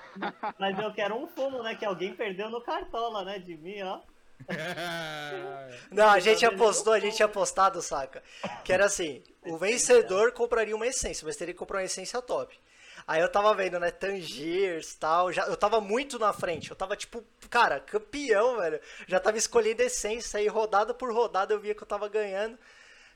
[0.58, 1.74] Mas eu quero um fumo, né?
[1.74, 3.38] Que alguém perdeu no cartola, né?
[3.38, 4.00] De mim, ó.
[5.90, 8.22] Não, a gente apostou, a gente tinha apostado, saca?
[8.64, 12.58] Que era assim, o vencedor compraria uma essência, mas teria que comprar uma essência top.
[13.06, 16.76] Aí eu tava vendo, né, Tangiers e tal, já, eu tava muito na frente, eu
[16.76, 18.80] tava tipo, cara, campeão, velho.
[19.06, 22.58] Já tava escolhendo essência aí, rodada por rodada eu via que eu tava ganhando.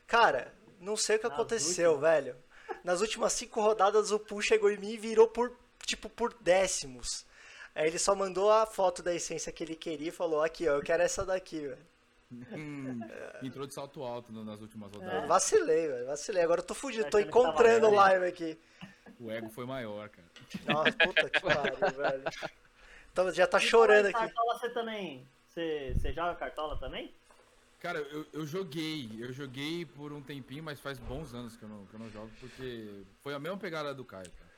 [0.05, 2.11] Cara, não sei o que Nas aconteceu, últimas.
[2.11, 2.35] velho.
[2.83, 7.25] Nas últimas cinco rodadas o Poo chegou em mim e virou por, tipo, por décimos.
[7.79, 10.75] Aí ele só mandou a foto da essência que ele queria e falou, aqui, ó,
[10.75, 11.77] eu quero essa daqui, velho.
[12.51, 12.99] Hum,
[13.41, 14.97] Entrou de salto alto nas últimas É.
[14.97, 15.29] rodadas.
[15.29, 16.43] Vacilei, velho, vacilei.
[16.43, 18.59] Agora eu tô fugido, tô encontrando o live aqui.
[19.17, 20.27] O ego foi maior, cara.
[20.65, 22.23] Nossa, puta que pariu, velho.
[23.13, 24.19] Então já tá E chorando aqui.
[24.19, 25.25] Cartola você também.
[25.47, 27.13] Você, você joga cartola também?
[27.79, 31.69] Cara, eu, eu joguei, eu joguei por um tempinho, mas faz bons anos que eu
[31.69, 34.48] não, que eu não jogo, porque foi a mesma pegada do Caio, cara.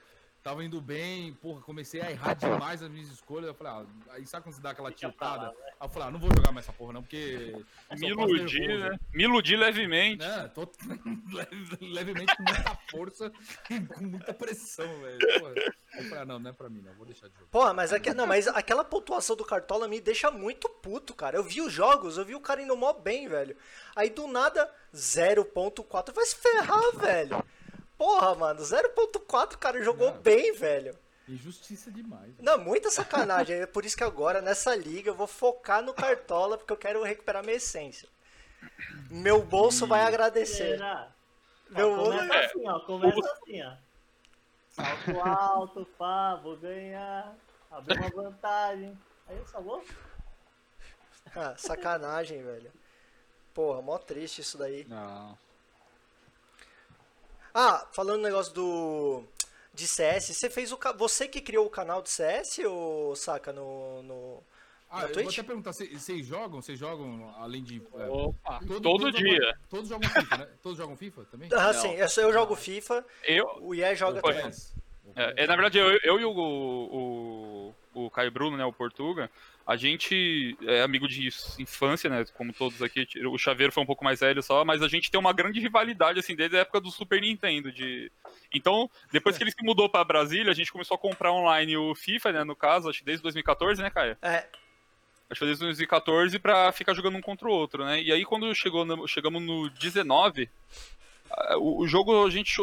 [0.43, 3.47] Tava indo bem, porra, comecei a errar demais as minhas escolhas.
[3.49, 5.47] Eu falei, ah, aí sabe quando você dá aquela tiltada?
[5.49, 5.53] né?
[5.79, 7.55] Aí eu falei, ah, não vou jogar mais essa porra não, porque.
[7.95, 8.99] Me iludi, né?
[9.13, 10.17] Me iludi levemente.
[10.25, 10.51] Né?
[10.55, 10.67] Tô
[11.31, 13.31] leve- levemente com muita força
[13.69, 15.19] e com muita pressão, velho.
[15.39, 15.53] Porra.
[15.93, 17.45] Eu falei, ah, não, não é pra mim, não, vou deixar de jogar.
[17.51, 21.37] Porra, mas, aque- não, mas aquela pontuação do Cartola me deixa muito puto, cara.
[21.37, 23.55] Eu vi os jogos, eu vi o cara indo mó bem, velho.
[23.95, 26.13] Aí do nada, 0.4.
[26.13, 27.43] Vai se ferrar, velho.
[28.01, 30.17] Porra, mano, 0.4 o cara jogou Não.
[30.21, 30.97] bem, velho.
[31.29, 32.31] Injustiça demais.
[32.35, 32.37] velho.
[32.43, 33.57] Não, muita sacanagem.
[33.57, 37.03] É por isso que agora, nessa liga, eu vou focar no Cartola, porque eu quero
[37.03, 38.09] recuperar minha essência.
[39.07, 40.77] Meu bolso vai agradecer.
[40.77, 41.11] Será?
[41.69, 42.79] Meu ó, olho- começa assim, ó.
[42.79, 43.73] Começa assim, ó.
[44.71, 47.35] Salto alto, pá, vou ganhar.
[47.69, 48.97] Abrir uma vantagem.
[49.27, 49.85] Aí eu só vou.
[51.35, 52.71] Ah, sacanagem, velho.
[53.53, 54.85] Porra, mó triste isso daí.
[54.89, 55.37] não.
[57.53, 59.23] Ah, falando no negócio do
[59.73, 64.03] de CS, você fez o você que criou o canal de CS ou saca no,
[64.03, 64.43] no
[64.89, 66.61] Ah, eu vou até perguntar, cê- vocês jogam?
[66.61, 67.81] Vocês jogam além de.
[67.97, 68.59] é, Opa.
[68.59, 69.33] todo, todo todos dia.
[69.35, 70.47] Jogam, todos jogam FIFA, né?
[70.61, 71.49] Todos jogam FIFA também?
[71.53, 74.51] Ah, sim, eu, eu jogo FIFA, Eu, o IE joga Ou também.
[75.15, 76.31] É, é, na verdade, eu, eu e o,
[77.95, 79.29] o, o Caio Bruno, né, o Portuga,
[79.71, 81.29] a gente é amigo de
[81.59, 84.87] infância, né, como todos aqui, o Chaveiro foi um pouco mais velho só, mas a
[84.87, 88.11] gente tem uma grande rivalidade, assim, desde a época do Super Nintendo, de...
[88.53, 91.95] Então, depois que ele se mudou pra Brasília, a gente começou a comprar online o
[91.95, 94.17] FIFA, né, no caso, acho que desde 2014, né, Caio?
[94.21, 94.45] É,
[95.29, 98.01] Acho que desde 2014 pra ficar jogando um contra o outro, né?
[98.01, 100.49] E aí quando chegou no- chegamos no 19,
[101.31, 102.57] ah, o, jogo a gente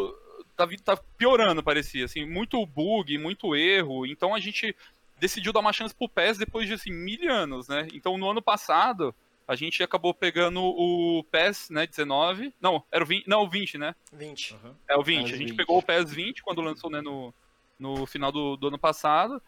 [0.55, 4.05] tá, tá piorando, parecia, assim, muito bug, muito erro.
[4.05, 4.77] Então a gente
[5.19, 7.89] decidiu dar uma chance pro PES depois de assim mil anos, né?
[7.93, 9.15] Então no ano passado
[9.47, 13.79] a gente acabou pegando o PES, né, 19, não, era o 20, não, o 20,
[13.79, 13.95] né?
[14.13, 14.55] 20.
[14.55, 14.77] Aham.
[14.87, 15.19] É o 20.
[15.19, 15.57] É a gente 20.
[15.57, 17.33] pegou o PES 20 quando lançou né, no,
[17.79, 19.41] no final do, do ano passado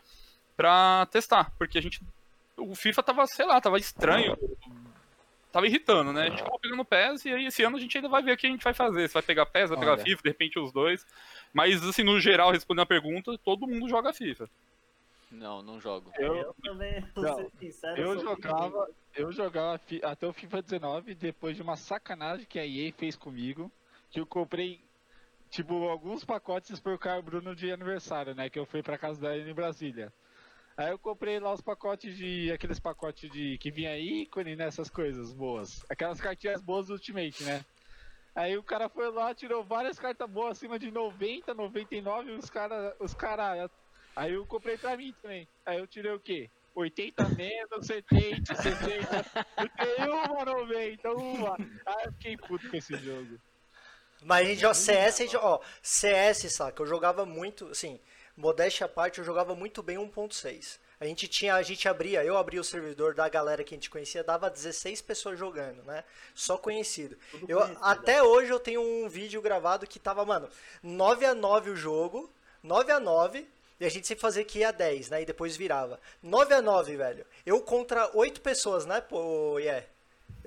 [0.56, 2.00] pra testar, porque a gente.
[2.56, 4.36] O FIFA tava, sei lá, tava estranho.
[5.52, 6.22] Tava irritando, né?
[6.22, 8.32] A gente acabou pegando o PES e aí esse ano a gente ainda vai ver
[8.32, 9.08] o que a gente vai fazer.
[9.08, 10.02] Se vai pegar PES, vai pegar Olha.
[10.02, 11.04] FIFA, de repente os dois.
[11.52, 14.48] Mas assim, no geral, respondendo a pergunta, todo mundo joga FIFA.
[15.30, 16.10] Não, não jogo.
[16.16, 18.00] Eu, Eu, também, vou Não, ser sincero.
[18.00, 22.92] eu jogava, eu jogava até o FIFA 19 depois de uma sacanagem que a EA
[22.92, 23.70] fez comigo,
[24.10, 24.80] que eu comprei
[25.48, 29.36] tipo alguns pacotes por Caio Bruno de aniversário, né, que eu fui pra casa da
[29.36, 30.12] em Brasília.
[30.76, 35.32] Aí eu comprei lá os pacotes de aqueles pacotes de que vinha ícone nessas coisas
[35.32, 37.64] boas, aquelas cartinhas boas do Ultimate, né?
[38.34, 42.96] Aí o cara foi lá, tirou várias cartas boas acima de 90, 99, os cara,
[43.00, 43.68] os cara
[44.14, 45.48] Aí eu comprei pra mim também.
[45.64, 46.50] Aí eu tirei o quê?
[46.74, 49.46] 80 menos, 70, 60.
[49.56, 51.56] Eu tenho uma 90, uma.
[51.86, 53.38] Aí eu fiquei puto com esse jogo.
[54.22, 56.82] Mas a gente joga CS, a gente, ó, CS, saca?
[56.82, 57.98] Eu jogava muito, assim,
[58.36, 60.78] modéstia à parte, eu jogava muito bem 1.6.
[61.00, 63.88] A gente tinha, a gente abria, eu abria o servidor da galera que a gente
[63.88, 66.04] conhecia, dava 16 pessoas jogando, né?
[66.34, 67.16] Só conhecido.
[67.30, 70.50] Tudo Eu, conhecido, até hoje eu tenho um vídeo gravado que tava, mano,
[70.82, 72.30] 9 a 9 o jogo,
[72.62, 73.48] 9 a 9,
[73.80, 75.22] e a gente sempre fazia que ia a 10, né?
[75.22, 75.98] E depois virava.
[76.22, 77.26] 9 a 9, velho.
[77.44, 79.84] Eu contra 8 pessoas, né, pô, yeah.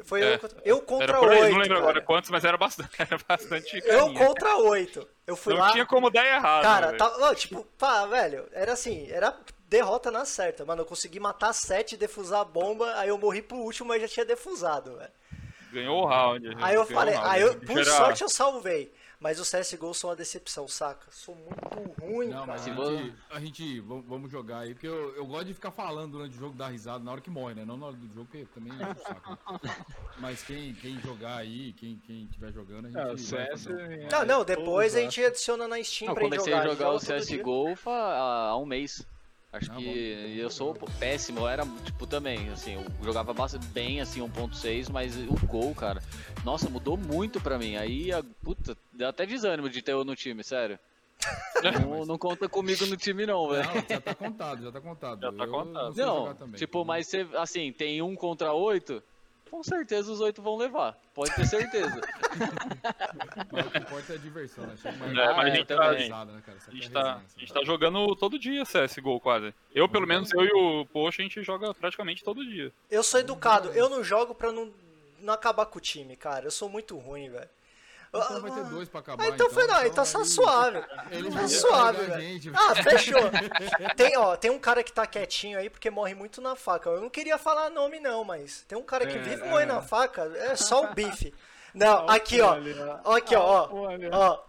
[0.06, 1.52] Foi É, eu, contra- eu contra aí, 8.
[1.52, 2.06] não lembro agora cara.
[2.06, 2.90] quantos, mas era bastante.
[3.00, 4.26] Era bastante Eu carinha.
[4.26, 5.08] contra 8.
[5.28, 5.72] Eu fui Não lá.
[5.72, 6.64] tinha como dar errado.
[6.64, 6.98] Cara, velho.
[6.98, 9.36] tá, ó, tipo, pá, velho, era assim, era
[9.70, 10.82] derrota na certa, mano.
[10.82, 14.26] Eu consegui matar 7, defusar a bomba, aí eu morri pro último, mas já tinha
[14.26, 15.12] defusado, velho.
[15.72, 16.56] Ganhou o round.
[16.62, 18.92] Aí eu falei, aí eu, O bicho por sorte eu salvei.
[19.24, 21.08] Mas o CSGO são uma decepção, saca?
[21.10, 22.48] Sou muito ruim, Não, cara.
[22.48, 25.72] mas a Se gente, a gente vamos, jogar aí, porque eu, eu gosto de ficar
[25.72, 27.64] falando durante o jogo, dar risada na hora que morre, né?
[27.64, 29.40] Não na hora do jogo, porque também é um saco.
[30.20, 33.64] Mas quem, quem jogar aí, quem, quem tiver jogando, a gente É, o vai CS.
[33.64, 34.08] fazer.
[34.12, 36.66] Não, não, depois a gente adiciona na Steam Eu pra gente comecei jogar.
[36.66, 37.38] a jogar o joga todo dia.
[37.38, 39.08] CSGO há um mês.
[39.54, 40.30] Acho Ah, que bom.
[40.42, 43.34] eu sou péssimo, eu era, tipo, também, assim, eu jogava
[43.72, 46.02] bem, assim, 1.6, mas o gol, cara,
[46.44, 47.76] nossa, mudou muito pra mim.
[47.76, 50.80] Aí, a, puta, deu até desânimo de ter eu no time, sério.
[51.64, 53.66] Não, não conta comigo no time não, velho.
[53.66, 55.22] Não, já tá contado, já tá contado.
[55.22, 55.96] Já tá Eu contado.
[55.96, 56.58] Não, também.
[56.58, 59.02] tipo, mas você, assim, tem um contra oito,
[59.54, 62.02] com certeza os oito vão levar, pode ter certeza.
[63.54, 64.74] Mas o que importa é a diversão, né?
[64.84, 66.58] É, mas a é, gente tá, risada, né, cara?
[66.58, 69.54] A é gente tá, resenha, a gente tá jogando todo dia CSGO quase.
[69.76, 72.72] Eu, pelo menos, eu e o Poxa, a gente joga praticamente todo dia.
[72.90, 74.74] Eu sou educado, eu não jogo pra não,
[75.20, 76.46] não acabar com o time, cara.
[76.46, 77.50] Eu sou muito ruim, velho.
[78.16, 79.24] Então vai ter dois pra acabar.
[79.24, 80.86] Ah, então foi não, então tá aí- suave.
[81.12, 82.52] Eles Tá suave, gente.
[82.54, 83.20] Ah, fechou.
[83.98, 86.90] Tem, ó, tem um cara que tá quietinho aí porque morre muito na faca.
[86.92, 89.50] Eu não queria falar nome não, mas tem um cara que É, vive é.
[89.50, 91.34] morrendo na faca, é só o bife.
[91.74, 92.56] Não, aqui, ó.
[93.04, 93.76] Ó, Aqui, ó, ó.
[93.76, 94.40] Olha, Ó,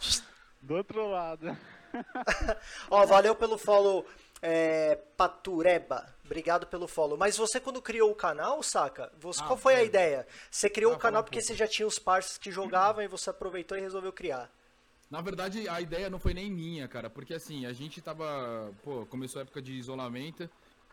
[0.61, 1.57] do outro lado.
[2.91, 4.07] ó, valeu pelo follow,
[4.43, 6.14] é, Patureba.
[6.25, 7.19] Obrigado pelo follow.
[7.19, 9.13] Mas você quando criou o canal, saca?
[9.19, 9.87] Você, Ah, qual foi a foi.
[9.87, 10.27] ideia?
[10.51, 11.47] Você criou Ah, o canal um porque pouco.
[11.49, 14.51] você já tinha os parceiros que jogavam e você aproveitou e resolveu criar.
[15.11, 18.73] Na verdade, a ideia não foi nem minha, cara, porque assim, a gente tava.
[18.83, 20.49] Pô, começou a época de isolamento,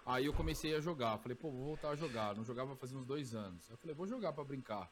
[0.05, 1.17] aí eu comecei a jogar.
[1.17, 2.35] Falei, pô, vou voltar a jogar.
[2.35, 3.67] Não jogava fazia uns dois anos.
[3.69, 4.91] Eu falei, vou jogar pra brincar.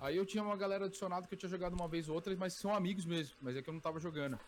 [0.00, 2.54] Aí eu tinha uma galera adicionada que eu tinha jogado uma vez ou outra, mas
[2.54, 4.38] são amigos mesmo, mas é que eu não tava jogando.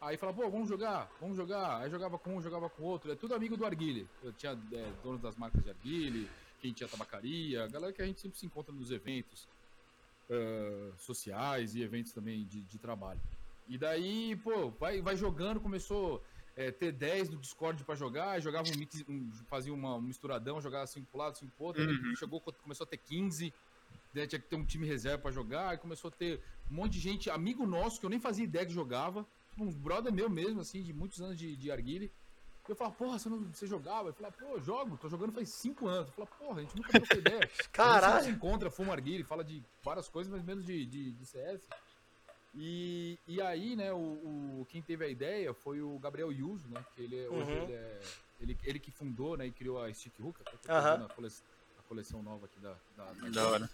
[0.00, 1.82] Aí falava, pô, vamos jogar, vamos jogar.
[1.82, 3.12] Aí jogava com um, jogava com outro.
[3.12, 4.08] É tudo amigo do Arguile.
[4.22, 6.28] Eu tinha é, donos das marcas de Arguile,
[6.60, 9.46] quem tinha tabacaria, galera que a gente sempre se encontra nos eventos
[10.28, 13.20] eh, sociais e eventos também de, de trabalho.
[13.68, 16.22] E daí, pô, vai, vai jogando, começou
[16.56, 20.60] é, ter 10 no Discord pra jogar, jogava um mix, um- fazia uma, um misturadão,
[20.60, 23.52] jogava 5 pro lado, 5 pro outro, aí chegou, começou a ter 15,
[24.12, 26.40] daí tinha que ter um time reserva pra jogar, começou a ter
[26.70, 29.26] um monte de gente, amigo nosso, que eu nem fazia ideia que jogava,
[29.60, 32.10] tipo, um brother meu mesmo, assim, de muitos anos de, de arguile.
[32.68, 34.10] Eu falava, porra, você, não, você jogava?
[34.10, 36.08] Eu falava, pô, jogo, tô jogando faz 5 anos.
[36.08, 37.38] Eu falava, porra, a gente nunca trocou ideia.
[37.42, 38.24] A gente Caralho.
[38.24, 41.66] se encontra, fuma arguile, fala de várias coisas, mas menos de, de, de CS.
[42.54, 46.84] E, e aí, né, o, o- quem teve a ideia foi o Gabriel Yuso, né?
[46.94, 47.62] Que ele é, hoje Uhum.
[47.62, 48.00] ele, é,
[48.40, 51.28] ele, ele que fundou, né, e criou a Stick Hook, fazendo a, cole-
[51.78, 53.70] a coleção nova aqui da, da, da- Da hora.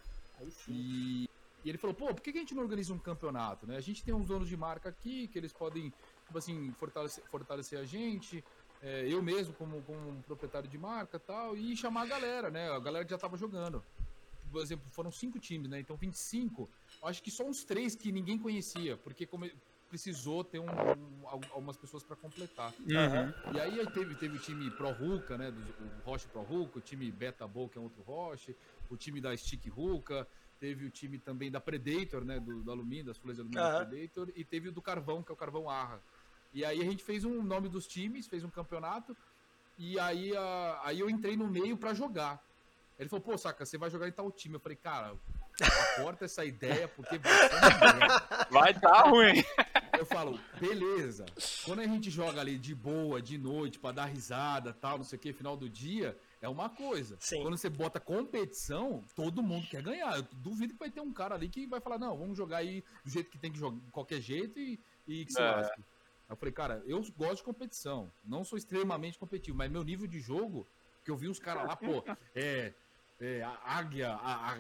[0.68, 1.28] e,
[1.66, 3.76] e ele falou, pô, por que a gente não organiza um campeonato, né?
[3.76, 5.90] A gente tem uns donos de marca aqui, que eles podem,
[6.24, 8.44] tipo assim, fortalecer, fortalecer a gente,
[8.80, 12.50] é, eu mesmo como, como um proprietário de marca e tal, e chamar a galera,
[12.52, 12.70] né?
[12.70, 13.82] A galera que já tava jogando.
[14.52, 15.80] Por exemplo, foram cinco times, né?
[15.80, 16.70] Então 25,
[17.02, 19.52] acho que só uns três que ninguém conhecia, porque come-
[19.88, 22.72] precisou ter um, um- al- algumas pessoas para completar.
[22.92, 23.34] Aham.
[23.52, 25.50] E aí teve, teve o time Pro Ruka, né?
[25.50, 28.56] Do, o Roche Pro Ruka, o time Beta Bowl, que é outro Roche,
[28.88, 30.28] o time da Stick Ruka,
[30.58, 32.40] teve o time também da Predator, né?
[32.40, 33.86] Do, do alumínio, das folhas de alumínio da Aham.
[33.86, 36.00] Predator, e teve o do Carvão, que é o Carvão Arra.
[36.52, 39.16] E aí a gente fez um nome dos times, fez um campeonato,
[39.78, 42.42] e aí, a, aí eu entrei no meio pra jogar.
[42.98, 44.54] Ele falou, pô, saca, você vai jogar em tal time.
[44.54, 45.14] Eu falei, cara,
[45.94, 48.48] aporta essa ideia, porque vai.
[48.50, 49.44] Vai tá ruim.
[49.98, 51.26] Eu falo, beleza.
[51.64, 55.18] Quando a gente joga ali de boa, de noite, pra dar risada, tal, não sei
[55.18, 56.16] o que, final do dia,
[56.46, 57.16] é uma coisa.
[57.20, 57.42] Sim.
[57.42, 60.16] Quando você bota competição, todo mundo quer ganhar.
[60.16, 62.82] Eu duvido que vai ter um cara ali que vai falar, não, vamos jogar aí
[63.04, 65.50] do jeito que tem que jogar, de qualquer jeito e, e que se É.
[65.50, 65.82] lasque.
[66.28, 68.10] Eu falei, cara, eu gosto de competição.
[68.24, 70.66] Não sou extremamente competitivo, mas meu nível de jogo,
[71.04, 72.02] que eu vi uns caras lá, pô,
[72.34, 72.72] é.
[73.20, 74.58] é, a águia, a, a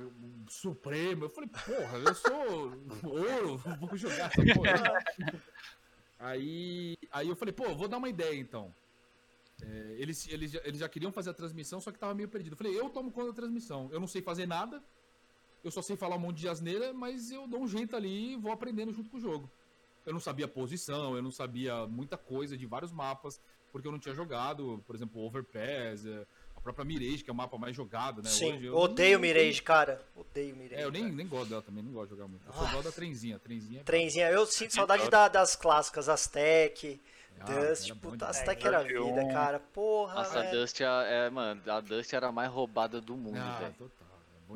[0.48, 1.24] Suprema.
[1.24, 2.72] Eu falei, porra, eu sou
[3.04, 5.04] ouro, vou jogar essa porra.
[6.18, 8.74] Aí, aí eu falei, pô, vou dar uma ideia então.
[9.62, 12.52] É, eles, eles, já- eles já queriam fazer a transmissão, só que tava meio perdido.
[12.52, 13.88] Eu falei, eu tomo conta da transmissão.
[13.92, 14.82] Eu não sei fazer nada,
[15.64, 18.36] eu só sei falar um monte de asneira, mas eu dou um jeito ali e
[18.36, 19.50] vou aprendendo junto com o jogo.
[20.04, 23.40] Eu não sabia posição, eu não sabia muita coisa de vários mapas.
[23.72, 26.24] porque eu não tinha jogado, por exemplo, Overpass, é,
[26.56, 28.30] a própria Mirage, que é o mapa mais jogado, né?
[28.30, 30.02] Sim, Hoje eu odeio não- Mirage, cara.
[30.14, 30.80] Odeio Mirage.
[30.80, 31.14] É, eu nem, cara.
[31.14, 32.46] nem gosto dela também, não gosto de jogar muito.
[32.46, 32.72] Eu só Nossa.
[32.72, 33.80] gosto da trenzinha, trenzinha.
[33.80, 38.38] é- Trenzinha, eu sinto saudade da- das clássicas, Aztec, Ah, Dust, era bom puta, demais.
[38.38, 39.60] Aztec era vida, cara.
[39.60, 40.60] Porra, Nossa, a velho.
[40.60, 43.74] Dust é, é, mano, a Dust era a mais roubada do mundo, Ah, velho.
[43.74, 44.06] total.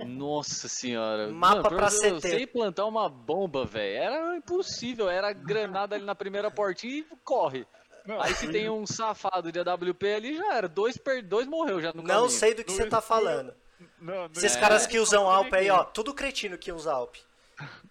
[0.00, 0.04] é.
[0.04, 1.28] Nossa senhora.
[1.28, 2.28] Mapa Mano, pra eu- eu CT.
[2.28, 3.96] sei plantar uma bomba, velho.
[4.02, 5.08] Era impossível.
[5.10, 7.66] Era granada ali na primeira portinha e corre.
[8.06, 10.68] Não, Aí se tem um safado de AWP ali, já era.
[10.68, 11.22] Dois, per...
[11.22, 12.30] dois morreu já no Não caminho.
[12.30, 13.52] sei do que você tá falando.
[14.00, 14.60] Não, no Esses É.
[14.60, 17.16] caras que usam Alp aí, ó, tudo cretino que usa Alp.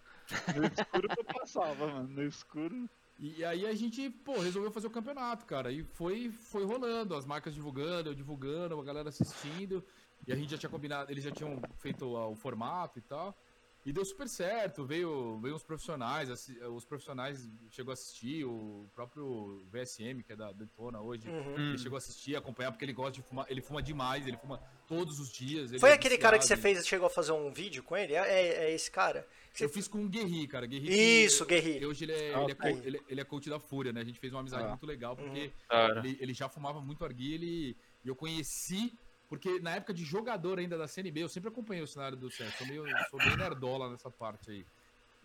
[0.56, 2.08] No escuro eu passava, mano.
[2.08, 2.90] No escuro.
[3.22, 5.72] E aí a gente, pô, resolveu fazer o campeonato, cara.
[5.72, 9.84] E foi, foi rolando, as marcas divulgando, eu divulgando, a galera assistindo.
[10.26, 13.38] E a gente já tinha combinado, eles já tinham feito ah, o formato e tal.
[13.86, 16.30] E deu super certo, veio, veio uns profissionais,
[16.76, 21.56] os profissionais chegou a assistir, o próprio VSM, que é da Detona hoje, Uhum.
[21.56, 24.62] ele chegou a assistir, acompanhar, porque ele gosta de fumar, ele fuma demais, ele fuma
[24.86, 25.72] todos os dias.
[25.80, 26.76] Foi é aquele cara que você viciado.
[26.76, 28.14] fez, chegou a fazer um vídeo com ele?
[28.14, 29.26] É, é- é esse cara?
[29.54, 30.66] Você- Eu fiz com o Guerri, cara.
[30.66, 30.94] Guerri que-
[31.26, 31.86] Isso, Guerri.
[31.86, 32.74] Hoje ele é, Ah, ele, é aí.
[32.74, 34.02] co- ele, ele é coach da Fúria, né?
[34.02, 34.70] A gente fez uma amizade Ah.
[34.70, 36.00] muito legal, porque Cara.
[36.00, 38.98] ele, ele já fumava muito arguilha e eu conheci,
[39.28, 42.56] porque na época de jogador ainda da CNB, eu sempre acompanhei o cenário do CS,
[42.58, 44.66] sou, meio, sou bem nerdola nessa parte aí.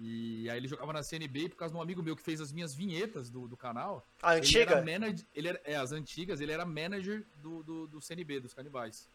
[0.01, 2.51] E aí ele jogava na CNB por causa de um amigo meu que fez as
[2.53, 4.05] minhas vinhetas do, do canal.
[4.21, 4.73] A Ele antiga?
[4.73, 8.53] era manager, ele era, é, as antigas, ele era manager do, do, do CNB, dos
[8.53, 9.09] canibais.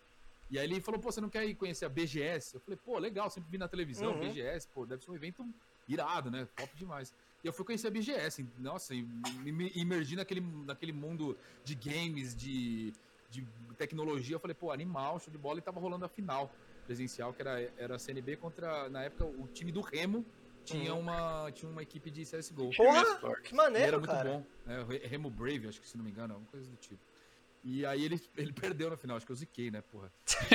[0.49, 2.55] E aí ele falou, pô, você não quer ir conhecer a BGS?
[2.55, 4.19] Eu falei, pô, legal, sempre vi na televisão, Uhum.
[4.19, 5.45] BGS, pô, deve ser um evento
[5.87, 6.47] irado, né?
[6.55, 7.13] Top demais.
[7.43, 11.75] E eu fui conhecer a BGS, nossa, e me, me imergi naquele, naquele mundo de
[11.75, 12.91] games, de,
[13.29, 13.47] de
[13.77, 14.35] tecnologia.
[14.35, 16.51] Eu falei, pô, animal, show de bola, e tava rolando a final
[16.85, 20.25] presencial, que era, era a CNB contra, na época, o time do Remo
[20.65, 22.71] tinha, uma, tinha uma equipe de CSGO.
[22.75, 23.03] Porra,
[23.41, 24.29] que era maneiro, muito cara.
[24.31, 24.45] bom.
[24.65, 24.81] né?
[24.81, 26.99] O Re- Remo Brave, acho que se não me engano, alguma coisa do tipo.
[27.63, 30.11] E aí ele, ele perdeu na final, acho que eu ziquei, né, porra.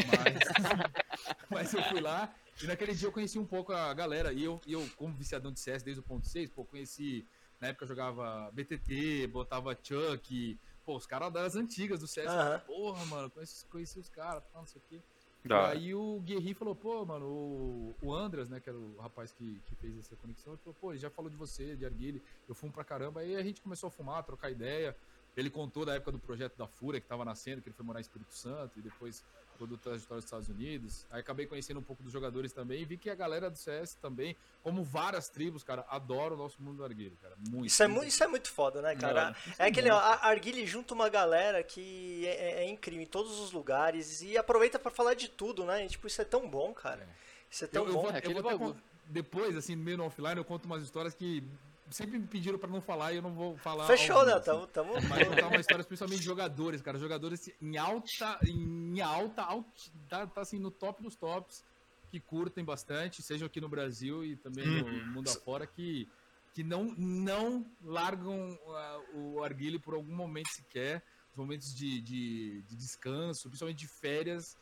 [0.06, 0.44] Mas,
[1.50, 4.32] mas eu fui lá e naquele dia eu conheci um pouco a galera.
[4.32, 7.26] E eu, e eu como viciadão de CS desde o ponto 6, pô, conheci.
[7.60, 12.28] Na época eu jogava BTT, botava Chuck, pô, os caras das antigas do CS.
[12.28, 12.60] Aham.
[12.60, 15.02] Porra, mano, conheci, conheci os caras, tal, não sei o quê.
[15.44, 15.74] Da.
[15.74, 19.30] E aí o Guerri falou, pô, mano, o, o Andras, né, que era o rapaz
[19.30, 22.22] que, que fez essa conexão, ele falou, pô, ele já falou de você, de Arguile,
[22.48, 23.20] eu fumo pra caramba.
[23.20, 24.96] Aí a gente começou a fumar, a trocar ideia.
[25.36, 27.98] Ele contou da época do projeto da Fúria, que tava nascendo, que ele foi morar
[27.98, 29.22] em Espírito Santo, e depois
[29.58, 31.06] toda a trajetória dos Estados Unidos.
[31.10, 33.94] Aí acabei conhecendo um pouco dos jogadores também, e vi que a galera do CS
[33.94, 37.66] também, como várias tribos, cara, adora o nosso mundo do Arguile, cara, muito.
[37.66, 39.34] Isso é, mu- isso é muito foda, né, cara?
[39.46, 43.06] Isso É aquele, ó, a Arguile junta uma galera que é, é- é incrível em
[43.06, 45.84] todos os lugares e aproveita pra falar de tudo, né?
[45.84, 47.02] E, tipo, isso é tão bom, cara.
[47.02, 47.06] É.
[47.50, 48.02] Isso é tão Eu, eu bom.
[48.02, 48.74] vou, É eu vou até bagulho.
[48.74, 51.42] con- depois, assim, meio no offline, eu conto umas histórias que
[51.90, 53.86] sempre me pediram pra não falar e eu não vou falar.
[53.86, 54.34] Fechou, né?
[54.34, 54.44] assim.
[54.46, 54.92] Tamo, tamo...
[55.08, 56.98] Mas contar uma história principalmente de jogadores, cara.
[56.98, 61.64] Jogadores em alta, em alta, alti- tá, tá assim no top dos tops,
[62.10, 66.08] que curtem bastante, seja aqui no Brasil e também no mundo afora, que,
[66.52, 71.02] que não, não largam ah, o arguile por algum momento sequer.
[71.30, 74.56] Os momentos de, de, de descanso, principalmente de férias,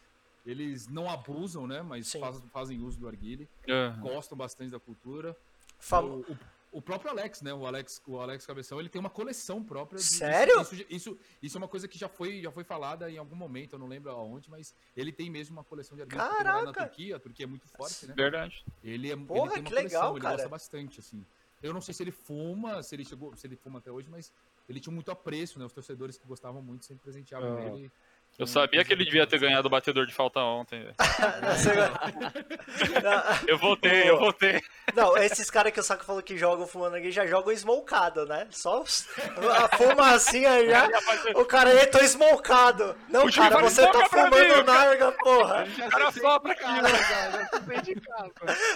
[0.47, 1.83] eles não abusam, né?
[1.83, 4.01] Mas faz- fazem uso do arguile, Aham.
[4.01, 5.37] gostam bastante da cultura.
[5.79, 6.39] Fam- O, o-
[6.73, 7.53] o próprio Alex, né?
[7.55, 9.99] O Alex, o Alex Cabeção, ele tem uma coleção própria.
[9.99, 10.61] de- Sério?
[10.63, 13.75] Isso, isso, isso é uma coisa que já foi, já foi falada em algum momento,
[13.75, 16.87] eu não lembro aonde, mas ele tem mesmo uma coleção de mora na Caraca!
[16.87, 18.15] Turquia, a Turquia é muito forte, né?
[18.17, 18.65] Verdade.
[18.83, 20.35] Ele, é, Porra, ele tem uma que legal, coleção, ele cara.
[20.37, 21.25] gosta bastante, assim.
[21.63, 24.33] Eu não sei se ele fuma, se ele chegou, se ele fuma até hoje, mas
[24.69, 25.65] ele tinha muito apreço, né?
[25.65, 27.63] Os torcedores que gostavam muito sempre presenteavam Ah.
[27.67, 27.93] ele.
[28.39, 30.87] Eu sabia que ele devia ter ganhado o batedor de falta ontem.
[33.47, 34.61] Eu voltei, eu voltei.
[34.95, 38.47] Não, esses caras que o Saco falou que jogam fumando aqui já jogam smokado, né?
[38.51, 40.89] Só a fumacinha já.
[41.35, 42.97] O cara aí, tô smokado.
[43.09, 45.67] Não, O cara, você tá "Smoca pra mim, fumando cara." narga, porra.
[45.67, 46.63] Já cara sopra aqui,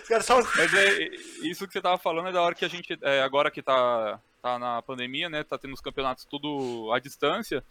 [0.09, 0.41] caras só.
[0.57, 0.99] Mas é,
[1.43, 4.21] isso que você tava falando é da hora que a gente, é, agora que tá,
[4.43, 7.65] tá na pandemia, né, tá tendo os campeonatos tudo à distância,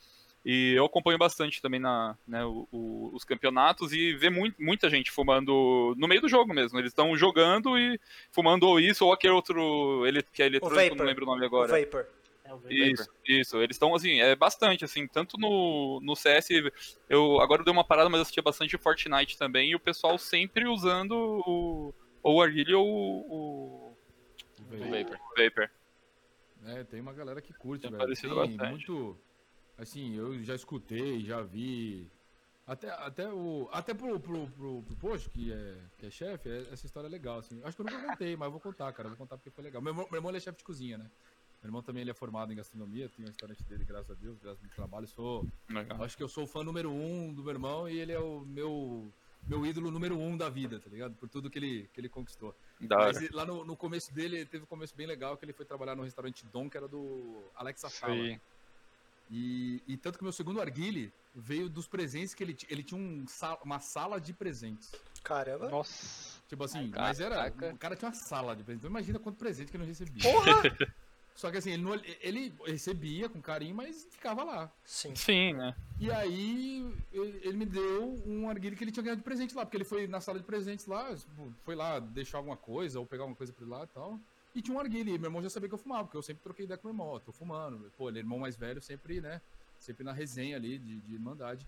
[0.46, 4.90] e eu acompanho bastante também na, né, o- o- os campeonatos e vê muito, muita
[4.90, 6.78] gente fumando no meio do jogo mesmo.
[6.78, 8.00] Eles estão jogando e
[8.32, 11.46] fumando ou isso ou aquele outro ele, que é eletrônico, não lembro o nome O
[11.46, 11.80] agora.
[11.80, 12.06] Vapor.
[12.44, 12.72] É o Vapor.
[12.72, 13.58] Isso, isso.
[13.58, 16.50] Eles estão, assim, é bastante, assim, tanto no, no CS,
[17.10, 20.16] eu agora eu dei uma parada, mas eu assistia bastante Fortnite também, e o pessoal
[20.20, 21.14] sempre usando
[21.44, 21.92] o,
[22.22, 23.98] ou o Arguilha ou o,
[24.60, 24.88] O Vapor.
[24.90, 25.18] Vapor.
[25.18, 25.70] o Vapor.
[26.68, 28.16] É, tem uma galera que curte, Tem velho.
[28.16, 28.70] Tem bastante.
[28.70, 29.18] muito.
[29.78, 32.10] Assim, eu já escutei, já vi.
[32.66, 33.70] Até, até o.
[33.72, 37.10] Até pro, pro, pro, pro Poxo, que é, que é chefe, é- essa história é
[37.10, 37.62] legal, assim.
[37.64, 39.08] Acho que eu nunca contei, mas eu vou contar, cara.
[39.08, 39.82] Eu vou contar porque foi legal.
[39.82, 41.12] Meu irmão, meu irmão ele é chefe de cozinha, né?
[41.62, 44.38] Meu irmão também ele é formado em gastronomia, tem um restaurante dele, graças a Deus,
[44.40, 45.08] graças ao meu trabalho.
[45.08, 46.04] Sou, Legal.
[46.04, 48.42] acho que eu sou o fã número um do meu irmão e ele é o
[48.42, 49.12] meu,
[49.48, 51.16] meu ídolo número um da vida, tá ligado?
[51.16, 52.56] Por tudo que ele, que ele conquistou.
[52.82, 55.46] Da Mas ele- lá no, no começo dele, ele teve um começo bem legal, que
[55.46, 58.14] ele foi trabalhar no restaurante Dom, que era do Alex Atala.
[59.30, 63.26] E, e tanto que meu segundo arguile veio dos presentes que ele, ele tinha um
[63.64, 64.92] uma sala de presentes.
[65.24, 65.70] Caramba.
[65.70, 66.40] Nossa.
[66.48, 67.02] Tipo assim, Caraca.
[67.10, 67.74] mas era.
[67.74, 68.84] O cara tinha uma sala de presentes.
[68.86, 70.22] Então imagina quanto presente que ele não recebia.
[70.32, 70.54] Porra!
[71.36, 74.72] Só que assim, ele, não- ele recebia com carinho, mas ficava lá.
[74.86, 75.14] Sim.
[75.16, 75.76] Sim, né?
[76.00, 79.76] E aí ele me deu um arguile que ele tinha ganhado de presente lá, porque
[79.76, 83.24] ele foi na sala de presentes lá, tipo, foi lá deixar alguma coisa ou pegar
[83.24, 84.20] alguma coisa pra ele lá e tal.
[84.56, 86.64] E tinha um arguile, meu irmão já sabia que eu fumava, porque eu sempre troquei
[86.64, 87.92] ideia com meu irmão, ó, tô fumando.
[87.98, 89.42] Pô, ele é irmão mais velho, sempre, né?
[89.78, 91.68] Sempre na resenha ali de, de irmandade.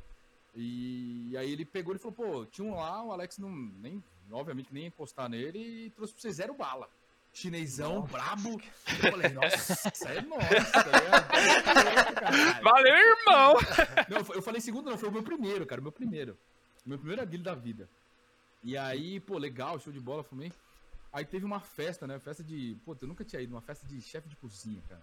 [0.56, 4.02] E, aí ele pegou e falou, pô, tinha um lá, o Alex não, nem,
[4.32, 6.90] obviamente nem ia encostar nele e trouxe pra você zero bala.
[7.34, 8.60] Chinesão, brabo.
[9.04, 12.16] Eu falei, nossa, isso é ligado?
[12.16, 12.64] Caralho.
[12.64, 13.54] Valeu, irmão!
[14.10, 16.38] Não, eu fa- eu falei segundo, não, foi o meu primeiro, cara, o meu primeiro.
[16.86, 17.88] O meu primeiro arguilho da vida.
[18.64, 20.52] E aí, pô, legal, show de bola, fumei.
[21.12, 22.20] Aí teve uma festa, né?
[22.20, 22.78] Festa de.
[22.86, 25.02] Pô, eu nunca tinha ido, uma festa de chefe de cozinha, cara.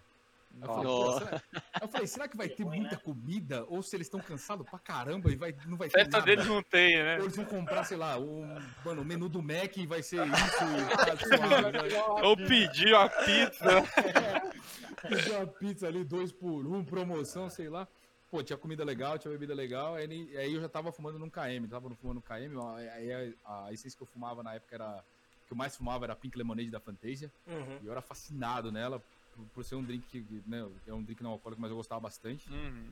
[0.60, 1.24] Aí eu falei, Nossa.
[1.24, 1.42] será...
[1.82, 3.00] Eu falei, será que vai ter muita né?
[3.02, 3.64] comida?
[3.68, 6.26] Ou se eles estão cansados pra caramba e vai, não vai ter Festa nada?
[6.26, 7.16] deles não tem, né?
[7.16, 8.46] Ou eles vão comprar, sei lá, o,
[8.84, 12.22] mano, o menu do Mac vai ser isso né?
[12.22, 13.64] Ou pedir uma pizza.
[15.08, 17.86] Pedir uma pizza ali, dois por um, promoção, sei lá.
[18.30, 21.68] Pô, tinha comida legal, tinha bebida legal, aí, aí eu já tava fumando num KM,
[21.68, 22.56] tava fumando no KM,
[22.92, 25.04] aí a, a essência que eu fumava na época era.
[25.46, 27.78] Que eu mais fumava era a Pink Lemonade da Fantasia, Uhum.
[27.82, 29.02] e eu era fascinado nela,
[29.34, 32.00] por, por ser um drink que, né, é um drink não alcoólico, mas eu gostava
[32.00, 32.48] bastante.
[32.50, 32.86] Uhum.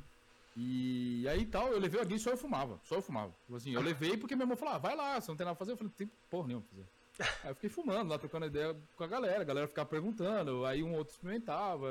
[0.56, 3.32] E aí tal, eu levei alguém, só eu fumava, só eu fumava.
[3.46, 5.56] Tipo assim, eu levei porque meu irmão falou, ah, vai lá, você não tem nada
[5.56, 5.72] pra fazer.
[5.72, 6.88] Eu falei, não tem porra nenhuma pra fazer.
[7.44, 10.82] Aí eu fiquei fumando lá, trocando ideia com a galera, a galera ficava perguntando, aí
[10.82, 11.86] um outro experimentava,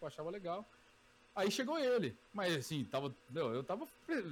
[0.00, 0.66] eu achava legal.
[1.34, 3.86] Aí chegou ele, mas assim, tava, meu, eu tava,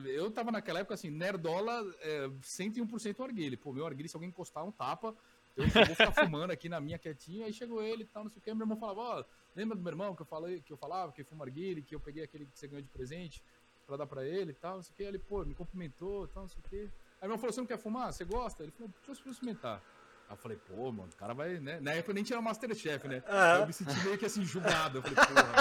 [0.06, 3.56] eu tava naquela época assim, nerdola, é, 101% arguile.
[3.56, 5.14] Pô, meu arguile, se alguém encostar um tapa,
[5.56, 8.38] eu vou ficar fumando aqui na minha quietinho, aí chegou ele e tal, não sei
[8.38, 9.24] o que, meu irmão falava, ó,
[9.54, 12.00] lembra do meu irmão que eu falei, que eu falava, que fuma arguile, que eu
[12.00, 13.42] peguei aquele que você ganhou de presente
[13.86, 16.28] pra dar pra ele e tal, não sei o que, ele, pô, me cumprimentou e
[16.28, 16.76] tal, não sei o que.
[16.76, 16.88] Aí
[17.22, 18.12] meu irmão falou, você não quer fumar?
[18.12, 18.62] Você gosta?
[18.62, 19.82] Ele falou, deixa eu experimentar.
[20.28, 21.80] Aí eu falei, pô, mano, o cara vai, né?
[21.80, 23.20] Na época eu nem tinha Masterchef, né?
[23.26, 24.98] Aí eu me senti meio que assim, julgado.
[24.98, 25.60] Eu falei, porra.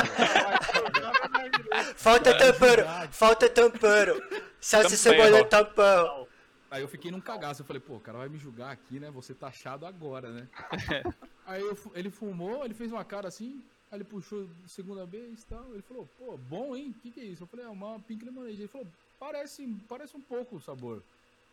[1.96, 3.18] Falta verdade.
[3.18, 4.24] falta e Tempero.
[4.62, 6.29] cebola tempero.
[6.72, 7.62] Aí eu fiquei num cagaço.
[7.62, 9.10] Eu falei, pô, o cara vai me julgar aqui, né?
[9.12, 10.48] Você tá achado agora, né?
[11.46, 15.46] Aí eu ele fumou, ele fez uma cara assim, aí ele puxou segunda vez e
[15.48, 15.74] tal.
[15.74, 16.94] Ele falou, pô, bom, hein?
[16.96, 17.42] O que, que é isso?
[17.42, 18.54] Eu falei, é uma pink lemonade.
[18.54, 18.88] Ele falou,
[19.20, 21.04] parece, parece um pouco o sabor.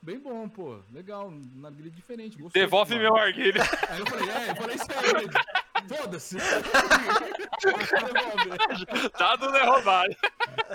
[0.02, 0.80] Bem bom, pô.
[0.93, 2.36] Legal, um narguilé diferente.
[2.36, 3.60] gostoso, Devolve mano." meu arguilho.
[3.88, 5.30] Aí eu falei, é, eu falei isso aí, ele,
[5.88, 6.36] foda-se.
[9.18, 10.16] Dado não é roubado.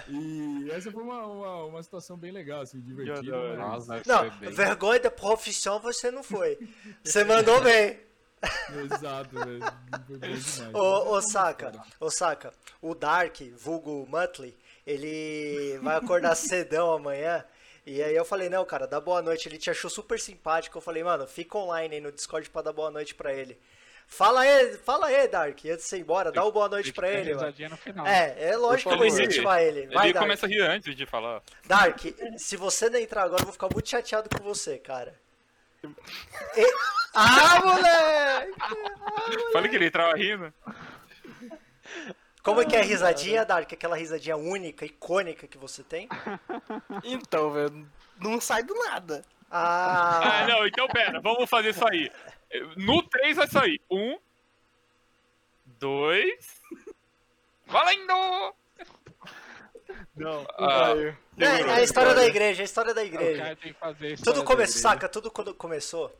[0.09, 3.37] E essa foi uma, uma, uma situação bem legal, assim, divertida.
[3.57, 4.49] Mas- Nossa, Não, bem.
[4.51, 6.57] vergonha da profissão você não foi.
[7.03, 7.99] Você mandou bem.
[8.91, 9.59] Exato, velho.
[10.07, 10.59] Foi bom demais.
[10.73, 12.51] Ô, ô Saka, ô Saka,
[12.81, 17.45] o Dark, vulgo Muttley, ele vai acordar cedão amanhã.
[17.85, 19.47] E aí eu falei, não, cara, dá boa noite.
[19.47, 20.77] Ele te achou super simpático.
[20.77, 23.59] Eu falei, mano, fica online aí no Discord pra dar boa noite pra ele.
[24.13, 27.09] Fala aí, fala aí, Dark, antes de você ir embora, dá uma boa noite pra
[27.09, 27.39] ele, mano.
[27.45, 28.05] risadinha no final.
[28.05, 29.87] É, é lógico que eu vou incentivar ele.
[29.87, 30.25] Vai, Ele Dark.
[30.25, 31.41] começa a rir antes de falar.
[31.65, 31.97] Dark,
[32.37, 35.15] se você não entrar agora, eu vou ficar muito chateado com você, cara.
[36.57, 36.73] E-
[37.15, 38.53] Ah, moleque!
[39.51, 40.53] Falei que ele tava rindo.
[42.43, 43.71] Como é que é a risadinha, Dark?
[43.71, 46.07] Aquela risadinha única, icônica que você tem?
[47.03, 47.87] Então, velho,
[48.19, 49.23] não sai do nada.
[49.49, 52.09] Ah, Ah, não, então pera, vamos fazer isso aí.
[52.77, 53.81] No 3 vai sair.
[53.89, 54.17] Um.
[55.65, 56.61] Dois.
[57.65, 58.53] Valendo!
[60.15, 60.93] Não, Ah,
[61.37, 63.57] é, é a história da igreja, é a história da o igreja.
[64.01, 64.23] isso.
[64.23, 65.07] Tudo começou, saca?
[65.09, 66.15] Tudo quando começou,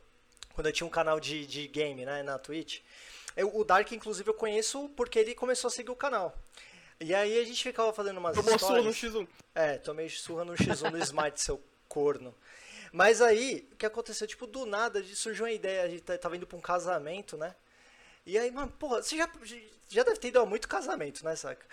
[0.54, 2.80] quando eu tinha um canal de, de game, né, na Twitch.
[3.36, 6.36] Eu- o Dark, inclusive, eu conheço porque ele começou a seguir o canal.
[7.00, 9.14] E aí a gente ficava fazendo umas Tomou surra no histórias.
[9.14, 9.28] X1.
[9.54, 12.34] É, tomei surra no X1 do Smite, seu corno.
[12.92, 14.26] Mas aí, o que aconteceu?
[14.26, 17.54] Tipo, do nada, surgiu uma ideia, a gente tá- tava indo pra um casamento, né?
[18.26, 19.28] E aí, mano, porra, você já,
[19.88, 21.66] já deve ter ido a muito casamento, né, saca?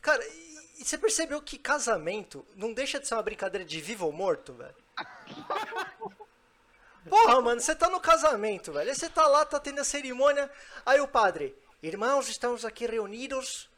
[0.00, 4.06] Cara, e, e você percebeu que casamento não deixa de ser uma brincadeira de vivo
[4.06, 4.74] ou morto, velho?
[7.08, 8.90] Porra, mano, você tá no casamento, velho.
[8.90, 10.50] Aí você tá lá, tá tendo a cerimônia.
[10.84, 13.70] Aí o padre, irmãos, estamos aqui reunidos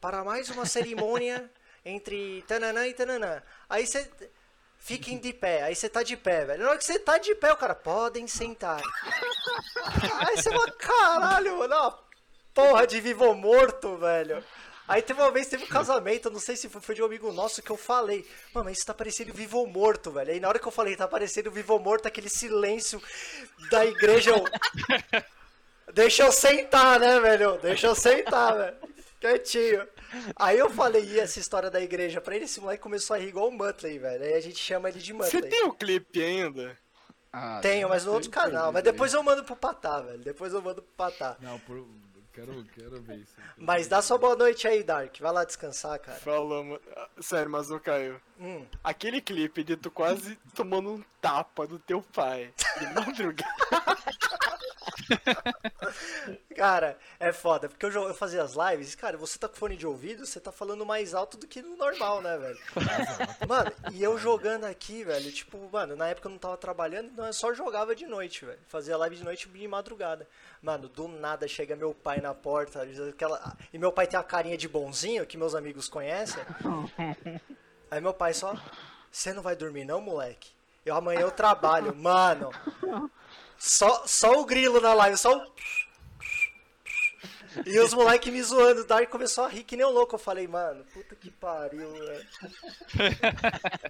[0.00, 1.48] para mais uma cerimônia
[1.84, 3.42] entre tananã e tananã.
[3.68, 4.10] Aí você.
[4.84, 5.62] Fiquem de pé.
[5.62, 6.64] Aí você tá de pé, velho.
[6.64, 8.80] Na hora que você tá de pé, o cara, podem sentar.
[10.26, 11.98] Aí você fala, caralho, mano, ó,
[12.52, 14.42] porra de vivo ou morto, velho.
[14.88, 17.62] Aí teve uma vez, teve um casamento, não sei se foi, de um amigo nosso
[17.62, 20.32] que eu falei, mano, mas isso tá parecendo vivo ou morto, velho.
[20.32, 23.00] Aí na hora que eu falei, tá parecendo vivo ou morto, aquele silêncio
[23.70, 24.32] da igreja.
[24.32, 24.44] Eu...
[25.94, 27.56] Deixa eu sentar, né, velho?
[27.58, 28.76] Deixa eu sentar, velho.
[29.20, 29.86] Quietinho.
[30.36, 33.48] Aí eu falei essa história da igreja pra ele, esse moleque começou a rir igual
[33.48, 34.24] o Muttley, velho.
[34.24, 35.50] Aí a gente chama ele de Você Muttley.
[35.50, 36.76] tem o clipe ainda?
[37.32, 38.70] Ah, Tenho, mas no outro canal.
[38.72, 40.18] Mas depois eu mando pro Patá, velho.
[40.18, 41.36] Depois eu mando pro Patá.
[41.40, 41.86] Não, por...
[42.30, 43.32] quero, quero ver isso.
[43.56, 45.18] Mas dá sua boa noite aí, Dark.
[45.18, 46.18] Vai lá descansar, cara.
[46.18, 46.80] Falou, mano.
[47.20, 48.20] Sério, mas ô Caio.
[48.42, 48.66] Hum.
[48.82, 52.52] Aquele clipe de tu quase tomando um tapa do teu pai.
[52.76, 53.54] De madrugada.
[56.56, 59.86] Cara, é foda, porque eu, eu fazia as lives, cara, você tá com fone de
[59.86, 62.58] ouvido, você tá falando mais alto do que no normal, né, velho?
[63.48, 67.26] Mano, e eu jogando aqui, velho, tipo, mano, na época eu não tava trabalhando, então
[67.26, 68.58] eu só jogava de noite, velho.
[68.68, 70.28] Fazia live de noite e de madrugada.
[70.60, 73.56] Mano, do nada chega meu pai na porta, aquela...
[73.72, 76.42] e meu pai tem a carinha de bonzinho, que meus amigos conhecem.
[77.92, 78.56] Aí meu pai só,
[79.10, 80.50] você não vai dormir não, moleque?
[80.82, 82.50] Eu amanhã eu trabalho, mano.
[83.58, 85.52] Só, só o grilo na live, só o.
[87.66, 90.14] E os moleques me zoando, o Dark começou a rir que nem um louco.
[90.14, 92.26] Eu falei, mano, puta que pariu, velho.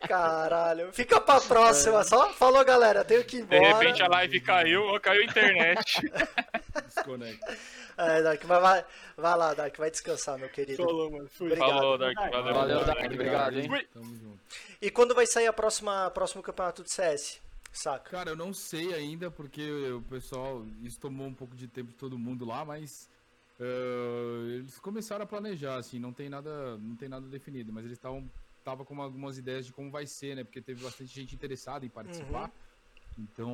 [0.08, 0.92] Caralho.
[0.92, 3.74] Fica pra próxima, só falou, galera, tenho que ir De embora.
[3.78, 6.12] repente a live caiu, ou caiu a internet.
[6.86, 7.56] Desconecta.
[7.94, 8.84] É, Dark, vai, vai,
[9.18, 10.82] vai lá, Dark, vai descansar, meu querido.
[10.82, 11.28] Falou, mano.
[11.28, 11.48] Fui.
[11.48, 11.68] Obrigado.
[11.68, 12.16] Falou, Dark.
[12.16, 12.54] Valeu.
[12.54, 13.04] Valeu, Dark.
[13.04, 13.86] Obrigado, hein?
[13.92, 14.38] Tamo junto.
[14.80, 17.38] E quando vai sair a próxima próximo campeonato de CS?
[17.70, 18.10] Saca?
[18.10, 21.96] Cara, eu não sei ainda, porque o pessoal, isso tomou um pouco de tempo de
[21.96, 23.10] todo mundo lá, mas
[23.60, 27.96] eh, eles começaram a planejar, assim, não tem nada, não tem nada definido, mas eles
[27.98, 28.28] estavam
[28.64, 30.44] tava com algumas ideias de como vai ser, né?
[30.44, 32.48] Porque teve bastante gente interessada em participar.
[33.18, 33.50] Então,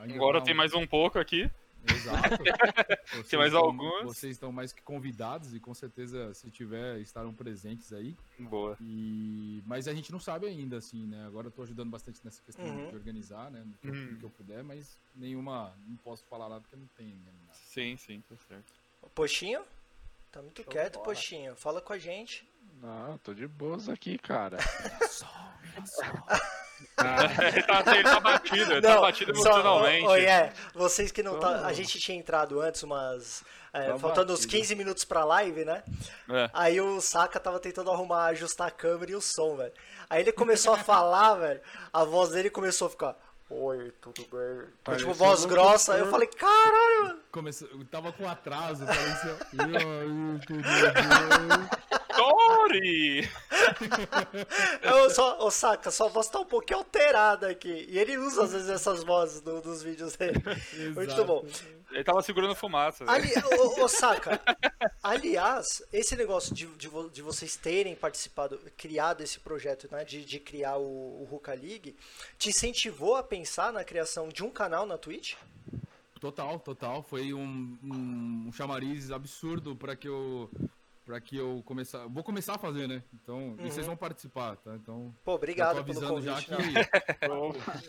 [0.00, 1.48] ainda Agora tá tem um- mais um pouco aqui.
[1.88, 2.20] Exato.
[3.10, 4.02] Vocês Tem mais estão- alguns?
[4.02, 8.14] Vocês estão mais que convidados e com certeza, se tiver, estarão presentes aí.
[8.38, 8.76] Boa.
[8.80, 9.62] E...
[9.64, 11.24] Mas a gente não sabe ainda, assim, né?
[11.26, 12.90] Agora eu tô ajudando bastante nessa questão Uhum.
[12.90, 13.62] de organizar, né?
[13.64, 14.16] No que, eu- Uhum.
[14.18, 15.72] que eu puder, mas nenhuma.
[15.86, 17.54] Não posso falar nada porque não tem né, nada.
[17.54, 18.72] Sim, sim, tá certo.
[19.08, 19.62] Poxinho?
[20.30, 21.04] Tá muito Show quieto, bola.
[21.06, 21.56] Poxinho.
[21.56, 22.48] Fala com a gente.
[22.80, 24.56] Não, tô de boas aqui, cara.
[27.52, 30.04] ele, tá, ele tá batido, ele tá batido emocionalmente.
[30.04, 31.66] Só, oh, yeah, vocês que não tá.
[31.66, 33.44] A gente tinha entrado antes umas.
[33.72, 34.60] é, Tá faltando uns batido.
[34.60, 35.82] 15 minutos pra live, né?
[36.30, 36.50] É.
[36.52, 39.72] Aí o Saka tava tentando arrumar, ajustar a câmera e o som, velho.
[40.08, 41.60] Aí ele começou a falar, velho.
[41.92, 43.16] A voz dele começou a ficar.
[43.52, 44.60] Oi, tudo bem?
[44.60, 45.94] Tipo, Parecia voz grossa.
[45.94, 47.20] Aí eu falei, caralho, mano.
[47.32, 47.68] Começou...
[47.90, 49.36] Tava com atraso, parecia.
[52.14, 53.22] Tori!
[54.82, 57.86] Eu só, ô Saka, sua voz tá um pouquinho alterada aqui.
[57.88, 60.40] E ele usa às vezes essas vozes do- dos vídeos dele.
[60.94, 61.44] Muito bom.
[61.90, 63.04] Ele tava segurando fumaça.
[63.10, 64.40] Ali, ô, ô, Saka,
[65.02, 70.38] aliás, esse negócio de, de, de vocês terem participado, criado esse projeto, né, de, de
[70.38, 71.96] criar o, o Ruka League,
[72.38, 75.34] te incentivou a pensar na criação de um canal na Twitch?
[76.20, 77.02] Total, total.
[77.02, 80.50] Foi um, um, um chamariz absurdo pra que eu.
[81.10, 82.06] Pra que eu começar.
[82.06, 83.02] Vou começar a fazer, né?
[83.12, 83.56] Então.
[83.58, 84.76] E vocês vão participar, tá?
[84.76, 85.12] Então.
[85.24, 86.72] Pô, obrigado tô pelo avisando já convite.
[86.72, 87.26] que.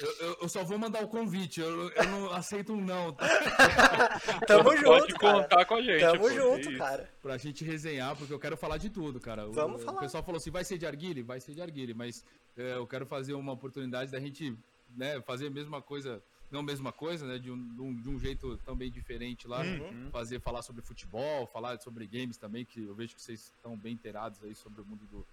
[0.03, 1.61] eu, eu- eu só vou mandar o convite.
[1.61, 3.27] Eu, eu não aceito um não, tá?
[4.47, 5.43] Tamo Pode junto, cara.
[5.43, 5.99] contar com a gente.
[5.99, 7.07] Tamo pô, junto, cara.
[7.21, 9.47] Pra gente resenhar, porque eu quero falar de tudo, cara.
[9.47, 9.99] O- Vamos o, falar.
[9.99, 11.21] pessoal falou assim: vai ser de arguile?
[11.21, 12.25] Vai ser de arguile, mas
[12.57, 14.57] é, eu quero fazer uma oportunidade da gente
[14.97, 17.39] né, fazer a mesma coisa, não a mesma coisa, né?
[17.39, 19.63] De um, de um, jeito também diferente lá.
[19.63, 20.11] Uhum.
[20.11, 23.93] Fazer, falar sobre futebol, falar sobre games também, que eu vejo que vocês estão bem
[23.93, 25.25] inteirados aí sobre o mundo do-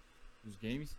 [0.43, 0.97] dos games.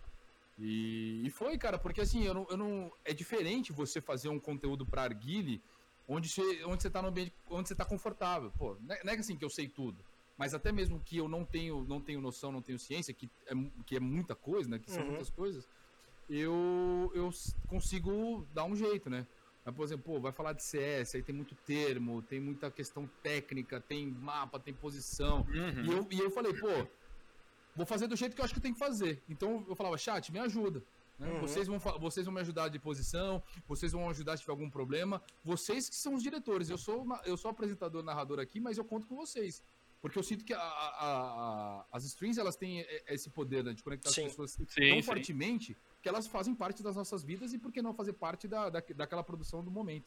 [0.59, 2.93] E, e foi, cara, porque assim, eu não, eu não.
[3.05, 5.63] É diferente você fazer um conteúdo pra arguile
[6.07, 8.51] onde você, onde você tá no ambiente, onde você tá confortável.
[8.59, 10.05] Pô, não é, não é assim que eu sei tudo.
[10.37, 13.53] Mas até mesmo que eu não tenho, não tenho noção, não tenho ciência, que é,
[13.87, 14.79] que é muita coisa, né?
[14.79, 15.11] Que são Uhum.
[15.11, 15.69] muitas coisas,
[16.29, 17.31] eu, eu
[17.67, 19.27] consigo dar um jeito, né?
[19.65, 23.09] Mas, por exemplo, pô, vai falar de CS, aí tem muito termo, tem muita questão
[23.23, 25.47] técnica, tem mapa, tem posição.
[25.49, 25.85] Uhum.
[25.85, 26.87] E, eu, e eu falei, pô,
[27.77, 29.23] vou fazer do jeito que eu acho que eu tenho que fazer.
[29.29, 30.83] Então eu falava, chat, me ajuda.
[31.19, 31.31] né?
[31.31, 31.41] Uhum.
[31.43, 35.23] Vocês, vão, vocês vão me ajudar de posição, vocês vão ajudar se tiver algum problema.
[35.45, 36.71] Vocês que são os diretores.
[36.71, 39.63] Eu sou, eu sou apresentador, narrador aqui, mas eu conto com vocês.
[40.01, 40.97] Porque eu sinto que a- a-
[41.83, 44.23] a- as streams elas têm e- esse poder né, de conectar Sim.
[44.25, 45.03] as pessoas Sim, tão sim.
[45.03, 48.69] fortemente que elas fazem parte das nossas vidas e por que não fazer parte da,
[48.71, 50.07] da, daquela produção do momento.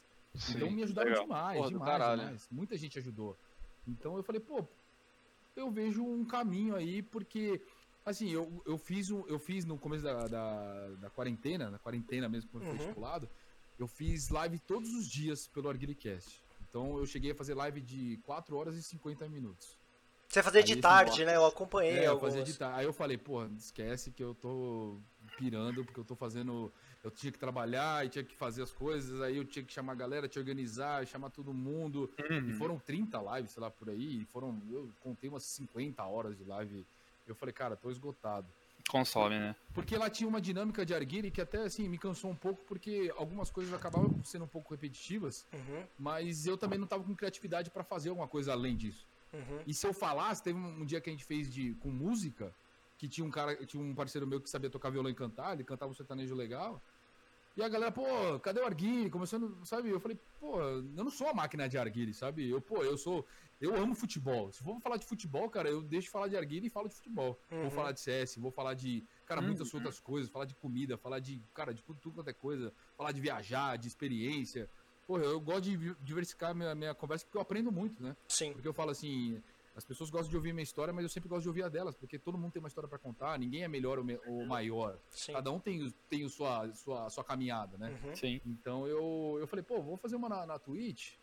[0.50, 1.24] Então me ajudaram legal.
[1.26, 2.22] demais, Porra, demais, caralho.
[2.22, 2.48] demais.
[2.52, 3.38] Muita gente ajudou.
[3.88, 4.66] Então eu falei, pô,
[5.56, 7.62] eu vejo um caminho aí, porque,
[8.04, 12.28] assim, eu, eu, fiz, um, eu fiz no começo da, da, da quarentena, na quarentena
[12.28, 12.80] mesmo, quando foi Uhum.
[12.82, 13.30] estipulado,
[13.78, 16.44] eu fiz live todos os dias pelo Arguilecast.
[16.68, 19.78] Então eu cheguei a fazer live de 4 horas e 50 minutos.
[20.28, 21.36] Você fazia Aí de tarde, né?
[21.36, 22.80] Eu acompanhei É, eu fazia de tarde.
[22.80, 25.00] Aí eu falei, porra, esquece que eu tô
[25.38, 26.72] pirando, porque eu tô fazendo.
[27.04, 29.94] Eu tinha que trabalhar e tinha que fazer as coisas, aí eu tinha que chamar
[29.94, 32.10] a galera, te organizar, chamar todo mundo.
[32.30, 32.50] Uhum.
[32.50, 34.22] E foram 30 lives, sei lá, por aí.
[34.22, 34.62] E foram.
[34.72, 36.86] Eu contei umas 50 horas de live.
[37.28, 38.48] Eu falei, cara, tô esgotado.
[38.90, 39.56] Consome, né?
[39.74, 43.12] Porque lá tinha uma dinâmica de Arguile que até assim me cansou um pouco, porque
[43.18, 47.70] algumas coisas acabavam sendo um pouco repetitivas, Uhum, mas eu também não tava com criatividade
[47.70, 49.08] pra fazer alguma coisa além disso.
[49.34, 49.62] uhum.
[49.66, 52.54] E se eu falasse, teve um, um dia que a gente fez de, com música,
[53.04, 55.66] que tinha um cara, tinha um parceiro meu que sabia tocar violão e cantar, ele
[55.66, 56.82] cantava um sertanejo legal.
[57.54, 59.10] E a galera, pô, cadê o Arguile?
[59.10, 59.90] Começando, sabe?
[59.90, 62.50] Eu falei, pô, eu não sou a máquina de Arguile, sabe?
[62.50, 63.26] Eu, pô, eu sou.
[63.60, 64.54] Eu amo futebol.
[64.54, 66.96] Se for falar de futebol, cara, eu deixo de falar de Arguile e falo de
[66.96, 67.38] futebol.
[67.52, 67.64] Uhum.
[67.64, 71.20] Vou falar de CS, vou falar de, cara, muitas outras coisas, falar de comida, falar
[71.20, 74.70] de, cara, de tudo, tudo quanto é coisa, falar de viajar, de experiência.
[75.06, 78.16] Pô, eu gosto de diversificar minha, minha conversa porque eu aprendo muito, né?
[78.30, 78.54] Sim.
[78.54, 79.44] Porque eu falo assim,
[79.76, 81.96] as pessoas gostam de ouvir minha história, mas eu sempre gosto de ouvir a delas,
[81.96, 85.00] porque todo mundo tem uma história pra contar, ninguém é melhor ou, me- ou maior.
[85.10, 85.34] Sim.
[85.34, 87.98] Cada um tem, tem o sua, sua, sua caminhada, né?
[88.04, 88.16] Uhum.
[88.16, 88.42] Sim.
[88.46, 91.16] Então eu, eu falei, pô, vou fazer uma na, na Twitch,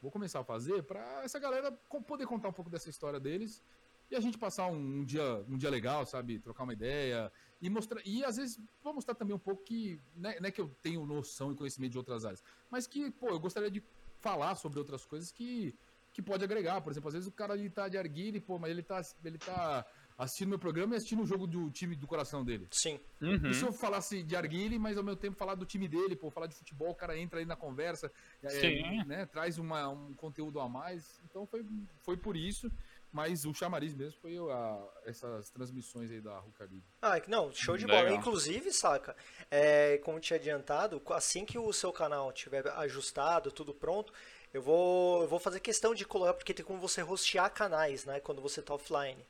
[0.00, 1.72] vou começar a fazer pra essa galera
[2.06, 3.62] poder contar um pouco dessa história deles
[4.08, 6.38] e a gente passar um, um dia, um dia legal, sabe?
[6.38, 8.00] Trocar uma ideia e mostrar.
[8.06, 10.00] E às vezes vou mostrar também um pouco que.
[10.14, 13.10] Não é, não é que eu tenho noção e conhecimento de outras áreas, mas que,
[13.10, 13.82] pô, eu gostaria de
[14.20, 15.74] falar sobre outras coisas que,
[16.16, 16.80] que pode agregar.
[16.80, 19.36] Por exemplo, às vezes o cara ele tá de arguile, pô, mas ele tá, ele
[19.36, 19.84] tá
[20.16, 22.66] assistindo meu programa e assistindo o jogo do time do coração dele.
[22.70, 22.98] Sim.
[23.20, 23.50] Uhum.
[23.50, 26.30] E se eu falasse de Arguile, mas ao mesmo tempo falar do time dele, pô,
[26.30, 28.10] falar de futebol, o cara entra aí na conversa,
[28.42, 31.20] é, né, traz uma, um conteúdo a mais.
[31.28, 31.62] Então foi,
[32.00, 32.72] foi por isso,
[33.12, 36.82] mas o chamariz mesmo foi a- essas transmissões aí da Rucari.
[37.02, 38.04] Ah, não, show de Legal.
[38.04, 38.16] bola.
[38.16, 39.14] Inclusive, saca,
[39.50, 44.14] é, como tinha adiantado, assim que o seu canal tiver ajustado, tudo pronto,
[44.56, 48.20] eu vou, eu vou fazer questão de colocar, porque tem como você hostear canais, né,
[48.20, 49.22] quando você tá offline.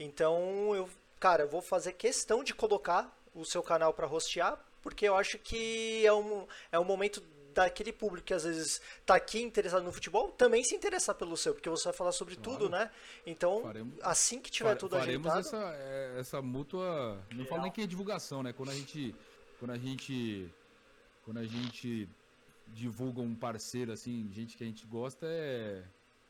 [0.00, 0.88] Então, eu,
[1.20, 5.38] cara, eu vou fazer questão de colocar o seu canal para hostear, porque eu acho
[5.38, 7.22] que é um, é um momento
[7.54, 11.52] daquele público que às vezes tá aqui interessado no futebol, também se interessar pelo seu,
[11.52, 12.58] porque você vai falar sobre Claro.
[12.58, 12.90] tudo, né?
[13.26, 17.22] Então, Faremos- assim que tiver Fare- tudo faremos ajeitado, essa, é, essa mútua.
[17.32, 18.54] Não falo nem que é divulgação, né?
[18.54, 19.14] Quando a gente.
[19.58, 20.50] Quando a gente.
[21.26, 22.08] Quando a gente
[22.72, 25.84] divulga um parceiro, assim, gente que a gente gosta, é.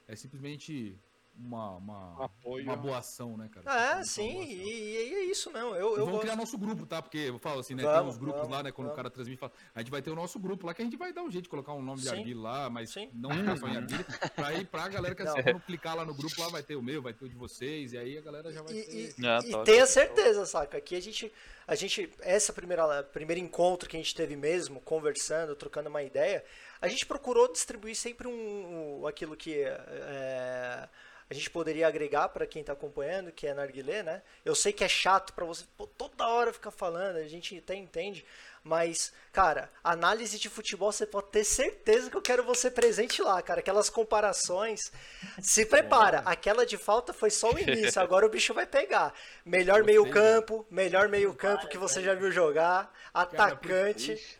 [0.08, 0.98] É simplesmente
[1.36, 1.76] uma.
[1.76, 2.64] Uma, Apoio.
[2.64, 3.64] uma boa ação, né, cara?
[3.68, 5.70] Ah, Uma sim, e, e é isso mesmo.
[5.70, 6.20] Eu, eu vamos gosto.
[6.22, 7.00] criar nosso grupo, tá?
[7.02, 7.82] Porque eu falo assim, né?
[7.82, 8.70] Vamos, tem uns grupos vamos, lá, né?
[8.72, 8.92] Quando vamos.
[8.92, 10.96] o cara transmite, fala, a gente vai ter o nosso grupo lá que a gente
[10.96, 12.16] vai dar um jeito de colocar um nome de Sim.
[12.16, 13.10] Arguile lá, mas Sim.
[13.14, 14.04] não ficar só em Arguile.
[14.34, 15.32] Pra ir pra galera que Não.
[15.32, 17.34] assim, quando clicar lá no grupo, lá vai ter o meu, vai ter o de
[17.34, 19.14] vocês, e aí a galera já vai E, ter.
[19.20, 20.76] e- Ah, e tenha certeza, saca?
[20.78, 21.32] Aqui a gente,
[21.66, 26.44] a gente, essa primeira, primeiro encontro que a gente teve mesmo, conversando, trocando uma ideia,
[26.80, 30.88] a gente procurou distribuir sempre um, um- aquilo que é,
[31.32, 34.22] a gente poderia agregar para quem tá acompanhando, que é narguilé, né?
[34.44, 37.74] Eu sei que é chato para você pô, toda hora ficar falando, a gente até
[37.74, 38.22] entende,
[38.62, 43.40] mas, cara, análise de futebol você pode ter certeza que eu quero você presente lá,
[43.40, 43.60] cara.
[43.60, 44.92] Aquelas comparações.
[45.40, 49.14] Se prepara, aquela de falta foi só o início, agora o bicho vai pegar.
[49.42, 54.38] Melhor meio-campo, melhor meio-campo que você já viu jogar, atacante.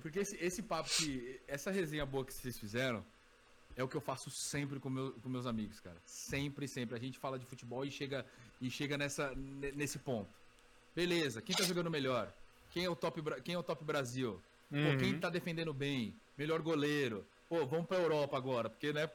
[0.00, 1.38] Porque esse, esse papo que.
[1.46, 3.04] Essa resenha boa que vocês fizeram
[3.80, 5.96] é o que eu faço sempre com, meu, com meus amigos, cara.
[6.04, 6.96] Sempre, sempre.
[6.96, 8.24] A gente fala de futebol e chega,
[8.60, 10.28] e chega nessa, ne- nesse ponto.
[10.94, 12.32] Beleza, quem tá jogando melhor?
[12.72, 14.40] Quem é o top, quem é o top Brasil?
[14.70, 14.98] Pô, Uhum.
[14.98, 16.14] quem tá defendendo bem?
[16.38, 17.26] Melhor goleiro?
[17.48, 19.08] Pô, vamos pra Europa agora, porque, né,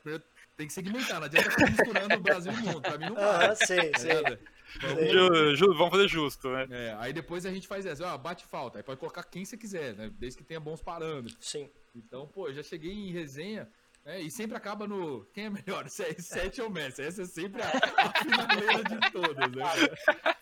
[0.57, 2.81] tem que segmentar, não adianta ficar misturando o Brasil e o mundo.
[2.81, 3.45] Pra mim não vai.
[3.45, 4.07] Aham, sim, tá sim.
[4.07, 4.39] ligado?
[4.81, 6.67] Vamos- ju- vamos fazer justo, né?
[6.69, 8.79] é, aí depois a gente faz essa, ó, bate falta.
[8.79, 10.11] Aí pode colocar quem você quiser, né?
[10.19, 11.37] Desde que tenha bons parâmetros.
[11.39, 11.69] Sim.
[11.95, 13.69] Então, pô, eu já cheguei em resenha,
[14.05, 14.21] né?
[14.21, 15.25] E sempre acaba no.
[15.33, 15.85] Quem é melhor?
[15.89, 17.01] CR7 ou Messi?
[17.01, 17.65] Essa é sempre a,
[17.97, 19.65] a finaleira de todas, né?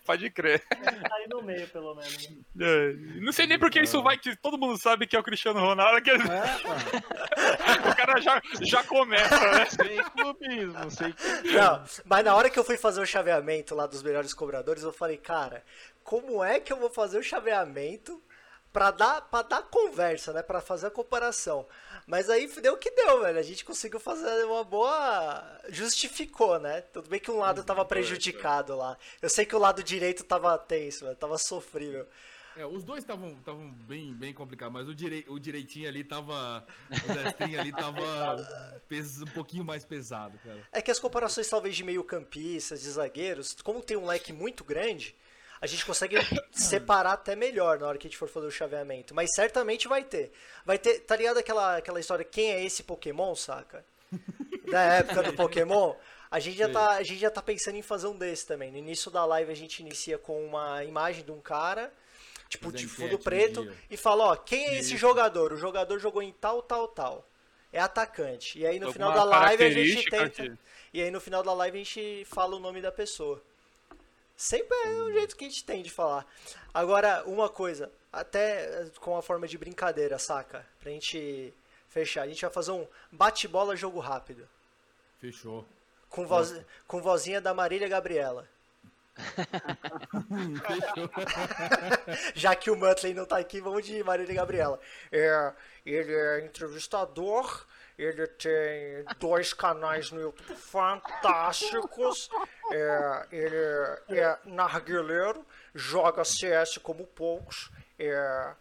[0.04, 0.60] Pode crer.
[0.68, 2.28] Tá aí no meio, pelo menos.
[2.60, 5.24] É, Não sei nem por que isso vai, que todo mundo sabe que é o
[5.24, 6.02] Cristiano Ronaldo.
[6.02, 6.12] Que...
[7.88, 9.64] o cara já, já começa, né?
[9.66, 11.58] Sem clubismo, sem clubismo.
[11.58, 14.92] Não, mas na hora que eu fui fazer o chaveamento lá dos melhores cobradores, eu
[14.92, 15.64] falei, cara,
[16.02, 18.22] como é que eu vou fazer o chaveamento
[18.74, 20.42] pra dar, pra dar conversa, né?
[20.42, 21.64] Pra fazer a comparação.
[22.08, 23.38] Mas aí deu o que deu, velho.
[23.38, 25.60] A gente conseguiu fazer uma boa.
[25.68, 26.80] Justificou, né?
[26.80, 28.98] Tudo bem que um lado tava prejudicado lá.
[29.22, 31.16] Eu sei que o lado direito tava tenso, velho.
[31.16, 32.04] Tava sofrível.
[32.56, 36.66] É, os dois estavam estavam bem, bem complicados, mas o, direi, o direitinho ali tava.
[36.90, 40.60] O destrinho ali tava pes, um pouquinho mais pesado, cara.
[40.72, 45.16] É que as comparações, talvez, de meio-campistas, de zagueiros, como tem um leque muito grande,
[45.64, 46.16] a gente consegue
[46.52, 49.14] separar até melhor na hora que a gente for fazer o chaveamento.
[49.14, 50.30] Mas certamente vai ter.
[50.64, 53.84] Vai ter, tá ligado aquela, aquela história, quem é esse Pokémon, saca?
[54.70, 55.94] Da época do Pokémon.
[56.30, 58.70] A gente, já tá, a gente já tá pensando em fazer um desse também.
[58.70, 61.92] No início da live a gente inicia com uma imagem de um cara,
[62.48, 65.52] tipo, de fundo do preto, e fala, ó, quem é esse jogador?
[65.52, 67.28] O jogador jogou em tal, tal, tal.
[67.72, 68.58] É atacante.
[68.58, 70.30] E aí no final da Alguma live a gente tenta.
[70.30, 70.52] que-
[70.92, 73.40] E aí no final da live a gente fala o nome da pessoa.
[74.36, 76.26] Sempre é o jeito que a gente tem de falar.
[76.72, 80.66] Agora, uma coisa, até com a forma de brincadeira, saca?
[80.80, 81.54] Pra gente
[81.88, 82.22] fechar.
[82.22, 84.48] A gente vai fazer um bate-bola jogo rápido.
[85.20, 85.64] Fechou.
[86.10, 88.48] Com, voz, com vozinha da Marília Gabriela.
[92.34, 94.80] Já que o Muttley não tá aqui, vamos de Marília Gabriela.
[95.12, 95.52] É,
[95.86, 97.64] ele é entrevistador,
[97.96, 102.28] ele tem dois canais no YouTube fantásticos,
[102.72, 107.70] é, ele é narguileiro, joga CS como poucos.
[107.98, 108.54] É,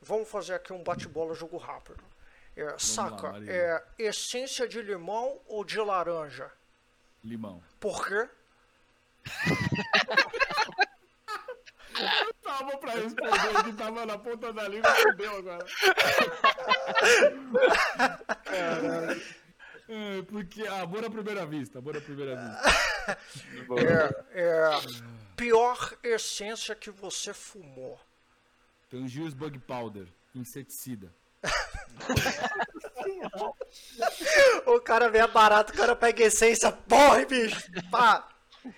[0.00, 2.02] vamos fazer aqui um bate-bola jogo rápido.
[2.56, 3.52] É, saca, Marília.
[3.52, 6.50] é essência de limão ou de laranja?
[7.24, 7.62] Limão.
[7.80, 8.28] Por quê?
[12.42, 15.66] Tava pra responder aqui, tava na ponta da língua, fudeu agora.
[18.44, 19.22] Caralho.
[19.88, 23.18] É, porque amor à primeira vista, amor à primeira vista.
[24.32, 24.70] É, é,
[25.36, 28.00] pior essência que você fumou.
[28.88, 31.12] Tangiers Bug Powder, inseticida.
[34.66, 37.60] O cara vê barato, o cara pega essência, porra, bicho!
[37.90, 38.28] Pá!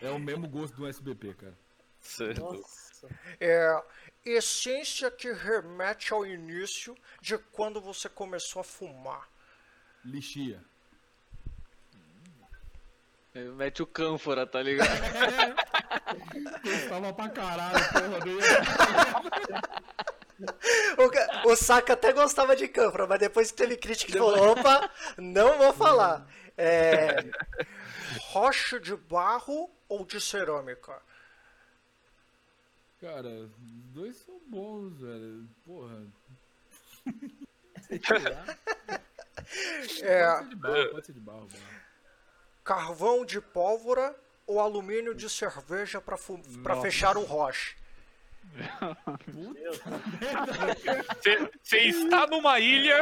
[0.01, 1.59] É o mesmo gosto do SBP, cara.
[2.01, 2.41] Certo.
[2.41, 2.84] Nossa.
[3.41, 3.83] É,
[4.25, 9.29] essência que remete ao início de quando você começou a fumar.
[10.05, 10.61] Lixia.
[13.35, 14.89] Mete o cânfora, tá ligado?
[16.63, 18.41] Gostava pra caralho, porra dele.
[20.99, 24.51] O, ca- o Saka até gostava de câmara, mas depois que teve crítica, ele falou:
[24.51, 26.27] opa, não vou falar.
[26.59, 27.25] É,
[28.31, 31.01] rocha de barro ou de cerâmica?
[33.05, 33.51] Cara, os
[33.93, 35.47] dois são bons, velho.
[35.63, 36.07] Porra.
[40.01, 41.47] É, Pode ser de barro, pode ser de barro.
[41.47, 41.81] barro.
[42.65, 46.17] carvão de pólvora ou alumínio de cerveja para
[46.81, 47.77] fechar o roche?
[51.63, 52.99] Você está numa ilha,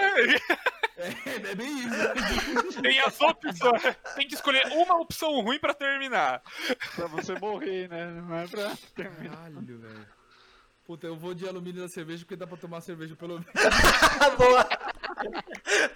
[1.02, 2.78] É, é bem isso.
[2.82, 3.82] tem as opções.
[4.14, 6.42] Tem que escolher uma opção ruim pra terminar.
[6.94, 8.06] Pra você morrer, né?
[8.06, 9.36] Não é pra terminar.
[9.36, 10.06] Caralho, velho.
[10.86, 13.46] Puta, eu vou de alumínio da cerveja porque dá pra tomar cerveja pelo menos.
[14.36, 14.68] boa!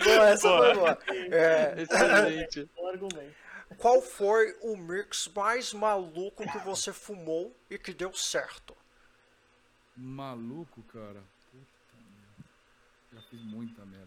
[0.05, 0.99] Boa, essa foi boa.
[1.31, 2.71] É, Excelente.
[2.77, 3.35] Bom argumento.
[3.79, 8.77] qual foi o mix mais maluco que você fumou e que deu certo?
[9.97, 11.23] Maluco, cara.
[11.51, 12.51] Puta merda.
[13.13, 14.06] Já fiz muita merda,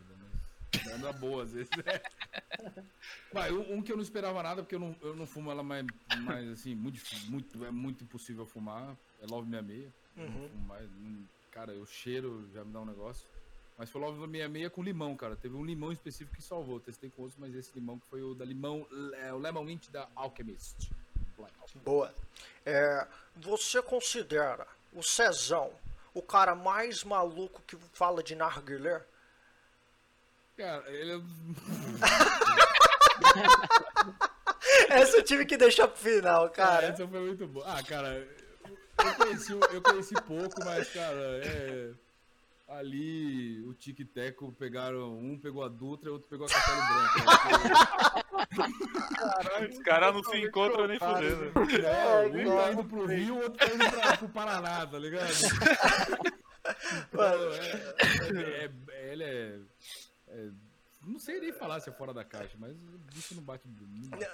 [0.74, 0.86] mas.
[0.86, 1.70] Merda boa às vezes.
[3.32, 5.64] Vai, um, um que eu não esperava nada, porque eu não, eu não fumo ela
[5.64, 5.86] mais,
[6.22, 8.96] mais assim, muito, muito, é muito impossível fumar.
[9.22, 9.92] É Love 66.
[10.18, 10.90] Eu não fumo mais.
[11.00, 13.28] não- cara, eu cheiro já me dá um negócio.
[13.78, 15.36] Mas foi Love 66 com limão, cara.
[15.36, 16.76] Teve um limão específico que salvou.
[16.76, 18.86] Eu Testei com outros, mas esse limão que foi o da limão,
[19.22, 20.92] é, o Lemon Mint da Alchemist.
[21.38, 21.54] Black.
[21.86, 22.14] Boa.
[22.66, 25.72] É, você considera o Cezão
[26.14, 29.02] o cara mais maluco que fala de narguilé?
[30.60, 31.22] Cara, ele é.
[34.90, 36.88] Essa eu tive que deixar pro final, Cara, cara.
[36.88, 37.66] essa foi muito boa.
[37.66, 38.28] Ah, cara,
[38.98, 41.92] eu conheci, eu conheci pouco, mas, cara, é.
[42.68, 45.18] Ali o Tic Teco pegaram.
[45.18, 47.20] Um pegou a Dutra e outro pegou a Castelo Branco.
[49.72, 51.52] Os caras não se encontram nem fudendo.
[51.86, 55.30] É, um tá indo pro Rio, o outro tá indo pra, pro Paraná, tá ligado?
[57.08, 57.24] Então,
[57.54, 57.96] é,
[58.36, 59.58] é, é- ele é,
[60.30, 60.50] é-
[61.06, 63.64] Não sei nem falar se é fora da caixa, mas o bicho não bate.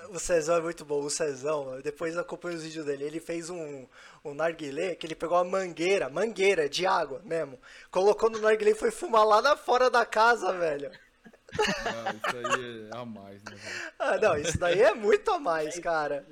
[0.10, 1.02] O Cezão é muito bom.
[1.04, 3.04] O Cezão, depois eu acompanho os vídeos dele.
[3.04, 3.86] Ele fez um,
[4.24, 7.60] um narguilé que ele pegou uma mangueira, mangueira de água mesmo.
[7.92, 10.92] Colocou no narguilé e foi fumar lá na fora da casa, velho.
[11.58, 13.94] Ah, isso aí é a mais, né, velho?
[14.00, 16.26] Ah, não, isso daí é muito a mais, cara.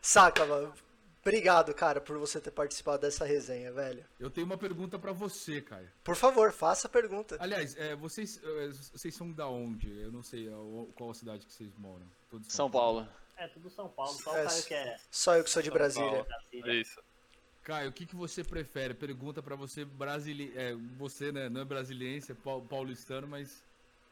[0.00, 0.72] Saca, mano.
[1.26, 4.04] Obrigado, cara, por você ter participado dessa resenha, velho.
[4.20, 5.90] Eu tenho uma pergunta pra você, Caio.
[6.04, 7.38] Por favor, faça a pergunta.
[7.40, 9.88] Aliás, é, vocês, é, vocês são da onde?
[10.02, 10.52] Eu não sei é,
[10.94, 12.06] qual a cidade que vocês moram.
[12.28, 13.08] Todos São Paulo.
[13.38, 15.70] É tudo São Paulo, só É, o Caio que é Só eu que sou de
[15.70, 16.24] Brasília.
[16.24, 16.80] Brasília.
[16.80, 17.00] Isso.
[17.62, 18.92] Caio, o que, que você prefere?
[18.92, 20.52] Pergunta pra você brasile...
[20.54, 23.62] é, você, né, não é brasiliense, é pau- paulistano, mas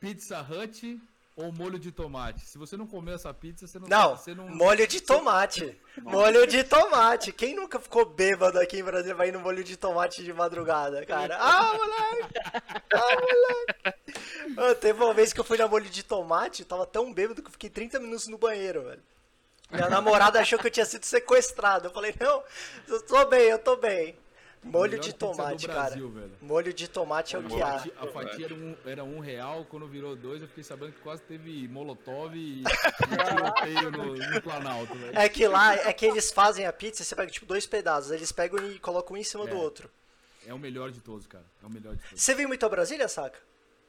[0.01, 0.99] Pizza Hut
[1.35, 2.45] ou molho de tomate?
[2.47, 5.81] Se você não comeu essa pizza, você não Não, você não molho de tomate.
[6.03, 7.33] Molho de tomate.
[7.33, 11.05] Quem nunca ficou bêbado aqui em Brasília vai ir no molho de tomate de madrugada,
[11.07, 11.37] cara?
[11.41, 12.35] Ah, moleque!
[12.93, 13.17] Ah,
[14.57, 14.81] moleque!
[14.81, 17.53] Teve uma vez que eu fui na molho de tomate, tava tão bêbado que eu
[17.53, 19.03] fiquei 30 minutos no banheiro, velho.
[19.71, 21.89] Minha namorada achou que eu tinha sido sequestrado.
[21.89, 22.43] Eu falei, não,
[22.89, 24.15] eu tô bem, eu tô bem.
[24.63, 26.21] Molho de do tomate, Brasil, cara.
[26.21, 26.33] velho.
[26.41, 27.73] Molho de tomate é o que A há.
[27.79, 31.01] fatia, a fatia era, um, era um real, quando virou dois, eu fiquei sabendo que
[31.01, 32.65] quase teve molotov e, e
[33.27, 35.19] tiroteio no, no Planalto, velho.
[35.19, 38.31] É que lá, é que eles fazem a pizza, você pega tipo dois pedaços, eles
[38.31, 39.59] pegam e colocam um em cima do É.
[39.59, 39.91] outro.
[40.47, 41.45] É o melhor de todos, cara.
[41.63, 42.21] É o melhor de todos.
[42.23, 43.39] Você veio muito a Brasília, saca?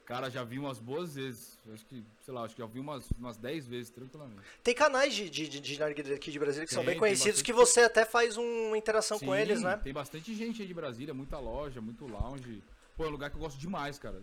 [0.04, 1.58] Cara, já vi umas boas vezes.
[1.72, 4.42] Acho que, sei lá, acho que já vi umas, umas 10 vezes, tranquilamente.
[4.62, 7.40] Tem canais de, de, de, narguilé aqui de Brasília que são Tem, bem tem conhecidos,
[7.40, 9.80] bastante que você até faz uma interação com Sim, eles, né?
[9.82, 12.62] Tem bastante gente aí de Brasília, muita loja, muito lounge.
[12.96, 14.22] Pô, é um lugar que eu gosto demais, cara.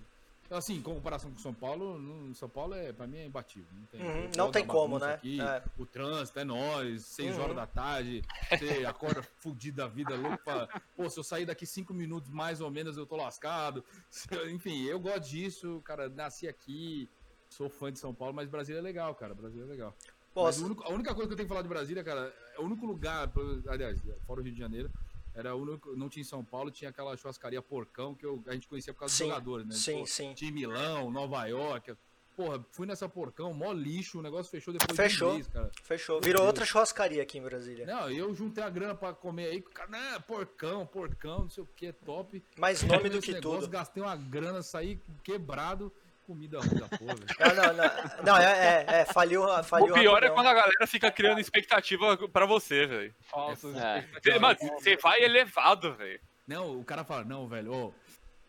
[0.52, 3.70] Assim, em comparação com São Paulo, São Paulo é, pra mim é imbatível.
[3.74, 5.14] Não tem, Uhum, não tem como, né?
[5.14, 5.64] aqui, É.
[5.78, 7.44] O trânsito é nós, 6 Uhum.
[7.44, 8.86] horas da tarde, você
[9.20, 10.68] acorda fudido da vida, louco pra...
[10.96, 13.82] Pô, se eu sair daqui 5 minutos mais ou menos eu tô lascado.
[14.52, 17.10] Enfim, eu gosto disso, cara, nasci aqui,
[17.50, 19.96] sou fã de São Paulo, mas Brasília é legal, cara, Brasília é legal.
[20.34, 20.66] Posso.
[20.66, 22.86] único- a única coisa que eu tenho que falar de Brasília, cara, é o único
[22.86, 23.30] lugar,
[23.68, 24.90] aliás, fora o Rio de Janeiro,
[25.34, 28.54] era o único, não tinha em São Paulo, tinha aquela churrascaria Porcão que eu- a
[28.54, 29.76] gente conhecia por causa Sim, dos jogadores, né?
[29.76, 30.34] sim, Pô, sim.
[30.34, 31.96] Tinha Milão, Nova York.
[32.36, 35.28] Porra, fui nessa Porcão, mó lixo, o negócio fechou depois Fechou.
[35.28, 35.70] de um mês, cara.
[35.84, 36.22] Fechou.
[36.22, 37.86] Virou outra churrascaria aqui em Brasília.
[37.86, 41.92] Não, eu juntei a grana pra comer aí, não, porcão, porcão, não sei o que,
[41.92, 42.42] top.
[42.58, 43.70] Mais nome do que negócio, tudo.
[43.70, 45.92] Gastei uma grana, saí quebrado,
[46.32, 47.16] comida ruim da porra.
[47.16, 47.28] velho.
[47.40, 48.24] Não, não, não.
[48.24, 52.18] Não, é, é, é faliu, faliu O pior é quando a galera fica criando expectativa
[52.30, 53.14] pra você, velho.
[53.22, 54.00] Falsas É.
[54.00, 54.34] expectativas.
[54.34, 56.20] Você- Mano, você vai elevado, velho.
[56.48, 57.94] Não, o cara fala, não, velho, ô.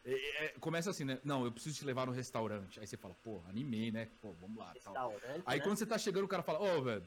[0.05, 1.19] é- é- começa assim, né?
[1.25, 2.79] Não, eu preciso te levar no restaurante.
[2.81, 4.09] Aí você fala, pô, animei, né?
[4.21, 4.73] Pô, vamos lá.
[5.47, 5.65] Aí né?
[5.65, 7.07] quando você tá chegando, o cara fala, ô, velho.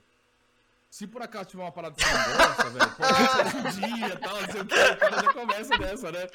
[0.95, 4.41] Se por acaso tiver uma parada que você não gosta, velho, você um dia, tal,
[4.41, 6.27] não sei o que, o cara já começa nessa, né?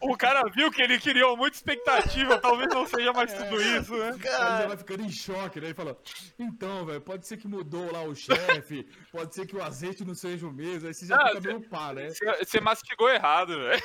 [0.00, 4.10] O cara viu que ele criou muita expectativa, talvez não seja mais tudo isso, né?
[4.10, 5.70] Aí ele já vai ficando em choque, né?
[5.70, 5.98] E fala,
[6.38, 10.14] então, velho, pode ser que mudou lá o chefe, pode ser que o azeite não
[10.14, 12.08] seja o mesmo, aí você já Ah, fica meio pá, né?
[12.38, 13.82] Você- mastigou errado, velho.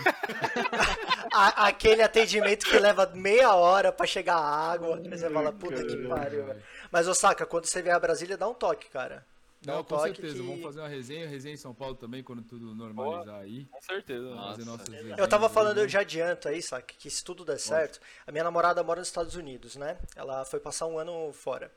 [1.34, 5.02] Aquele atendimento que leva meia hora pra chegar a água.
[5.03, 6.61] Aí você fala, puta que pariu, velho.
[6.91, 9.26] Mas, Osaka, quando você vier a Brasília, dá um toque, cara.
[9.61, 11.95] Dá Não, um com toque certeza, que- vamos fazer uma resenha, resenha em São Paulo
[11.95, 13.65] também, quando tudo normalizar aí.
[13.65, 14.22] Com certeza.
[14.30, 14.49] Nossa.
[14.51, 17.43] Fazer nossas resenhas Eu tava falando, eu vamos- já adianto aí, saca, que se tudo
[17.43, 19.97] der certo, a minha namorada mora nos Estados Unidos, né?
[20.15, 21.72] Ela foi passar um ano fora.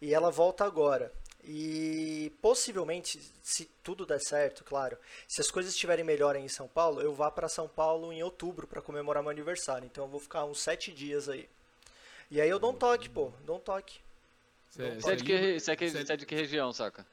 [0.00, 1.12] E ela volta agora.
[1.44, 4.96] E possivelmente, se tudo der certo, claro,
[5.28, 8.22] se as coisas estiverem melhor aí em São Paulo, eu vá pra São Paulo em
[8.22, 9.86] outubro pra comemorar meu aniversário.
[9.86, 11.48] Então eu vou ficar uns sete dias aí.
[12.30, 14.00] E aí eu dou um toque, pô, dou um toque.
[14.70, 16.72] Cê- Você é de que, cê- você é que- cê- você é de que região,
[16.72, 17.06] saca?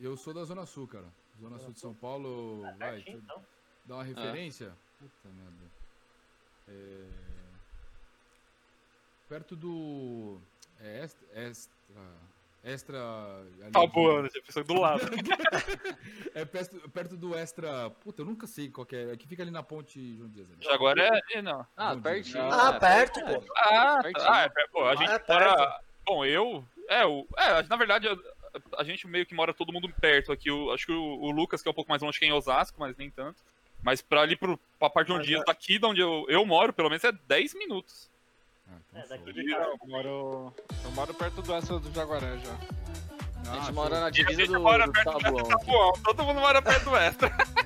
[0.00, 1.06] Eu sou da Zona Sul, cara.
[1.40, 3.44] Zona Sul de São Paulo, vai, Pertinho, então.
[3.84, 4.72] dá uma referência.
[4.98, 5.70] Puta merda.
[6.68, 7.06] É...
[9.28, 10.38] Perto do...
[10.80, 11.26] É extra...
[12.64, 12.98] Extra...
[13.72, 14.28] Tá boa, né?
[14.44, 15.02] Pessoa do lado.
[16.34, 17.88] É perto, perto do extra...
[17.88, 19.12] Puta, eu nunca sei qual que é.
[19.12, 20.46] É que fica ali na ponte João Dias.
[20.50, 20.68] Ali.
[20.68, 21.38] Agora é.
[21.38, 21.66] é, Não.
[21.76, 22.42] Ah, Bom pertinho.
[22.52, 23.38] Ah, é, perto, é.
[23.40, 23.52] pô.
[23.56, 24.24] Ah, Pertinho.
[24.26, 24.34] tá.
[24.34, 25.48] ah, é, pô, a gente É perto.
[25.48, 25.80] mora.
[26.04, 26.64] Bom, eu.
[26.88, 28.16] É, o, é, na verdade, a,
[28.78, 30.50] a gente meio que mora todo mundo perto aqui.
[30.50, 32.32] O, acho que o, o Lucas, que é um pouco mais longe que é em
[32.32, 33.40] Osasco, mas nem tanto.
[33.82, 36.24] Mas pra ali pro, pra parte de um Mas dia é- daqui, de onde eu,
[36.28, 38.10] eu moro, pelo menos é 10 minutos.
[38.68, 39.50] Ah, então É, daqui de.
[39.52, 40.54] Eu moro,
[40.84, 42.52] eu moro perto do Essa do Jaguaré já.
[43.50, 45.44] A gente Ah, mora na a divisa gente do, mora do perto do Tabuão.
[45.44, 45.92] Tabuão.
[46.02, 47.30] Todo mundo mora perto do Extra.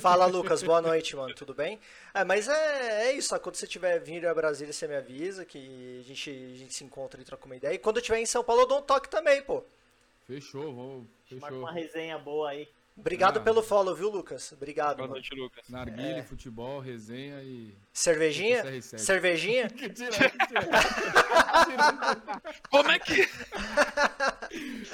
[0.00, 0.62] Fala, Lucas.
[0.62, 1.34] Boa noite, mano.
[1.34, 1.78] Tudo bem?
[2.14, 3.34] É, mas é, é isso.
[3.34, 6.74] ó, Quando você tiver vindo a Brasília, você me avisa que a gente, a gente
[6.74, 7.74] se encontra e troca uma ideia.
[7.74, 9.62] E quando eu estiver em São Paulo, eu dou um toque também, pô.
[10.26, 11.06] Fechou, vou...
[11.32, 11.58] Marca Fechou.
[11.60, 12.68] uma resenha boa aí.
[12.94, 13.42] Obrigado Ah.
[13.42, 14.52] pelo follow, viu, Lucas?
[14.52, 14.98] Obrigado.
[14.98, 15.14] Boa mano.
[15.14, 15.66] noite, Lucas.
[15.68, 16.22] Narguile, É.
[16.22, 17.74] futebol, resenha e...
[17.90, 18.62] Cervejinha?
[18.64, 18.98] CR7.
[18.98, 19.68] Cervejinha?
[22.70, 23.22] Como é que.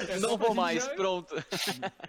[0.07, 1.35] É só Não vou mais, já- pronto.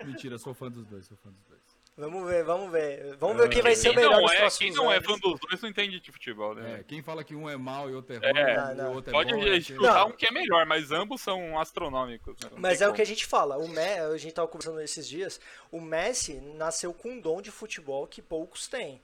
[0.04, 1.60] Mentira, sou fã dos dois, sou fã dos dois.
[2.00, 3.16] Vamos ver, vamos ver.
[3.18, 5.18] Vamos ver o que vai ser o melhor não nos é, quem não é fã
[5.18, 6.80] dos dois não entende de futebol, né?
[6.80, 8.32] É, quem fala que um é mal e outro é É.
[8.32, 8.90] ruim, Não, e não.
[8.90, 10.08] o outro é Pode bom, é escutar Não.
[10.08, 12.34] um que é melhor, mas ambos são astronômicos.
[12.42, 12.48] né?
[12.52, 13.14] Não Mas tem é o que a como.
[13.14, 13.56] gente fala.
[13.58, 13.80] O Me...
[14.00, 15.40] A gente tava conversando esses dias.
[15.70, 19.00] O Messi nasceu com um dom de futebol que poucos têm.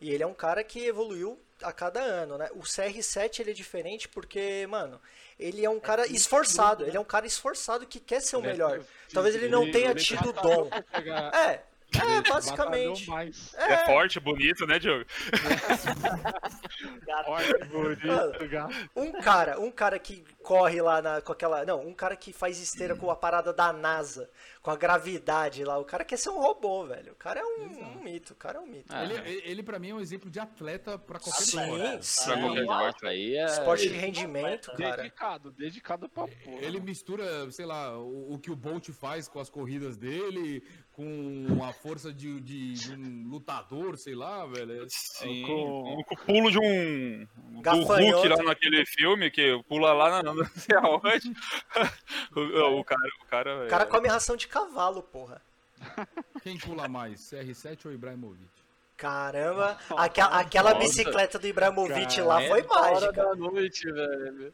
[0.00, 2.48] E ele é um cara que evoluiu a cada ano, né?
[2.52, 5.00] O CR7 ele é diferente porque, mano,
[5.36, 6.84] ele é um cara esforçado.
[6.86, 8.80] Ele é um cara esforçado que quer ser o melhor.
[9.12, 10.70] Talvez ele não tenha tido dom.
[10.92, 13.08] Pegar- É, é, basicamente.
[13.08, 13.54] mais.
[13.54, 15.04] É forte, bonito, né, Diogo?
[17.06, 17.24] Gato.
[17.28, 18.90] Forte, bonito, gato.
[18.94, 21.64] Um cara, um cara que corre lá na, com aquela.
[21.64, 24.30] Não, um cara que faz esteira com a parada da NASA,
[24.62, 25.78] com a gravidade lá.
[25.78, 27.12] O cara quer ser um robô, velho.
[27.12, 28.86] O cara é um, um mito, o cara é um mito.
[28.90, 32.06] Ah, Ele, ele, ele, pra mim, é um exemplo de atleta pra qualquer Sim, esporte.
[32.06, 32.24] sim.
[32.30, 33.06] Pra qualquer esporte.
[33.06, 33.44] Aí é.
[33.46, 34.96] Esporte de rendimento, cara.
[35.02, 36.58] Dedicado, dedicado pra porra.
[36.60, 40.62] Ele mistura, sei lá, o, o que o Bolt faz com as corridas dele,
[40.98, 44.82] com a força de, de- de um lutador, sei lá, velho.
[44.82, 47.24] É- Sim, Com- com o pulo de um.
[47.54, 48.16] Do Gafanhoto.
[48.16, 51.32] Hulk lá naquele filme, que pula lá na, não sei aonde.
[52.34, 53.64] o, o cara, o cara.
[53.64, 55.40] O cara come ração de cavalo, porra.
[56.42, 58.48] Quem pula mais, CR7 ou Ibrahimovic?
[58.96, 60.82] Caramba, aquela, aquela Nossa.
[60.84, 63.12] bicicleta do Ibrahimovic lá É foi hora mágica.
[63.12, 64.52] da noite, velho.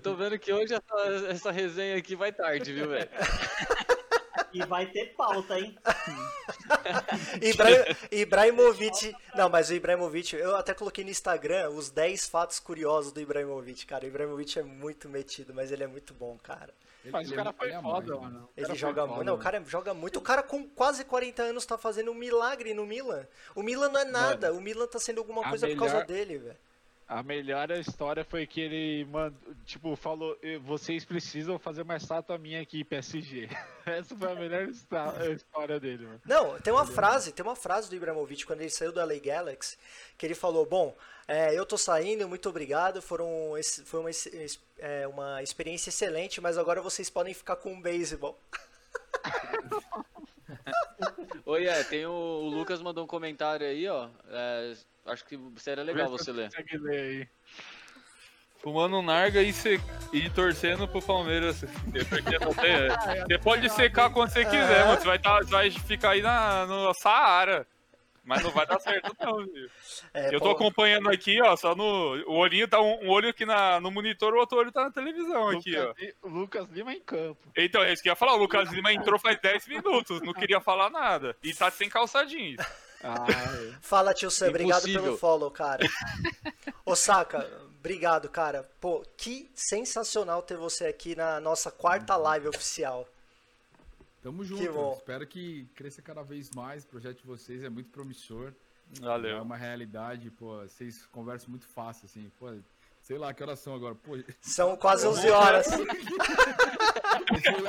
[0.00, 3.08] Tô vendo que hoje essa, essa resenha aqui vai tarde, viu, velho?
[4.52, 5.76] E vai ter pauta, hein?
[7.40, 7.96] Ibra...
[8.10, 9.14] Ibrahimovic.
[9.34, 13.86] Não, mas o Ibrahimovic, eu até coloquei no Instagram os 10 fatos curiosos do Ibrahimovic,
[13.86, 14.04] cara.
[14.04, 16.72] O Ibrahimovic é muito metido, mas ele é muito bom, cara.
[17.02, 18.48] Ele- Mas o cara foi ele é foda, mano.
[18.54, 19.24] Ele joga muito.
[19.24, 19.42] Não, o mano.
[19.42, 20.18] cara joga muito.
[20.18, 23.26] O cara com quase 40 anos tá fazendo um milagre no Milan.
[23.54, 24.52] O Milan não é nada.
[24.52, 26.56] O Milan tá sendo alguma coisa por causa melhor- dele, velho.
[27.12, 32.38] A melhor história foi que ele mandou, tipo, falou, "Eh, vocês precisam fazer uma estátua
[32.38, 33.48] minha aqui, PSG.
[33.84, 36.20] Essa foi a melhor histó- história dele, mano.
[36.24, 39.76] Não, tem uma frase, tem uma frase do Ibrahimovic quando ele saiu da LA Galaxy,
[40.16, 40.96] que ele falou, bom,
[41.26, 43.54] é, eu tô saindo, muito obrigado, foram,
[43.86, 44.10] foi uma,
[44.78, 48.38] é, uma experiência excelente, mas agora vocês podem ficar com o beisebol.
[51.44, 54.08] Oi, é, tem o, o Lucas mandou um comentário aí, ó.
[54.28, 54.74] É,
[55.06, 56.46] acho que seria legal Vê você ler.
[56.50, 57.28] Consegue ler aí.
[58.62, 59.80] Fumando um narga e, se...
[60.12, 61.60] e torcendo pro Palmeiras.
[61.60, 61.68] Tem-
[62.68, 63.24] é.
[63.26, 64.98] Você pode secar quando você quiser, mano.
[65.00, 67.66] Você vai, tá, você vai ficar aí na, no Saara.
[68.22, 69.68] Mas não vai dar certo, não, viu?
[70.12, 72.22] É, Eu tô pô, acompanhando aqui, ó, só no.
[72.28, 74.90] O olhinho tá um, um olho aqui na, no monitor, o outro olho tá na
[74.90, 75.86] televisão aqui, ó.
[75.88, 77.40] Lucas, Li- Lucas Lima em campo.
[77.56, 78.34] Então, é isso que eu ia falar.
[78.34, 81.34] O Lucas Lima entrou faz 10 minutos, não queria falar nada.
[81.42, 82.58] E tá sem calça jeans.
[83.80, 85.86] Fala, tio Sam, obrigado pelo follow, cara.
[86.84, 87.48] Osaka,
[87.78, 88.68] obrigado, cara.
[88.80, 93.08] Pô, que sensacional ter você aqui na nossa quarta live oficial.
[94.22, 94.72] Tamo Que junto.
[94.72, 94.94] bom.
[94.98, 96.84] Espero que cresça cada vez mais.
[96.84, 98.52] O projeto de vocês é muito promissor.
[98.98, 99.40] É Valeu.
[99.42, 100.58] uma realidade, pô.
[100.58, 102.30] Vocês conversam muito fácil, assim.
[102.38, 102.48] Pô,
[103.00, 103.94] sei lá que horas são agora.
[103.94, 105.66] Pô, São quase 11 horas.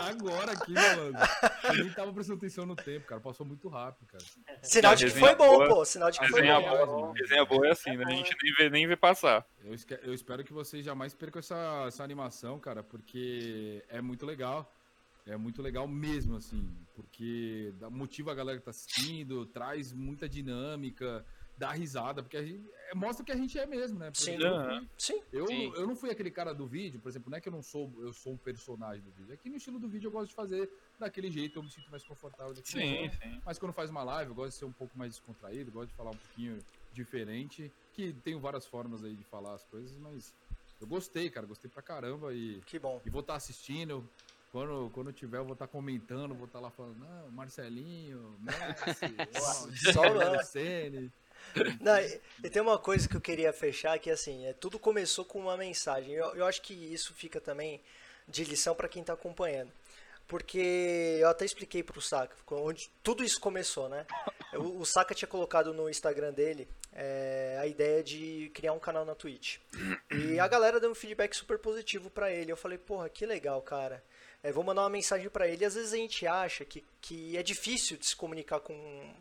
[0.02, 1.18] agora aqui, mano.
[1.64, 3.22] Eu nem tava prestando atenção no tempo, cara.
[3.22, 4.24] Passou muito rápido, cara.
[4.62, 5.86] Sinal de que foi bom, pô.
[5.86, 6.86] Sinal de que foi bom.
[6.86, 8.04] boa, resenha boa é assim, né?
[8.06, 9.46] A gente nem vê, nem vê passar.
[9.64, 14.26] Eu, esque- eu espero que vocês jamais percam essa, essa animação, cara, porque é muito
[14.26, 14.74] legal.
[15.28, 21.24] É muito legal mesmo, assim, porque motiva a galera que tá assistindo, traz muita dinâmica,
[21.62, 24.10] dá risada, porque a gente, é, mostra que a gente é mesmo, né?
[24.10, 24.38] Porque Sim.
[24.42, 24.80] eu, Aham.
[24.80, 25.22] fui- Sim.
[25.32, 25.74] eu, Sim.
[25.76, 27.94] eu não fui aquele cara do vídeo, por exemplo, não é que eu não sou,
[28.04, 29.32] eu sou um personagem do vídeo.
[29.32, 30.68] Aqui no estilo do vídeo eu gosto de fazer
[30.98, 33.14] daquele jeito, eu me sinto mais confortável Sim, jeito.
[33.22, 33.40] sim.
[33.46, 35.96] Mas quando faz uma live, eu gosto de ser um pouco mais descontraído, gosto de
[35.96, 36.58] falar um pouquinho
[36.92, 37.72] diferente.
[37.94, 40.34] Que tenho várias formas aí de falar as coisas, mas
[40.80, 43.00] eu gostei, cara, gostei pra caramba e, Que bom.
[43.06, 44.10] e vou estar assistindo.
[44.50, 49.06] Quando, quando tiver, eu vou estar comentando, vou estar lá falando, não, Marcelinho, Messi,
[49.94, 50.10] Só lá.
[50.10, 50.42] Ronaldo,
[51.80, 52.00] Não,
[52.44, 55.58] e, tem uma coisa que eu queria fechar que assim, é, tudo começou com uma
[55.58, 56.14] mensagem.
[56.14, 57.82] Eu, eu acho que isso fica também
[58.28, 59.72] de lição para quem tá acompanhando.
[60.28, 64.06] Porque eu até expliquei pro Saka onde tudo isso começou, né?
[64.54, 69.04] O, o Saka tinha colocado no Instagram dele é, a ideia de criar um canal
[69.04, 69.58] na Twitch.
[70.10, 72.52] E a galera deu um feedback super positivo para ele.
[72.52, 74.04] Eu falei, porra, que legal, cara.
[74.44, 75.66] É, vou mandar uma mensagem para ele.
[75.66, 79.14] Às vezes a gente acha que, que é difícil de se comunicar com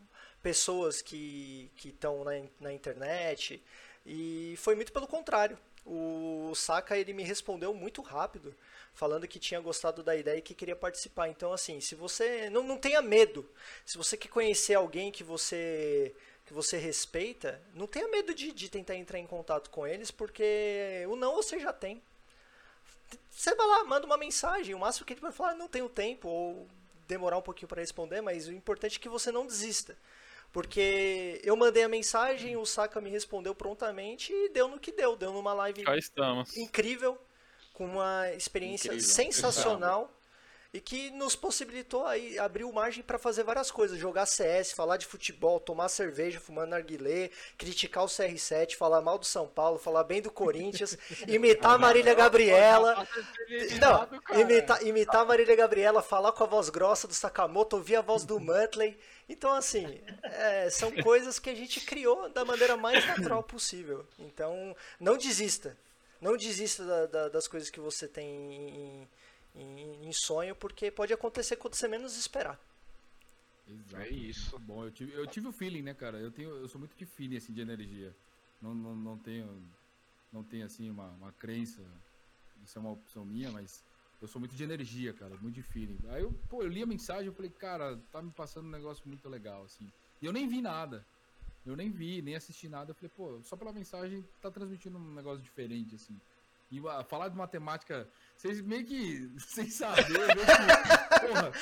[0.43, 3.63] pessoas que estão na, na internet.
[4.05, 5.59] E foi muito pelo contrário.
[5.85, 8.55] O Saka ele me respondeu muito rápido,
[8.93, 11.29] falando que tinha gostado da ideia e que queria participar.
[11.29, 13.49] Então, assim, se você não, não tenha medo,
[13.85, 16.15] se você quer conhecer alguém que você
[16.47, 21.07] que você respeita, não tenha medo de, de tentar entrar em contato com eles, porque
[21.09, 22.03] o não você já tem.
[23.31, 25.89] Você vai lá, manda uma mensagem, o máximo que ele vai falar, "Ah, não tenho
[25.89, 26.69] tempo, ou
[27.07, 29.97] demorar um pouquinho para responder, mas o importante é que você não desista.
[30.53, 35.17] Porque eu mandei a mensagem, o Saka me respondeu prontamente e deu no que deu.
[35.17, 36.57] Deu numa live Cá estamos.
[36.57, 37.17] incrível,
[37.73, 39.09] com uma experiência Incrível.
[39.09, 40.11] sensacional
[40.73, 45.05] e que nos possibilitou aí, abriu margem para fazer várias coisas, jogar CS, falar de
[45.07, 50.23] futebol, tomar cerveja, fumando narguilé, criticar o CR7, falar mal do São Paulo, falar bem
[50.23, 53.07] do Corinthians, imitar a Marília Gabriela,
[53.81, 58.01] não, imitar, imitar a Marília Gabriela, falar com a voz grossa do Sakamoto, ouvir a
[58.01, 58.97] voz do Muttley.
[59.29, 64.07] Então, assim, é, são coisas que a gente criou da maneira mais natural possível.
[64.19, 65.77] Então, não desista.
[66.21, 69.09] Não desista da- da- das coisas que você tem em,
[69.55, 72.59] em- em sonho, porque pode acontecer quando você menos esperar.
[73.67, 74.03] Exato.
[74.03, 74.59] É isso.
[74.61, 76.19] Bom, eu tive, eu tive o feeling, né, cara?
[76.19, 78.15] Eu, tenho, eu sou muito de feeling, assim, de energia.
[78.61, 79.63] Não, não, não tenho,
[80.33, 81.81] não tenho, assim, uma, uma crença.
[82.63, 83.83] Isso é uma opção minha, mas
[84.21, 85.37] eu sou muito de energia, cara.
[85.39, 85.99] Muito de feeling.
[86.09, 89.07] Aí eu, pô, eu li a mensagem eu falei, cara, tá me passando um negócio
[89.07, 89.91] muito legal, assim.
[90.21, 91.07] E eu nem vi nada.
[91.65, 92.91] Eu nem vi, nem assisti nada.
[92.91, 96.21] Eu falei, pô, só pela mensagem tá transmitindo um negócio diferente, assim.
[96.71, 101.53] E ah, falar de matemática, vocês meio que, sem saber, meio que, porra,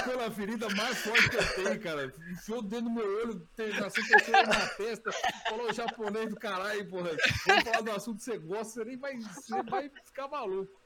[0.00, 2.14] tocou na ferida mais forte que eu tenho, cara.
[2.30, 3.48] Enfiou o dedo no meu olho,
[3.80, 5.10] nasceu terceiro na testa,
[5.48, 7.10] falou japonês do caralho, porra.
[7.46, 10.80] Vamos falar do assunto que você gosta, você nem vai, você vai ficar maluco.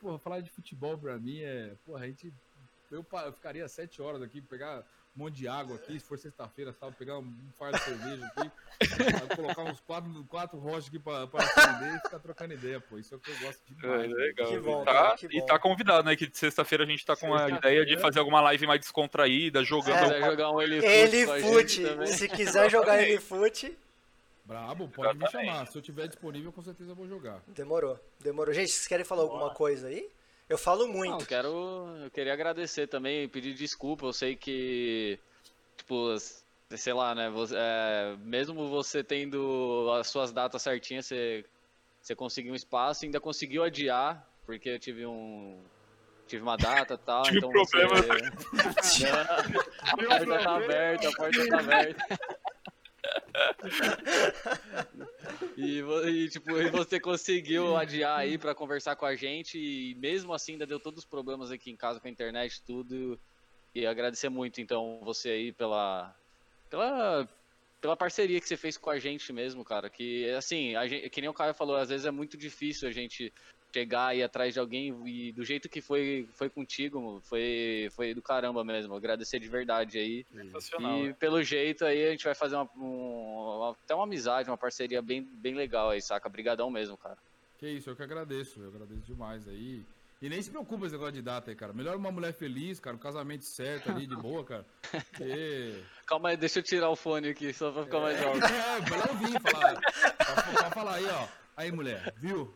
[0.00, 2.32] Porra, falar de futebol pra mim é, porra, a gente,
[2.90, 4.82] eu, eu ficaria sete horas aqui, pegar
[5.16, 8.50] um monte de água aqui, se for sexta-feira, sabe, pegar um fardo de cerveja aqui,
[9.36, 12.98] colocar uns quatro, quatro rochas aqui pra, pra acender e ficar trocando ideia, pô.
[12.98, 14.12] Isso é o que eu gosto É, demais.
[14.12, 14.48] legal.
[14.48, 15.46] Que bom, e, tá, que e bom.
[15.46, 16.16] tá convidado, né?
[16.16, 19.60] Que de sexta-feira a gente tá com a ideia de fazer alguma live mais descontraída,
[19.60, 20.02] Se jogando.
[20.02, 23.76] quiser jogar um ele Ele fute, se quiser jogar ele fute,
[24.44, 25.50] Brabo, pode me Exatamente.
[25.50, 25.66] chamar.
[25.66, 27.40] Se eu tiver disponível, com certeza eu vou jogar.
[27.48, 28.54] demorou, demorou.
[28.54, 30.08] Gente, vocês querem falar alguma coisa aí?
[30.48, 31.22] Eu falo Não, muito.
[31.22, 31.48] eu quero.
[32.04, 34.06] Eu queria agradecer também e pedir desculpa.
[34.06, 35.18] Eu sei que.
[35.76, 36.16] Tipo,
[36.70, 37.28] sei lá, né?
[37.30, 41.44] você- é, mesmo você tendo as suas datas certinhas, você,
[42.00, 45.60] você conseguiu um espaço e ainda conseguiu adiar, porque eu tive um.
[46.28, 47.94] Tive uma data e tal, Tive então problema.
[48.82, 49.06] você.
[49.06, 52.18] a porta tá aberta, a porta tá aberta.
[55.56, 60.34] E, e, tipo, e você conseguiu adiar aí pra conversar com a gente e mesmo
[60.34, 63.18] assim ainda deu todos os problemas aqui em casa com a internet tudo.
[63.74, 66.14] E agradecer muito então você aí pela
[66.68, 67.26] pela
[67.80, 71.20] pela parceria que você fez com a gente mesmo, cara, que assim, a gente, que
[71.20, 73.32] nem o Caio falou, às vezes é muito difícil a gente
[73.76, 78.14] chegar e ir atrás de alguém e do jeito que foi foi contigo, foi foi
[78.14, 78.94] do caramba mesmo.
[78.94, 80.24] Agradecer de verdade aí.
[80.32, 80.98] Sensacional.
[80.98, 81.16] E né?
[81.18, 85.22] pelo jeito aí a gente vai fazer uma, um- até uma amizade, uma parceria bem,
[85.22, 86.28] bem legal aí, saca?
[86.28, 87.18] Brigadão mesmo, cara.
[87.58, 88.60] Que isso, eu que agradeço.
[88.60, 89.84] Eu agradeço demais aí.
[90.22, 91.74] E nem se preocupa esse negócio de data aí, cara.
[91.74, 94.64] Melhor uma mulher feliz, cara, um casamento certo ali, de boa, cara.
[94.90, 95.82] Porque...
[96.06, 98.38] Calma aí, deixa eu tirar o fone aqui, só pra ficar mais alto.
[98.48, 99.74] É, pra ouvir falar.
[100.16, 101.28] Pra, pra falar aí, ó.
[101.54, 102.54] Aí, mulher, viu?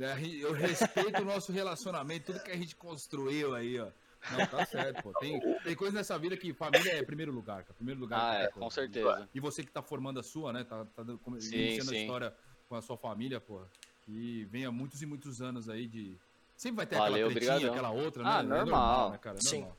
[0.00, 3.88] É, Eu respeito o nosso relacionamento, tudo que a gente construiu aí, ó.
[4.32, 5.12] Não, tá certo, pô.
[5.18, 7.74] Tem, tem coisa nessa vida que família é primeiro lugar, cara.
[7.74, 8.20] Primeiro lugar.
[8.20, 8.74] Ah, é, com coisa.
[8.74, 9.28] certeza.
[9.34, 10.64] E você que tá formando a sua, né?
[10.64, 11.04] Tá, tá
[11.38, 12.00] Sim, iniciando a sim.
[12.00, 12.34] história
[12.68, 13.68] com a sua família, porra.
[14.06, 16.16] Que venha muitos e muitos anos aí de.
[16.56, 17.74] Sempre vai ter Valeu, aquela tretinha, obrigadão.
[17.90, 18.30] aquela outra, né?
[18.32, 19.10] Ah, É normal.
[19.10, 19.40] né, cara?
[19.40, 19.58] Sim.
[19.58, 19.76] Normal.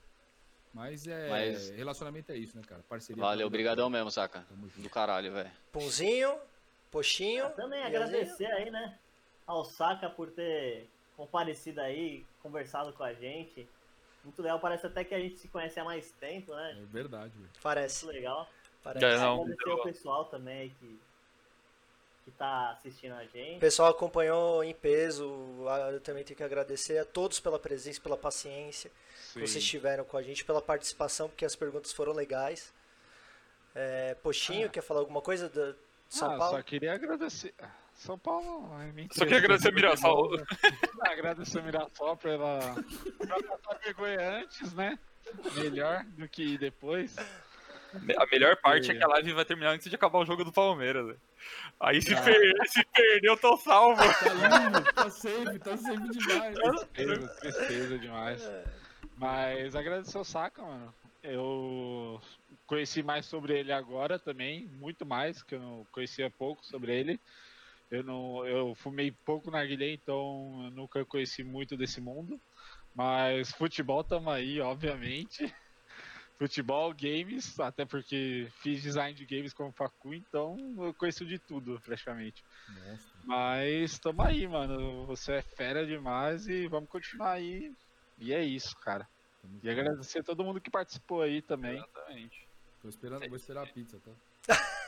[0.73, 1.29] Mas é.
[1.29, 2.83] Mas- Relacionamento é isso, né, cara?
[2.87, 3.21] Parceria.
[3.21, 3.97] Valeu, pra vida brigadão toda.
[3.97, 4.45] mesmo, saca?
[4.47, 4.81] Tamo junto.
[4.81, 5.49] Do caralho, velho.
[5.71, 6.35] Punzinho,
[6.91, 7.49] Poxinho.
[7.51, 7.97] Também Iazinho.
[8.03, 8.97] agradecer aí, né,
[9.45, 13.67] ao Saka por ter comparecido aí, conversado com a gente.
[14.23, 16.77] Muito legal, parece até que a gente se conhece há mais tempo, né?
[16.81, 17.49] É verdade, velho.
[17.61, 18.49] Parece, Muito legal.
[18.83, 19.05] parece.
[19.05, 20.99] É, não, agradecer ao pessoal também que,
[22.25, 23.59] que tá assistindo a O gente.
[23.59, 25.31] pessoal acompanhou em peso.
[25.69, 28.91] ah, Eu também tenho que agradecer a todos pela presença, pela paciência
[29.31, 32.73] que vocês tiveram com a gente, pela participação, porque as perguntas foram legais.
[33.75, 35.75] É, Poxinho, quer falar alguma coisa de
[36.09, 36.57] São ah, Paulo?
[36.57, 37.53] só queria agradecer.
[37.95, 38.69] São Paulo.
[38.75, 40.31] ai, me Só queria agradecer a interessa Mirassol.
[40.31, 40.45] novo.
[41.01, 42.59] Ah, agradecer a Mirassol pela.
[43.17, 44.99] pra passar vergonha antes, né?
[45.55, 47.15] Melhor do que depois.
[48.17, 50.51] A melhor parte é que a live vai terminar antes de acabar o jogo do
[50.51, 51.07] Palmeiras.
[51.07, 51.15] né?
[51.79, 52.21] Aí se, Ah.
[52.21, 54.01] per- se perder, eu tô salvo.
[54.03, 56.55] Tá lindo, tá safe, tá safe demais.
[56.93, 58.51] Tristeza, tristeza demais.
[59.17, 60.93] Mas agradecer o Saka, mano.
[61.23, 62.21] Eu
[62.67, 67.19] conheci mais sobre ele agora também, muito mais, que eu conhecia pouco sobre ele.
[67.89, 72.39] Eu não, eu fumei pouco na narguilé, então eu nunca conheci muito desse mundo.
[72.93, 75.43] Mas futebol tamo aí, obviamente.
[76.37, 81.79] Futebol, games, até porque fiz design de games como Facu, então eu conheço de tudo
[81.79, 82.43] praticamente.
[82.67, 83.17] Monstro.
[83.23, 85.05] Mas tamo aí, mano.
[85.05, 87.73] Você é fera demais e vamos continuar aí.
[88.17, 89.07] E é isso, cara.
[89.41, 91.77] Tamo E agradecer a todo mundo que participou aí também.
[91.77, 92.47] Exatamente.
[92.81, 94.11] Tô esperando, vou esperar a pizza, tá?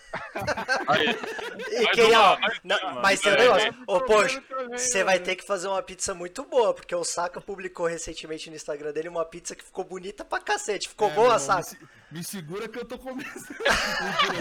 [1.70, 3.84] E quem, uma, ó, mais não, mas tem um É, negócio.
[3.88, 7.42] Ô, poxa, Também, você vai ter que fazer uma pizza muito boa, porque o Saka
[7.42, 10.90] publicou recentemente no Instagram dele uma pizza que ficou bonita pra cacete.
[10.90, 11.78] Ficou É, boa, irmão, Saka?
[12.12, 13.58] Me, me segura que eu tô começando.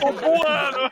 [0.01, 0.90] Tô voando.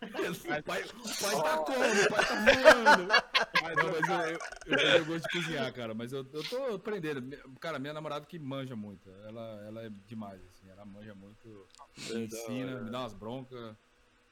[0.00, 1.78] o pai, o pai tá como?
[1.78, 3.06] O pai tá voando.
[3.08, 5.94] Não, mas eu, eu, eu, eu gosto de cozinhar, cara.
[5.94, 7.36] Mas eu, eu tô aprendendo.
[7.60, 9.10] Cara, minha namorada que manja muito.
[9.26, 10.68] Ela, ela é demais, assim.
[10.70, 11.66] Ela manja muito.
[12.10, 13.76] Me ensina, me dá umas broncas.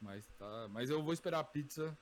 [0.01, 0.67] Mas tá.
[0.71, 1.97] Mas eu vou esperar a pizza.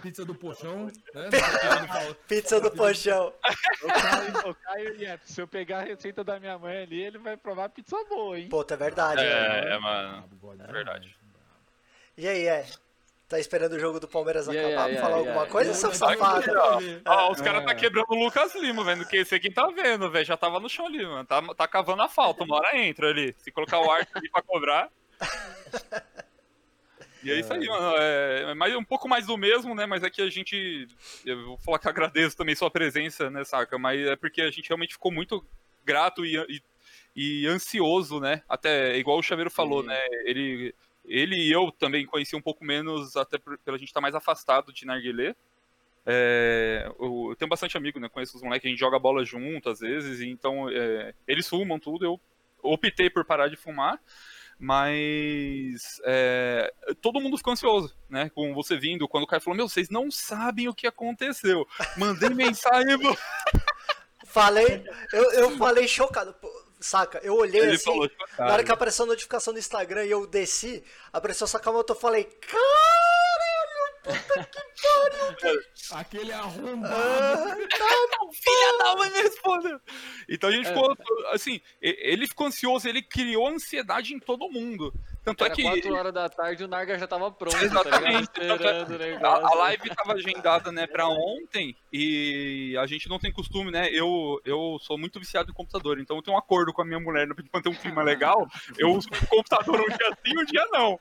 [0.00, 1.28] Pizza do Pochão, né?
[2.28, 3.32] Pizza do Pochão.
[3.82, 7.18] O Caio, o Caio Iep, se eu pegar a receita da minha mãe ali, ele
[7.18, 8.48] vai provar pizza boa, hein?
[8.48, 9.22] Puta, é verdade.
[9.22, 9.28] né?
[9.70, 10.24] É, é, mano.
[10.68, 11.16] É verdade.
[12.16, 12.64] E aí, é?
[13.28, 15.74] Tá esperando o jogo do Palmeiras aí, acabar e pra falar e alguma coisa, Eu-
[15.74, 16.44] seu eu- safado?
[16.56, 16.80] Ó,
[17.26, 17.66] ó, os caras É.
[17.66, 20.24] tá quebrando o Lucas Lima, vendo que esse aqui tá vendo, velho.
[20.24, 21.24] Já tava no chão ali, mano.
[21.26, 22.44] Tá, tá cavando a falta.
[22.44, 23.34] Uma hora entra ali.
[23.38, 24.88] Se colocar o arco ali pra cobrar.
[27.26, 27.96] E é isso aí, mano.
[27.98, 29.84] É, é mais, um pouco mais do mesmo, né?
[29.84, 30.86] Mas é que a gente.
[31.24, 33.76] Eu vou falar que agradeço também sua presença, né, saca?
[33.78, 35.44] Mas é porque a gente realmente ficou muito
[35.84, 36.62] grato e, e,
[37.16, 38.42] e ansioso, né?
[38.48, 39.88] Até, igual o Chaveiro falou, Sim.
[39.88, 40.00] né?
[40.24, 40.72] Ele,
[41.04, 44.72] ele e eu também conheci um pouco menos, até por, pela gente estar mais afastado
[44.72, 45.34] de Narguilé.
[46.08, 48.08] É, eu, eu tenho bastante amigo, né?
[48.08, 52.04] Conheço os moleques, a gente joga bola junto às vezes, então é, eles fumam tudo.
[52.04, 52.20] Eu
[52.62, 54.00] optei por parar de fumar,
[54.58, 58.30] mas é, todo mundo ficou ansioso, né?
[58.30, 61.66] Com você vindo, quando o cara falou: Meu, vocês não sabem o que aconteceu.
[61.96, 62.96] Mandei mensagem.
[64.26, 66.34] Falei, eu, eu falei chocado.
[66.78, 70.10] Saca, eu olhei Ele assim, falou: na hora que apareceu a notificação do Instagram e
[70.10, 72.24] eu desci, apareceu Sakamoto, eu falei,
[74.06, 75.62] caralho,
[75.92, 76.94] Aquele arrombado.
[76.94, 77.56] ah,
[78.32, 79.80] Filha da mãe me respondeu.
[80.28, 80.68] Então a gente É.
[80.74, 80.96] ficou,
[81.32, 84.92] assim, ele ficou ansioso, ele criou ansiedade em todo mundo.
[85.24, 88.28] Tanto Era é que 4 horas da tarde o Narga já tava pronto, Exatamente.
[88.28, 88.92] tá ligado?
[88.92, 93.32] Esperando o a, a live tava agendada, né, pra ontem e a gente não tem
[93.32, 93.88] costume, né?
[93.90, 97.00] Eu, eu sou muito viciado em computador, então eu tenho um acordo com a minha
[97.00, 98.46] mulher pra manter um clima legal.
[98.78, 101.00] Eu uso o computador um dia sim, um dia não.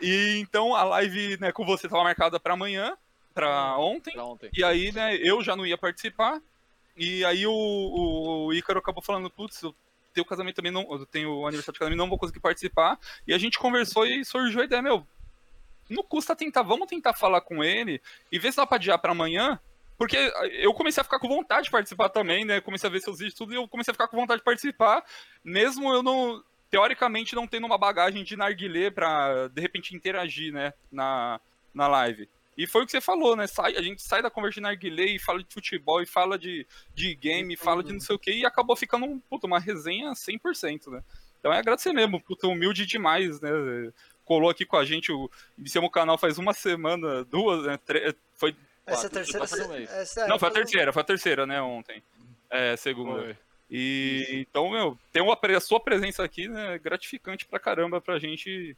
[0.00, 2.96] E então a live, né, com você tava marcada pra amanhã,
[3.34, 4.18] pra ontem.
[4.18, 4.50] Ontem.
[4.56, 6.40] E aí, né, eu já não ia participar.
[6.96, 9.74] E aí o, o, Ícaro acabou falando, putz, eu
[10.12, 12.98] tenho casamento também, não, eu tenho o aniversário de casamento, não vou conseguir participar.
[13.26, 15.06] E a gente conversou e surgiu a ideia, meu,
[15.88, 18.00] não custa tentar, vamos tentar falar com ele
[18.30, 19.58] e ver se dá pra adiar pra amanhã.
[19.96, 20.16] Porque
[20.52, 22.58] eu comecei a ficar com vontade de participar também, né?
[22.58, 24.44] Comecei a ver seus vídeos e tudo, e eu comecei a ficar com vontade de
[24.44, 25.04] participar,
[25.44, 30.72] mesmo eu não, teoricamente, não tendo uma bagagem de narguilé pra, de repente, interagir, né,
[30.90, 31.40] na,
[31.74, 32.28] na live.
[32.56, 33.46] E foi o que você falou, né?
[33.46, 36.66] Sai, a gente sai da conversa de narguilé e fala de futebol, e fala de,
[36.94, 40.12] de game, fala de não sei o que, e acabou ficando um, puta, uma resenha
[40.12, 41.02] 100%, né?
[41.38, 43.50] Então é agradecer mesmo, puta, humilde demais, né?
[44.24, 47.78] Colou aqui com a gente, o, iniciamos o canal faz uma semana, duas, né?
[47.78, 48.54] Tre- foi,
[48.86, 49.82] essa é a Quatro, terceira.
[50.02, 52.02] essa é- não, foi a terceira, foi a terceira, né, ontem.
[52.50, 53.22] É, segunda.
[53.22, 53.36] Foi.
[53.70, 58.18] E então, meu, ter uma, a sua presença aqui né, é gratificante pra caramba pra
[58.18, 58.76] gente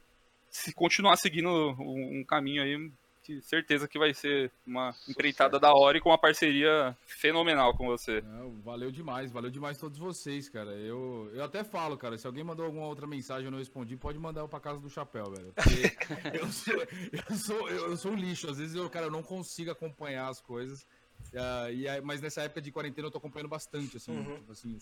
[0.49, 2.91] se continuar seguindo um, um caminho aí
[3.23, 7.87] que certeza que vai ser uma empreitada da hora e com uma parceria fenomenal com
[7.87, 8.21] você.
[8.21, 10.71] Não, valeu demais, valeu demais todos vocês, cara.
[10.71, 13.95] Eu, eu até falo, cara, se alguém mandou alguma outra mensagem e eu não respondi,
[13.95, 15.53] pode mandar eu pra casa do chapéu, velho.
[16.33, 16.73] Eu sou,
[17.11, 18.49] eu sou, eu sou um lixo.
[18.49, 20.85] Às vezes eu, cara, eu não consigo acompanhar as coisas.
[21.35, 24.35] Ah, e aí- mas nessa época de quarentena eu tô acompanhando bastante, assim, Uhum.
[24.37, 24.77] tipo assim,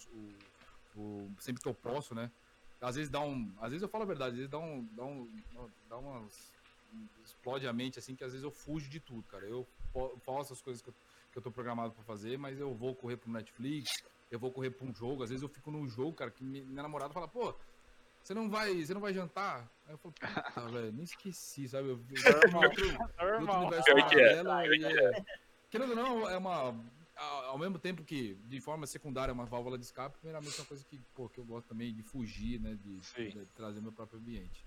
[0.95, 2.29] o, o- sempre que eu posso, né?
[2.81, 3.51] Às vezes dá um.
[3.61, 4.83] Às vezes eu falo a verdade, às vezes dá um.
[4.95, 5.29] Dá um.
[5.87, 6.51] Dá umas.
[7.23, 9.45] Explode a mente, assim, que às vezes eu fujo de tudo, cara.
[9.45, 9.65] Eu
[10.25, 10.93] faço as coisas que eu,
[11.31, 14.71] que eu tô programado pra fazer, mas eu vou correr pro Netflix, eu vou correr
[14.71, 15.23] pra um jogo.
[15.23, 17.53] Às vezes eu fico num jogo, cara, que mi- minha namorada fala, pô,
[18.21, 19.69] você não vai, você não vai jantar?
[19.87, 20.21] Aí eu falo, puta,
[20.75, 21.87] velho, nem esqueci, sabe?
[21.89, 21.99] Eu, eu,
[22.51, 22.63] Normal.
[22.63, 23.61] outro, outro Normal.
[23.61, 25.25] universo que é, paralelo e é-
[25.71, 26.75] Querendo ou não, é uma.
[27.15, 30.67] Ao mesmo tempo que, de forma secundária, é uma válvula de escape, primeiramente é uma
[30.67, 32.77] coisa que, pô, que eu gosto também de fugir, né?
[32.83, 32.99] De,
[33.31, 34.65] de trazer meu próprio ambiente.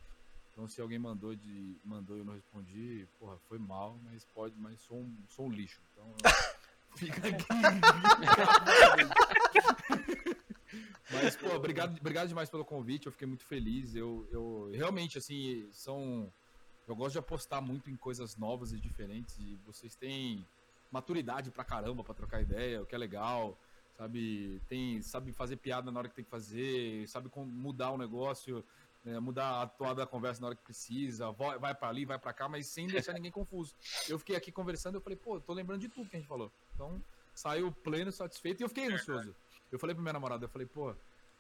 [0.51, 1.77] Então se alguém mandou de.
[1.85, 5.51] mandou e eu não respondi, porra, foi mal, mas pode, mas sou um, sou um
[5.51, 5.83] lixo.
[5.93, 6.15] Então
[6.97, 7.45] fica aqui.
[11.11, 13.97] mas, pô, obrigado, obrigado demais pelo convite, eu fiquei muito feliz.
[13.97, 16.33] Eu, eu realmente, assim, são.
[16.87, 19.37] Eu gosto de apostar muito em coisas novas e diferentes.
[19.39, 20.47] E vocês têm
[20.95, 23.59] maturidade pra caramba pra trocar ideia, o que é legal.
[23.97, 28.65] Sabe, tem, sabe fazer piada na hora que tem que fazer, sabe mudar o negócio,
[29.05, 32.33] né, mudar a toada da conversa na hora que precisa, vai, para ali, vai pra
[32.33, 33.73] cá, mas sem deixar ninguém confuso.
[34.09, 36.51] Eu fiquei aqui conversando, eu falei, pô, tô lembrando de tudo que a gente falou.
[36.75, 37.01] Então,
[37.37, 39.33] saiu pleno, satisfeito, e eu fiquei ansioso.
[39.71, 40.91] Eu falei pra minha namorada, eu falei, pô,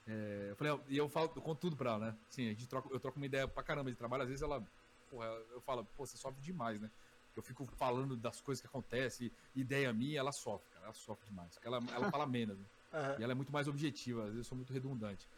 [0.06, 2.16] é, eu falei, e eu falo, eu conto tudo pra ela, né?
[2.28, 4.64] Sim, a gente troca, eu troco uma ideia pra caramba de trabalho, às vezes ela,
[5.10, 6.88] porra, eu falo, pô, você sofre demais, né?
[7.36, 11.58] Eu fico falando das coisas que acontecem, ideia minha, ela sofre, cara, ela sofre demais.
[11.62, 12.66] Ela, ela fala menos, né?
[12.94, 13.16] Aham.
[13.18, 15.28] E ela é muito mais objetiva, às vezes eu sou muito redundante.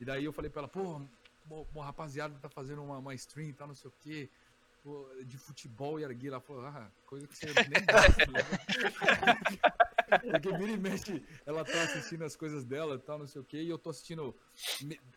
[0.00, 1.00] E daí eu falei pra ela, pô,
[1.44, 4.30] mo- rapaziada tá fazendo uma, uma stream, tá não sei o quê,
[4.82, 6.32] pô, de futebol e arguilha.
[6.34, 8.32] Ela falou, ah, coisa que você nem gosta.
[10.18, 13.44] Porque vira e mexe, ela tá assistindo as coisas dela e tal, não sei o
[13.44, 14.34] quê, e eu tô assistindo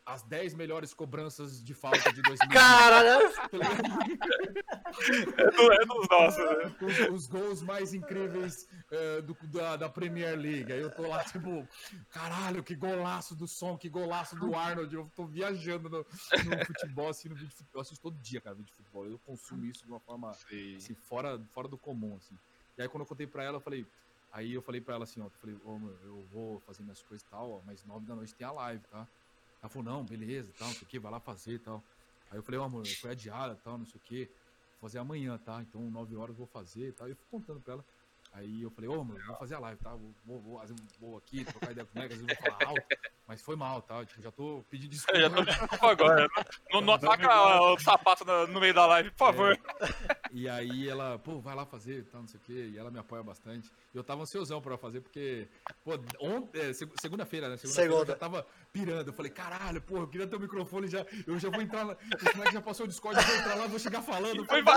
[0.05, 2.53] as 10 melhores cobranças de falta de 2020.
[2.53, 3.31] Caralho!
[5.37, 6.75] É, do- é dos nossos, né?
[6.81, 10.71] os, os gols mais incríveis eh, do- da, da Premier League.
[10.71, 11.67] Aí eu tô lá, tipo,
[12.09, 14.93] caralho, que golaço do som, que golaço do Arnold.
[14.93, 17.79] Eu tô viajando no, no futebol, assim, no vídeo de futebol.
[17.79, 19.05] Eu assisto todo dia, cara, vídeo de futebol.
[19.05, 20.31] Eu consumo isso de uma forma
[20.77, 22.37] assim, fora, fora do comum, assim.
[22.77, 23.85] E aí quando eu contei pra ela, eu falei.
[24.31, 27.01] Aí eu falei pra ela assim, ó, eu falei, ô, meu, eu vou fazer minhas
[27.01, 29.07] coisas e tal, ó, mas nove da noite tem a live, tá?
[29.61, 31.83] Ela falou, não, beleza, tal, não sei o que, vai lá fazer e tal.
[32.29, 35.37] Aí eu falei, ó, amor, foi adiada tal, não sei o que, vou fazer amanhã,
[35.37, 35.61] tá?
[35.61, 37.07] Então nove horas eu vou fazer e tal.
[37.07, 37.85] E eu fui contando pra ela.
[38.33, 39.89] Aí eu falei, ô, mano, vou fazer a live, tá?
[39.91, 42.51] Vou, vou, vou, fazer- vou aqui, trocar ideia com o Mega, às vezes eu vou
[42.51, 42.83] falar alto,
[43.27, 44.05] mas foi mal, tá?
[44.05, 45.17] Tipo, já tô pedindo desculpa.
[45.19, 46.27] Eu já tô desculpa agora.
[46.71, 49.59] Não, não ataca o sapato no, no meio da live, por favor.
[50.31, 52.99] E aí ela, pô, vai lá fazer, tal, não sei o quê, e ela me
[52.99, 53.71] apoia bastante.
[53.93, 55.47] E eu tava ansiosão pra fazer, porque,
[55.83, 57.57] pô, ontem, é, seg- segunda-feira, né?
[57.57, 58.11] Segunda-feira eu Segunda.
[58.13, 58.45] já tava
[58.77, 59.07] pirando.
[59.09, 61.97] Eu falei, caralho, pô, eu queria ter o microfone já, eu já vou entrar lá,
[62.15, 64.45] os moleques já passou o Discord, eu vou entrar lá, vou chegar falando.
[64.45, 64.63] Foi.
[64.63, 64.71] "Pô,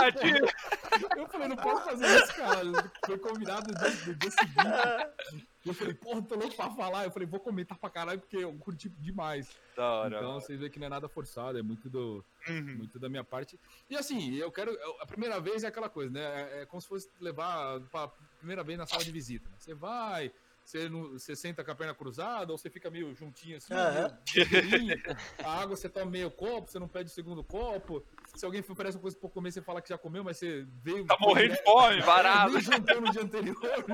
[1.17, 2.61] Eu falei, não posso fazer isso, cara.
[3.05, 5.45] Foi convidado no dia, no dia seguinte.
[5.63, 7.05] E eu falei, porra, tô louco pra falar.
[7.05, 9.49] Eu falei, vou comentar pra caralho, porque eu curti demais.
[9.75, 10.17] Da hora.
[10.17, 12.75] Então vocês veem que não é nada forçado, é muito do, Uhum.
[12.77, 13.59] muito da minha parte.
[13.89, 14.75] E assim, eu quero.
[14.99, 16.21] A primeira vez é aquela coisa, né?
[16.21, 18.07] É, é como se fosse levar pra
[18.39, 19.47] primeira vez na sala de visita.
[19.49, 19.55] né?
[19.59, 20.31] Você vai,
[20.71, 24.17] você, não, você senta com a perna cruzada, ou você fica meio juntinho assim, Aham.
[24.35, 25.01] meio
[25.43, 28.03] a água você toma meio copo, você não pede o segundo copo.
[28.35, 31.05] Se alguém oferece uma coisa pra comer, você fala que já comeu, mas você veio.
[31.05, 32.53] Tá morrendo de fome, varado.
[32.53, 33.85] Nem jantou no dia anterior.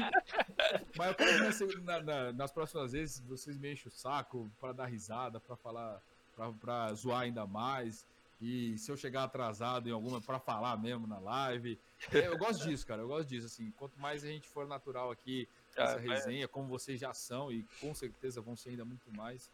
[0.95, 4.49] Mas eu quero que na na- na- nas próximas vezes vocês me enchem o saco
[4.59, 6.01] pra dar risada, pra falar,
[6.35, 8.05] pra, pra zoar ainda mais.
[8.39, 11.79] E se eu chegar atrasado em alguma, pra falar mesmo na live.
[12.13, 13.01] É, Eu gosto disso, cara.
[13.01, 13.47] Eu gosto disso.
[13.47, 15.47] Assim, quanto mais a gente for natural aqui
[15.83, 15.97] é.
[15.99, 19.51] resenha, como vocês já são, e com certeza vão ser ainda muito mais,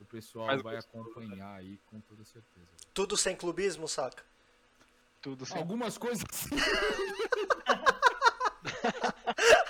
[0.00, 2.66] o pessoal Mais vai gostoso, acompanhar aí com toda certeza.
[2.92, 4.24] Tudo sem clubismo, saca?
[5.20, 5.58] Tudo sem...
[5.58, 6.24] Algumas coisas.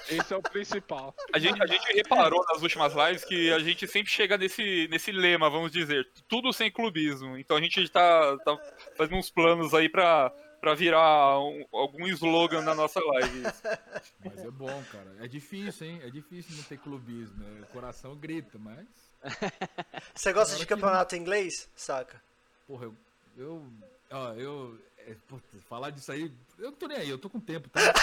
[0.09, 1.15] Esse é o principal.
[1.33, 5.11] A gente, a gente reparou nas últimas lives que a gente sempre chega nesse, nesse
[5.11, 7.39] lema, vamos dizer, tudo sem clubismo.
[7.39, 8.57] Então a gente tá, tá
[8.97, 10.33] fazendo uns planos aí pra,
[10.65, 13.43] pra virar um- algum slogan na nossa live.
[14.25, 15.15] Mas é bom, cara.
[15.21, 16.01] É difícil, hein?
[16.03, 17.37] É difícil não ter clubismo.
[17.45, 17.61] né?
[17.63, 18.79] O coração grita, mas.
[20.15, 22.21] Você gosta Agora de que- campeonato inglês, saca?
[22.67, 22.95] Porra, eu.
[23.37, 23.67] Eu.
[24.11, 24.79] Ó, eu.
[24.99, 26.33] é, puta, falar disso aí.
[26.59, 27.81] Eu não tô nem aí, eu tô com tempo, tá?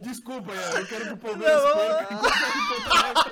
[0.00, 3.30] Desculpa, Ian, eu quero que o Palmeiras Não, perca enquanto-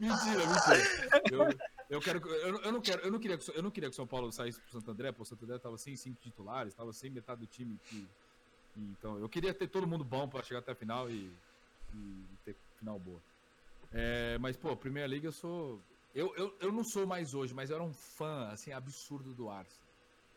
[0.00, 1.22] Mentira, mentira.
[1.30, 1.48] Eu,
[1.88, 3.94] eu, quero, que- eu, eu não quero, eu não queria que, eu não queria que
[3.94, 6.74] o São Paulo saísse pro Santo André, porque o Santo André tava sem cinco titulares,
[6.74, 8.08] tava sem metade do time que.
[8.76, 11.32] então, eu queria ter todo mundo bom pra chegar até a final e,
[11.94, 13.20] e ter final boa.
[13.92, 15.80] É, mas, pô, Primeira Liga eu sou.
[16.14, 19.48] Eu, eu, eu não sou mais hoje, mas eu era um fã, assim, absurdo do
[19.48, 19.88] Arsenal.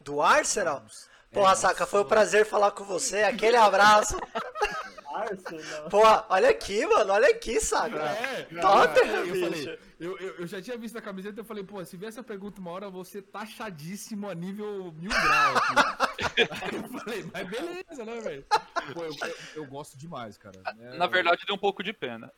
[0.02, 0.86] Do Arsenal?
[1.32, 3.23] É, Porra, nossa, saca, foi um prazer falar com você.
[3.23, 4.15] Aquele abraço.
[5.15, 5.89] Arsenal.
[5.89, 7.97] Porra, olha aqui, mano, olha aqui, saca.
[7.97, 9.45] É, Tottenham, eu, bicho.
[9.45, 12.09] falei, eu, eu, eu já tinha visto a camiseta e eu falei, pô, se vier
[12.09, 16.41] essa pergunta uma hora, você taxadíssimo a nível mil grau aqui.
[16.61, 18.45] Aí eu falei, mas beleza, né, velho?
[18.93, 20.59] Pô, eu, eu, eu gosto demais, cara.
[20.79, 22.31] É, Na verdade, deu um pouco de pena.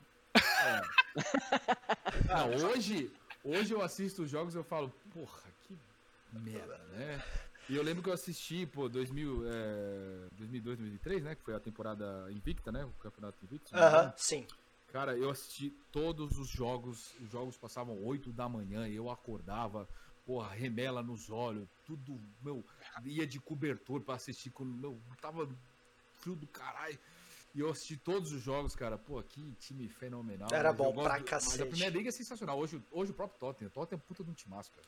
[2.28, 3.12] Não, hoje,
[3.44, 5.78] hoje eu assisto os jogos e eu falo, porra, que
[6.32, 7.22] merda, né?
[7.70, 11.36] E eu lembro que eu assisti, pô, 2000, é, 2002, 2003, né?
[11.36, 12.84] Que foi a temporada invicta, né?
[12.84, 13.70] O campeonato invicto.
[13.70, 14.04] se não me engano.
[14.08, 14.48] Aham, sim.
[14.92, 19.90] Cara, eu assisti todos os jogos, os jogos passavam 8 da manhã, eu acordava,
[20.26, 22.64] porra, remela nos olhos, tudo, meu,
[23.04, 25.50] ia de cobertor pra assistir, com, meu, tava
[26.20, 27.00] frio do caralho.
[27.56, 30.50] E eu assisti todos os jogos, cara, pô, que time fenomenal.
[30.52, 31.62] Era bom eu gosto pra do- Mas cacete.
[31.62, 34.30] a primeira liga é sensacional, hoje, hoje o próprio Tottenham, o Tottenham é puta de
[34.30, 34.86] um timaço, cara.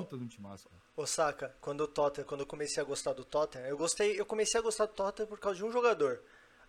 [0.00, 0.82] Puta de um timaço, cara.
[0.96, 4.26] Ô, saca, quando o Tottenham, quando eu comecei a gostar do Tottenham, eu gostei, eu
[4.26, 6.20] comecei a gostar do Tottenham por causa de um jogador,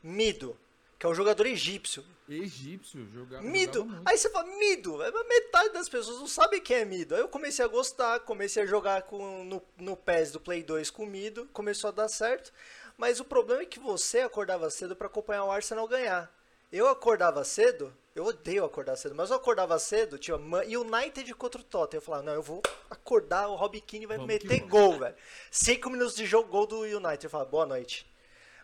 [0.02, 0.58] Mido,
[0.98, 2.04] que é um jogador egípcio.
[2.28, 3.80] Egípcio, jogava, Mido.
[3.80, 4.10] jogava muito.
[4.10, 5.04] Aí você fala, Mido.
[5.04, 7.16] É, Metade das pessoas não sabe quem é Mido.
[7.16, 10.90] Aí eu comecei a gostar, comecei a jogar com, no, no PES do Play 2
[10.90, 12.52] com Mido, começou a dar certo.
[12.98, 16.34] Mas o problema é que você acordava cedo pra acompanhar o Arsenal ganhar.
[16.76, 21.64] Eu acordava cedo, eu odeio acordar cedo, mas eu acordava cedo, tinha United contra o
[21.64, 22.00] Tottenham.
[22.00, 25.16] Eu falava, não, eu vou acordar, o Robbie Keane vai meter gol, velho.
[25.50, 27.24] Cinco minutos de jogo, gol do United.
[27.24, 28.06] Eu falava, boa noite.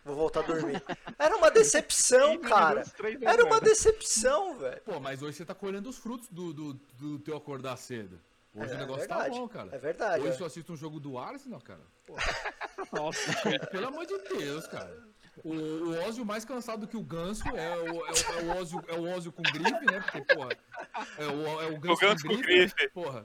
[0.04, 0.82] Vou voltar a dormir.
[1.18, 2.84] Era uma decepção, cara.
[3.22, 4.82] Era uma decepção, velho.
[4.84, 8.20] Pô, mas hoje você tá colhendo os frutos do, do, do teu acordar cedo.
[8.54, 9.68] Hoje É o negócio verdade, tá bom, cara.
[9.72, 10.42] é verdade, Hoje é.
[10.42, 11.80] eu assisto um jogo do Arsenal, cara.
[12.06, 12.14] Pô,
[12.92, 13.32] Nossa.
[13.70, 15.11] pelo amor de Deus, cara.
[15.44, 18.84] O, o Ózio mais cansado que o Ganso é o, é o, é o, Ózio,
[18.88, 20.00] é o Ózio com grife, né?
[20.00, 20.50] Porque, porra,
[21.18, 22.74] é o, é o Ganso, Ganso com com grife.
[22.74, 23.24] grife, porra.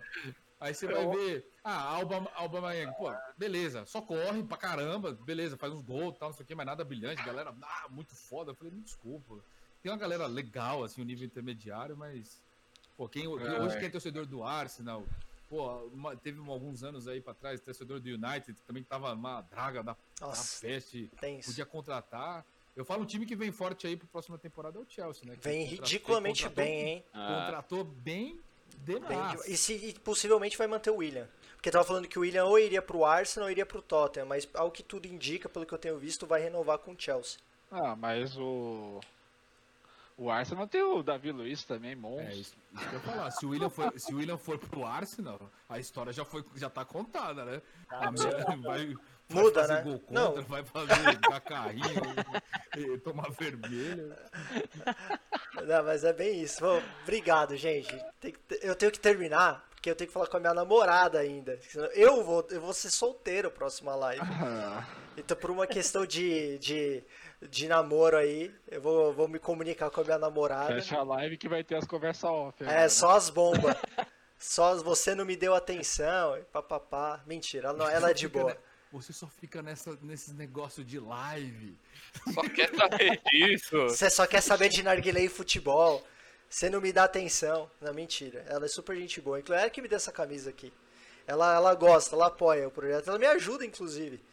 [0.59, 5.55] Aí você vai ver, ah, Alba, Alba Maeng, pô, beleza, só corre pra caramba, beleza,
[5.55, 8.15] faz uns gols e tal, não sei o que, mas nada brilhante, galera, ah, muito
[8.15, 8.51] foda.
[8.51, 9.35] Eu falei, me desculpa.
[9.83, 12.41] Tem uma galera legal, assim, o nível intermediário, mas,
[12.97, 13.61] pô, quem, quem É.
[13.61, 15.03] hoje quem é torcedor do Arsenal,
[15.49, 19.83] pô, uma- teve alguns anos aí pra trás, torcedor do United, também tava uma draga
[19.83, 21.49] da, da Nossa, peste, tem isso.
[21.49, 22.45] podia contratar.
[22.75, 25.35] Eu falo um time que vem forte aí pra próxima temporada é o Chelsea, né?
[25.35, 27.03] que Vem ridiculamente bem, hein?
[27.11, 28.39] Contratou bem
[28.79, 29.41] Bem demais.
[29.43, 31.27] de- E, se, e possivelmente vai manter o William.
[31.55, 34.47] Porque tava falando que o William ou iria pro Arsenal ou iria pro Tottenham, mas
[34.53, 37.39] ao que tudo indica, pelo que eu tenho visto, vai renovar com o Chelsea.
[37.71, 38.99] Ah, mas o.
[40.17, 42.33] O Arsenal tem o Davi Luiz também, É monstro.
[42.33, 43.29] isso, isso que eu ia falar.
[43.31, 45.39] Se o William for, se o William for pro Arsenal,
[45.69, 47.61] a história já, foi, já tá contada, né?
[47.87, 48.57] A merda vai,
[48.87, 48.95] vai
[49.29, 49.81] Muda, fazer né?
[49.83, 50.41] gol contra, Não.
[50.43, 51.85] vai fazer dar carrinho,
[52.75, 54.15] e tomar vermelho.
[55.65, 56.61] Não, mas é bem isso.
[56.61, 57.95] Bom, obrigado, gente.
[58.19, 60.53] Tem que ter- eu tenho que terminar, porque eu tenho que falar com a minha
[60.53, 61.59] namorada ainda.
[61.93, 64.21] Eu vou, eu vou ser solteiro próxima live.
[65.19, 67.03] Então, por uma questão de, de,
[67.41, 70.73] de namoro aí, eu vou, vou me comunicar com a minha namorada.
[70.75, 72.63] Fecha a live que vai ter as conversas off.
[72.63, 72.89] É, agora.
[72.89, 73.75] só as bombas.
[74.39, 77.23] Só as- você não me deu atenção, papapá.
[77.25, 78.55] Mentira, ela, não- ela é de boa.
[78.91, 81.75] Você só fica nessa, nesses negócios de live.
[82.33, 83.81] Só quer saber disso.
[83.89, 86.05] Você só quer saber de narguilé e futebol.
[86.47, 87.69] Você não me dá atenção.
[87.81, 88.45] Não, mentira.
[88.47, 89.39] Ela é super gente boa.
[89.39, 90.71] Inclusive, ela que me deu essa camisa aqui.
[91.25, 93.09] Ela, ela gosta, ela apoia o projeto.
[93.09, 94.23] Ela me ajuda, inclusive.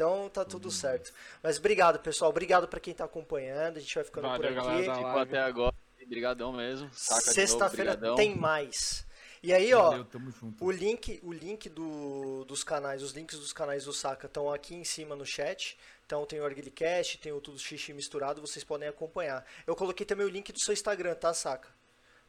[0.00, 1.12] Então tá tudo certo.
[1.42, 2.30] Mas obrigado, pessoal.
[2.30, 3.76] Obrigado pra quem tá acompanhando.
[3.76, 4.82] A gente vai ficando Valeu, por aqui.
[4.84, 5.74] ficou até agora.
[6.02, 6.88] Obrigadão mesmo.
[6.94, 9.06] Saca Sexta-feira tem mais.
[9.42, 9.90] E aí, ó.
[9.90, 10.06] Valeu,
[10.40, 10.64] junto.
[10.64, 14.74] O link, o link do, dos canais, os links dos canais do Saka estão aqui
[14.74, 15.78] em cima no chat.
[16.06, 19.44] Então tem o Arguilicast, tem o Tudo Xixi misturado, vocês podem acompanhar.
[19.66, 21.68] Eu coloquei também o link do seu Instagram, tá, Saka?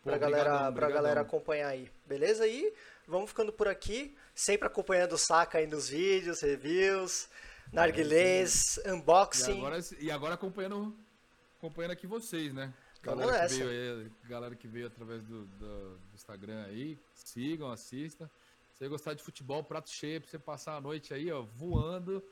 [0.03, 2.45] Pra, Pô, galera, brigadão, pra galera acompanhar aí, beleza?
[2.45, 2.73] E
[3.07, 7.29] vamos ficando por aqui, sempre acompanhando o Saka aí nos vídeos, reviews,
[7.71, 9.57] narguilés, E unboxing.
[9.57, 10.95] agora, e agora acompanhando,
[11.57, 12.73] acompanhando aqui vocês, né?
[13.03, 13.65] Vamos Galera que, nessa.
[13.65, 18.29] veio aí, galera que veio através do, do- do Instagram aí, sigam, assistam.
[18.73, 22.23] Se você gostar de futebol, prato cheio pra você passar a noite aí, ó, voando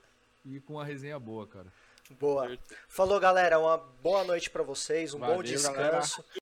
[0.45, 1.67] e com uma resenha boa, cara.
[2.19, 2.57] Boa.
[2.87, 3.59] Falou, galera.
[3.59, 5.99] Uma boa noite pra vocês, um bom Valeu, galera.
[5.99, 6.25] descanso.